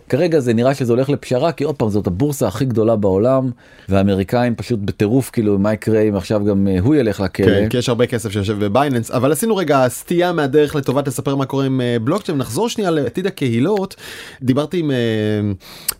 כרגע 0.09 0.39
זה 0.39 0.53
נראה 0.53 0.75
שזה 0.75 0.93
הולך 0.93 1.09
לפשרה 1.09 1.51
כי 1.51 1.63
עוד 1.63 1.75
פעם 1.75 1.89
זאת 1.89 2.07
הבורסה 2.07 2.47
הכי 2.47 2.65
גדולה 2.65 2.95
בעולם 2.95 3.49
והאמריקאים 3.89 4.55
פשוט 4.55 4.79
בטירוף 4.79 5.29
כאילו 5.29 5.59
מה 5.59 5.73
יקרה 5.73 6.01
אם 6.01 6.15
עכשיו 6.15 6.45
גם 6.45 6.67
אה, 6.67 6.79
הוא 6.79 6.95
ילך 6.95 7.19
לכלא. 7.19 7.45
כן, 7.45 7.69
כי 7.69 7.77
יש 7.77 7.89
הרבה 7.89 8.07
כסף 8.07 8.31
שיושב 8.31 8.65
בבייננס 8.65 9.11
אבל 9.11 9.31
עשינו 9.31 9.55
רגע 9.55 9.85
סטייה 9.87 10.31
מהדרך 10.31 10.75
לטובת 10.75 11.07
לספר 11.07 11.35
מה 11.35 11.45
קורה 11.45 11.65
עם 11.65 11.81
אה, 11.81 11.97
בלוקצ'יין 12.03 12.37
נחזור 12.37 12.69
שנייה 12.69 12.91
לעתיד 12.91 13.27
הקהילות 13.27 13.95
דיברתי 14.41 14.79
עם 14.79 14.91
אה, 14.91 14.97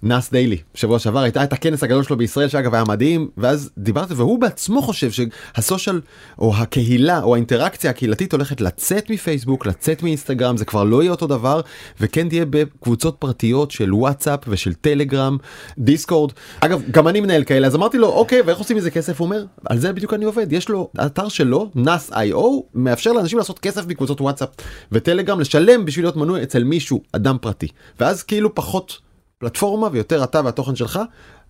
נאס 0.03 0.31
דיילי 0.31 0.57
שבוע 0.73 0.99
שעבר 0.99 1.19
הייתה 1.19 1.43
את 1.43 1.53
הכנס 1.53 1.83
הגדול 1.83 2.03
שלו 2.03 2.17
בישראל 2.17 2.47
שאגב 2.47 2.73
היה 2.75 2.83
מדהים 2.87 3.27
ואז 3.37 3.69
דיברתי 3.77 4.13
והוא 4.13 4.39
בעצמו 4.39 4.81
חושב 4.81 5.09
שהסושיאל 5.11 6.01
או 6.39 6.55
הקהילה 6.55 7.21
או 7.21 7.33
האינטראקציה 7.35 7.89
הקהילתית 7.89 8.33
הולכת 8.33 8.61
לצאת 8.61 9.09
מפייסבוק 9.09 9.65
לצאת 9.65 10.03
מאינסטגרם 10.03 10.57
זה 10.57 10.65
כבר 10.65 10.83
לא 10.83 11.01
יהיה 11.01 11.11
אותו 11.11 11.27
דבר 11.27 11.61
וכן 12.01 12.29
תהיה 12.29 12.45
בקבוצות 12.45 13.15
פרטיות 13.19 13.71
של 13.71 13.98
וואטסאפ 13.99 14.39
ושל 14.47 14.73
טלגרם 14.73 15.37
דיסקורד. 15.77 16.31
אגב 16.59 16.83
גם 16.91 17.07
אני 17.07 17.21
מנהל 17.21 17.43
כאלה 17.43 17.67
אז 17.67 17.75
אמרתי 17.75 17.97
לו 17.97 18.07
אוקיי 18.07 18.41
ואיך 18.41 18.57
עושים 18.57 18.77
מזה 18.77 18.91
כסף? 18.91 19.19
הוא 19.19 19.25
אומר 19.25 19.45
על 19.65 19.77
זה 19.77 19.93
בדיוק 19.93 20.13
אני 20.13 20.25
עובד 20.25 20.53
יש 20.53 20.69
לו 20.69 20.89
אתר 21.05 21.27
שלו 21.27 21.71
איי-או 22.15 22.65
מאפשר 22.73 23.11
לאנשים 23.11 23.37
לעשות 23.37 23.59
כסף 23.59 23.87
מקבוצות 23.87 24.21
וואטסאפ 24.21 24.49
וטלגרם 24.91 25.39
לשלם 25.39 25.85
בשביל 25.85 26.05
להיות 26.05 26.15
מנוי 26.15 26.43
אצל 26.43 26.63
מישהו 26.63 27.01
אדם 27.11 27.37
פרטי. 27.41 27.67
ואז 27.99 28.23
כאילו 28.23 28.55
פחות 28.55 28.97
פלטפורמה 29.37 29.87
ויותר 29.91 30.23
אתה 30.23 30.41
והתוכן 30.45 30.75
שלך 30.75 30.99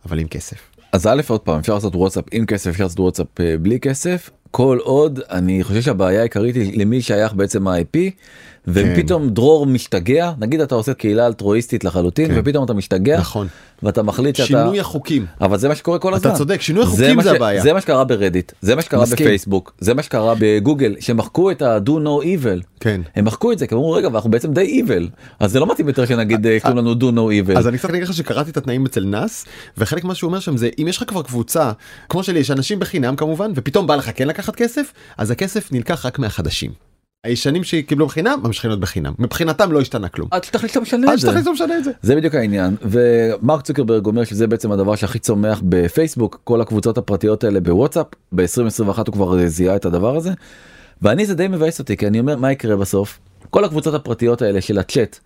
אבל 0.05 0.19
עם 0.19 0.27
כסף. 0.27 0.57
אז 0.91 1.07
א' 1.07 1.21
עוד 1.27 1.39
פעם 1.39 1.59
אפשר 1.59 1.73
לעשות 1.73 1.95
וואטסאפ 1.95 2.25
עם 2.31 2.45
כסף 2.45 2.69
אפשר 2.69 2.83
לעשות 2.83 2.99
וואטסאפ 2.99 3.27
אה, 3.39 3.55
בלי 3.62 3.79
כסף. 3.79 4.29
כל 4.51 4.77
עוד 4.81 5.19
אני 5.29 5.63
חושב 5.63 5.81
שהבעיה 5.81 6.19
העיקרית 6.19 6.55
היא 6.55 6.79
למי 6.79 7.01
שייך 7.01 7.33
בעצם 7.33 7.67
ה-IP 7.67 7.97
ופתאום 8.67 9.30
דרור 9.30 9.65
משתגע 9.65 10.32
נגיד 10.39 10.62
אתה 10.62 10.76
עושה 10.76 10.93
קהילה 10.93 11.28
אלטרואיסטית 11.28 11.84
לחלוטין 11.84 12.28
כן. 12.28 12.34
ופתאום 12.38 12.65
אתה 12.65 12.74
משתגע 12.74 13.19
נכון. 13.19 13.48
ואתה 13.84 14.04
מחליט 14.04 14.36
שאתה 14.36 14.48
שינוי 14.48 14.80
החוקים. 14.80 15.26
אבל 15.41 15.58
זה 15.58 15.67
מה 15.67 15.76
שקורה 15.76 16.00
כל 16.00 16.15
אתה 16.15 16.28
הזמן 16.28 16.38
צודק, 16.38 16.62
שינוי 16.62 16.84
זה 16.86 16.89
החוקים 16.89 17.15
מה 17.15 17.24
זה 17.24 17.30
ש- 17.30 17.34
הבעיה. 17.36 17.62
זה 17.62 17.74
מה 17.74 17.82
שקרה 17.82 18.04
ברדיט 18.04 18.52
זה 18.62 18.76
מה 18.76 18.82
שקרה 18.82 19.02
מסכים. 19.02 19.26
בפייסבוק 19.26 19.74
זה 19.80 19.93
מה 19.93 20.04
שקרה 20.04 20.34
בגוגל 20.39 20.95
שמחקו 21.00 21.52
את 21.52 21.62
ה-do 21.62 21.89
no 21.89 22.24
evil 22.26 22.63
כן. 22.80 23.02
הם 23.15 23.26
מחקו 23.26 23.52
את 23.52 23.60
זה 23.60 23.67
כי 23.67 23.76
אמרו 23.76 23.91
רגע 23.91 24.08
ואנחנו 24.12 24.32
בעצם 24.32 24.54
די 24.54 24.84
evil 24.88 25.04
אז 25.39 25.52
זה 25.52 25.60
לא 25.60 25.72
מתאים 25.72 25.88
יותר 25.88 26.06
שנגיד 26.06 26.48
אה, 26.48 26.52
יכתוב 26.52 26.76
לנו 26.76 26.93
do 26.93 27.13
no 27.15 27.50
evil 27.50 27.58
אז 27.58 27.67
אני 27.67 27.78
קצת 27.78 27.89
אגיד 27.89 28.04
לך 28.04 28.13
שקראתי 28.13 28.52
את 28.52 28.58
התנאים 28.58 28.86
אצל 28.86 29.06
נאס 29.06 29.45
וחלק 29.78 30.04
מה 30.04 30.15
שהוא 30.15 30.28
אומר 30.28 30.39
שם 30.39 30.58
זה 30.58 30.69
אם 30.82 30.88
יש 30.88 30.98
לך 30.98 31.04
כבר 31.08 31.22
קבוצה 31.22 31.72
כמו 32.10 32.24
שלי 32.24 32.39
יש 32.39 32.52
אנשים 32.52 32.80
בחינם 32.80 33.15
כמובן 33.15 33.52
ופתאום 33.56 33.88
בא 33.88 33.95
לך 33.95 34.12
כן 34.15 34.28
לקחת 34.28 34.56
כסף 34.56 34.93
אז 35.17 35.32
הכסף 35.32 35.72
נלקח 35.72 36.06
רק 36.06 36.19
מהחדשים. 36.19 36.88
הישנים 37.23 37.63
שקיבלו 37.63 38.08
בחינם 38.08 38.39
ממשיכים 38.43 38.69
להיות 38.69 38.79
בחינם 38.79 39.13
מבחינתם 39.19 39.71
לא 39.71 39.82
השתנה 39.82 40.10
כלום. 40.10 40.27
עד 40.32 40.43
שתחליט 40.43 40.71
שאתה 40.71 40.82
משנה 40.82 41.08
עד 41.08 41.13
את 41.13 41.19
זה. 41.19 41.27
שתחליט 41.27 41.45
לא 41.45 41.53
משנה 41.53 41.77
את 41.77 41.84
זה. 41.84 41.91
זה 42.01 42.15
בדיוק 42.15 42.36
העניין 42.36 42.75
ומרק 42.82 43.62
צוקרברג 43.62 44.05
אומר 44.05 44.23
שזה 44.23 44.47
בעצם 44.47 44.71
הדבר 44.71 44.95
שהכי 44.95 45.19
צומח 45.19 45.62
בפייסבוק 45.63 46.39
כל 46.43 46.62
הקבוצות 46.62 46.97
הפרטיות 46.97 47.43
האלה 47.43 47.60
בוואטסאפ 47.60 48.05
ב-2021 48.32 48.97
הוא 48.97 49.13
כבר 49.13 49.47
זיהה 49.47 49.75
את 49.75 49.86
הדבר 49.86 50.15
הזה. 50.15 50.32
ואני 51.01 51.25
זה 51.25 51.36
די 51.36 51.47
מבאס 51.47 51.79
אותי 51.79 51.97
כי 51.97 52.08
אני 52.08 52.19
אומר 52.19 52.36
מה 52.36 52.51
יקרה 52.51 52.75
בסוף 52.75 53.19
כל 53.49 53.65
הקבוצות 53.65 53.93
הפרטיות 53.93 54.41
האלה 54.41 54.62
של 54.62 54.77
הצ'אט 54.77 55.19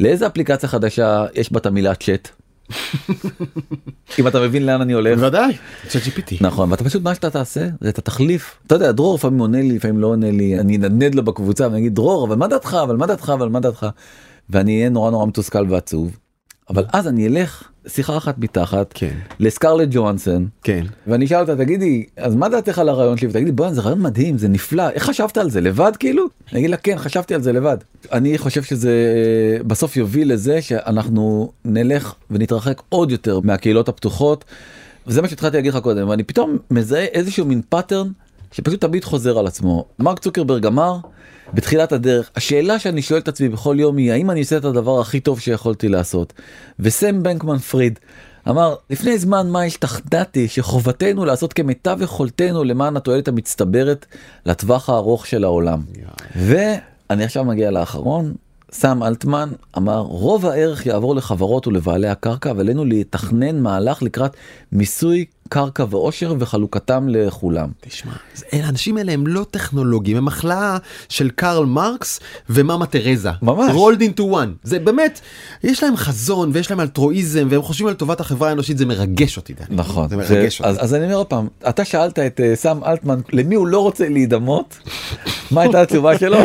לאיזה 0.00 0.26
אפליקציה 0.26 0.68
חדשה 0.68 1.26
יש 1.34 1.52
בה 1.52 1.58
את 1.58 1.66
המילה 1.66 1.94
צ'אט. 1.94 2.28
אם 4.18 4.28
אתה 4.28 4.40
מבין 4.40 4.66
לאן 4.66 4.80
אני 4.80 4.92
הולך. 4.92 5.18
בוודאי. 5.18 5.56
ChatGPT. 5.88 6.34
נכון 6.40 6.70
ואתה 6.70 6.84
פשוט 6.84 7.02
מה 7.02 7.14
שאתה 7.14 7.30
תעשה 7.30 7.68
זה 7.80 7.88
אתה 7.88 8.00
תחליף 8.00 8.58
אתה 8.66 8.74
יודע 8.74 8.92
דרור 8.92 9.14
לפעמים 9.14 9.38
עונה 9.38 9.60
לי 9.60 9.72
לפעמים 9.72 9.98
לא 9.98 10.06
עונה 10.06 10.30
לי 10.30 10.60
אני 10.60 10.76
אנדנד 10.76 11.14
לו 11.14 11.24
בקבוצה 11.24 11.66
ואני 11.66 11.78
אגיד 11.78 11.94
דרור 11.94 12.26
אבל 12.26 12.36
מה 12.36 12.48
דעתך 12.48 12.76
אבל 12.82 12.96
מה 12.96 13.06
דעתך 13.06 13.32
אבל 13.34 13.48
מה 13.48 13.60
דעתך 13.60 13.86
ואני 14.50 14.78
אהיה 14.78 14.88
נורא 14.88 15.10
נורא 15.10 15.26
מתוסכל 15.26 15.66
ועצוב 15.68 16.16
אבל 16.70 16.84
אז 16.92 17.08
אני 17.08 17.26
אלך 17.26 17.62
שיחה 17.88 18.16
אחת 18.16 18.38
מתחת 18.38 18.92
כן. 18.94 19.14
לסקרלט 19.40 19.88
ג'ואנסון 19.90 20.48
כן. 20.62 20.86
ואני 21.06 21.24
אשאל 21.24 21.40
אותה 21.40 21.56
תגידי 21.56 22.04
אז 22.16 22.34
מה 22.34 22.48
דעתך 22.48 22.78
על 22.78 22.88
הרעיון 22.88 23.16
שלי 23.16 23.28
ותגיד 23.28 23.45
לי 23.45 23.52
בוא'נה 23.52 23.74
זה 23.74 23.80
רעיון 23.80 24.02
מדהים 24.02 24.38
זה 24.38 24.48
נפלא 24.48 24.90
איך 24.90 25.02
חשבת 25.02 25.38
על 25.38 25.50
זה 25.50 25.60
לבד 25.60 25.92
כאילו 25.98 26.26
אני 26.52 26.60
אגיד 26.60 26.70
לה 26.70 26.76
כן 26.76 26.98
חשבתי 26.98 27.34
על 27.34 27.42
זה 27.42 27.52
לבד 27.52 27.76
אני 28.12 28.38
חושב 28.38 28.62
שזה 28.62 28.90
אה, 28.90 29.64
בסוף 29.64 29.96
יוביל 29.96 30.32
לזה 30.32 30.62
שאנחנו 30.62 31.52
נלך 31.64 32.14
ונתרחק 32.30 32.82
עוד 32.88 33.10
יותר 33.10 33.40
מהקהילות 33.40 33.88
הפתוחות. 33.88 34.44
וזה 35.06 35.22
מה 35.22 35.28
שהתחלתי 35.28 35.56
להגיד 35.56 35.74
לך 35.74 35.80
קודם 35.82 36.08
ואני 36.08 36.22
פתאום 36.22 36.58
מזהה 36.70 37.04
איזשהו 37.04 37.46
מין 37.46 37.60
pattern 37.68 38.08
שפשוט 38.52 38.80
תמיד 38.80 39.04
חוזר 39.04 39.38
על 39.38 39.46
עצמו. 39.46 39.84
מרק 39.98 40.18
צוקרברג 40.18 40.66
אמר 40.66 40.96
בתחילת 41.54 41.92
הדרך 41.92 42.30
השאלה 42.36 42.78
שאני 42.78 43.02
שואל 43.02 43.20
את 43.20 43.28
עצמי 43.28 43.48
בכל 43.48 43.76
יום 43.78 43.96
היא 43.96 44.12
האם 44.12 44.30
אני 44.30 44.40
עושה 44.40 44.56
את 44.56 44.64
הדבר 44.64 45.00
הכי 45.00 45.20
טוב 45.20 45.40
שיכולתי 45.40 45.88
לעשות? 45.88 46.32
וסם 46.80 47.22
בנקמן 47.22 47.58
פריד 47.58 47.98
אמר 48.48 48.74
לפני 48.90 49.18
זמן 49.18 49.50
מה 49.50 49.62
השתכנעתי 49.62 50.48
שחובתנו 50.48 51.24
לעשות 51.24 51.52
כמיטב 51.52 51.98
יכולתנו 52.02 52.64
למען 52.64 52.96
התועלת 52.96 53.28
המצטברת 53.28 54.06
לטווח 54.46 54.90
הארוך 54.90 55.26
של 55.26 55.44
העולם. 55.44 55.82
ואני 56.36 57.24
עכשיו 57.24 57.44
מגיע 57.44 57.70
לאחרון. 57.70 58.34
סם 58.72 59.02
אלטמן 59.02 59.50
אמר 59.76 59.98
רוב 59.98 60.46
הערך 60.46 60.86
יעבור 60.86 61.14
לחברות 61.14 61.66
ולבעלי 61.66 62.08
הקרקע 62.08 62.52
ועלינו 62.56 62.84
לתכנן 62.84 63.60
מהלך 63.60 64.02
לקראת 64.02 64.36
מיסוי 64.72 65.24
קרקע 65.48 65.84
ועושר 65.90 66.34
וחלוקתם 66.38 67.06
לכולם. 67.08 67.68
תשמע, 67.80 68.12
זה- 68.34 68.46
האנשים 68.52 68.96
האלה 68.96 69.12
הם 69.12 69.26
לא 69.26 69.46
טכנולוגים, 69.50 70.16
הם 70.16 70.28
החלאה 70.28 70.76
של 71.08 71.30
קרל 71.30 71.64
מרקס 71.64 72.20
ומאמה 72.50 72.86
תרזה. 72.86 73.30
ממש. 73.42 73.72
רולד 73.74 74.00
אינטו 74.00 74.22
וואן. 74.22 74.52
זה 74.62 74.78
באמת, 74.78 75.20
יש 75.64 75.82
להם 75.82 75.96
חזון 75.96 76.50
ויש 76.52 76.70
להם 76.70 76.80
אלטרואיזם 76.80 77.46
והם 77.50 77.62
חושבים 77.62 77.88
על 77.88 77.94
טובת 77.94 78.20
החברה 78.20 78.48
האנושית, 78.48 78.78
זה 78.78 78.86
מרגש 78.86 79.36
אותי, 79.36 79.54
דני. 79.54 79.76
נכון. 79.76 80.08
זה 80.08 80.16
מרגש 80.16 80.60
אז, 80.60 80.74
אותי. 80.74 80.84
אז 80.84 80.94
אני 80.94 81.04
אומר 81.04 81.14
עוד 81.16 81.26
פעם, 81.26 81.48
אתה 81.68 81.84
שאלת 81.84 82.18
את 82.18 82.40
uh, 82.40 82.56
סם 82.56 82.78
אלטמן 82.86 83.20
למי 83.32 83.54
הוא 83.54 83.66
לא 83.66 83.80
רוצה 83.80 84.08
להידמות, 84.08 84.78
מה 85.50 85.62
הייתה 85.62 85.82
התשובה 85.82 86.18
שלו? 86.18 86.38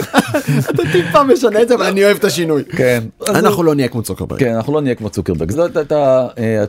אתה 0.70 0.84
טיפה 0.92 1.24
משנה 1.24 1.62
את 1.62 1.68
זה, 1.68 1.76
אבל 1.76 1.86
אני 1.86 2.04
אוהב 2.06 2.18
את 2.18 2.24
השינוי. 2.24 2.64
כן. 2.64 3.04
אנחנו 3.28 3.64
לא 3.64 3.76
נהיה 3.76 3.88
כמו 3.88 4.02
צוקרברג. 4.02 4.40
כן, 4.40 4.54
אנחנו 4.56 4.74
לא 4.74 4.82
נהיה 4.82 4.96
כמו 4.96 5.10
צוקרברג, 5.10 5.52
זאת 5.52 5.78
הייתה 5.78 6.28
אה, 6.38 6.64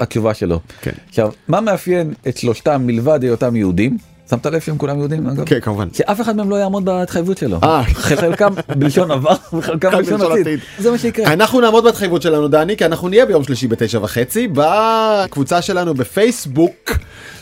התשובה, 0.00 0.34
שלו. 0.34 0.60
כן. 0.80 0.90
עכשיו, 1.08 1.32
מה 1.48 1.60
מאפיין 1.60 2.14
את 2.28 2.36
שלושתם 2.36 2.82
מלבד 2.86 3.22
היותם 3.22 3.56
יהודים? 3.56 3.96
שמת 4.30 4.46
לב 4.46 4.60
שהם 4.60 4.78
כולם 4.78 4.98
יהודים 4.98 5.26
אגב? 5.26 5.44
כן, 5.44 5.60
כמובן. 5.60 5.88
שאף 5.92 6.20
אחד 6.20 6.36
מהם 6.36 6.50
לא 6.50 6.56
יעמוד 6.56 6.84
בהתחייבות 6.84 7.38
שלו. 7.38 7.58
אה. 7.62 7.84
חלקם 7.84 8.54
בלשון 8.76 9.10
עבר 9.10 9.34
וחלקם 9.58 9.90
בלשון. 9.90 10.20
עתיד. 10.40 10.60
זה 10.78 10.90
מה 10.90 10.98
שיקרה. 10.98 11.32
אנחנו 11.32 11.60
נעמוד 11.60 11.84
בהתחייבות 11.84 12.22
שלנו 12.22 12.48
דני 12.48 12.76
כי 12.76 12.84
אנחנו 12.84 13.08
נהיה 13.08 13.26
ביום 13.26 13.44
שלישי 13.44 13.66
בתשע 13.66 13.98
וחצי 14.02 14.48
בקבוצה 14.52 15.62
שלנו 15.62 15.94
בפייסבוק 15.94 16.90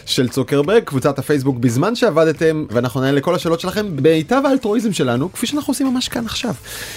של 0.06 0.28
צוקרברג 0.28 0.82
קבוצת 0.82 1.18
הפייסבוק 1.18 1.58
בזמן 1.58 1.94
שעבדתם 1.94 2.64
ואנחנו 2.70 3.00
נענה 3.00 3.12
לכל 3.12 3.34
השאלות 3.34 3.60
שלכם 3.60 3.96
בעיטב 3.96 4.42
האלטרואיזם 4.44 4.92
שלנו 4.92 5.32
כפי 5.32 5.46
שאנחנו 5.46 5.70
עושים 5.70 5.86
ממש 5.86 6.08
כאן 6.08 6.26
עכשיו. 6.26 6.54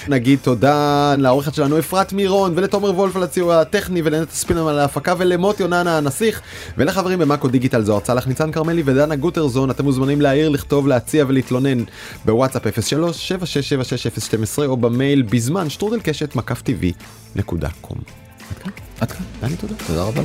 נגיד 0.07 0.39
תודה 0.41 1.15
לעורכת 1.17 1.53
שלנו 1.53 1.79
אפרת 1.79 2.13
מירון 2.13 2.53
ולתומר 2.55 2.89
וולף 2.89 3.15
על 3.15 3.23
הציור 3.23 3.53
הטכני 3.53 4.01
ולנט 4.03 4.31
ספינם 4.31 4.67
על 4.67 4.79
ההפקה 4.79 5.13
ולמוטי 5.17 5.63
יוננה 5.63 5.97
הנסיך 5.97 6.41
ולחברים 6.77 7.19
במאקו 7.19 7.47
דיגיטל 7.47 7.83
זוהר 7.83 7.99
צלח 7.99 8.27
ניצן 8.27 8.51
כרמלי 8.51 8.83
ודנה 8.85 9.15
גוטרזון 9.15 9.69
אתם 9.69 9.83
מוזמנים 9.83 10.21
להעיר 10.21 10.49
לכתוב 10.49 10.87
להציע 10.87 11.25
ולהתלונן 11.27 11.83
בוואטסאפ 12.25 12.79
03 12.79 13.31
7676012 13.31 14.65
או 14.65 14.77
במייל 14.77 15.21
בזמן 15.21 15.69
שטרודל 15.69 15.99
קשת 15.99 16.35
מקף 16.35 16.61
טבעי 16.61 16.93
נקודה 17.35 17.69
קום. 17.81 17.97
עד 18.99 19.11
כאן. 19.11 19.25
דני 19.41 19.55
תודה. 19.55 19.73
תודה 19.87 20.03
רבה. 20.03 20.21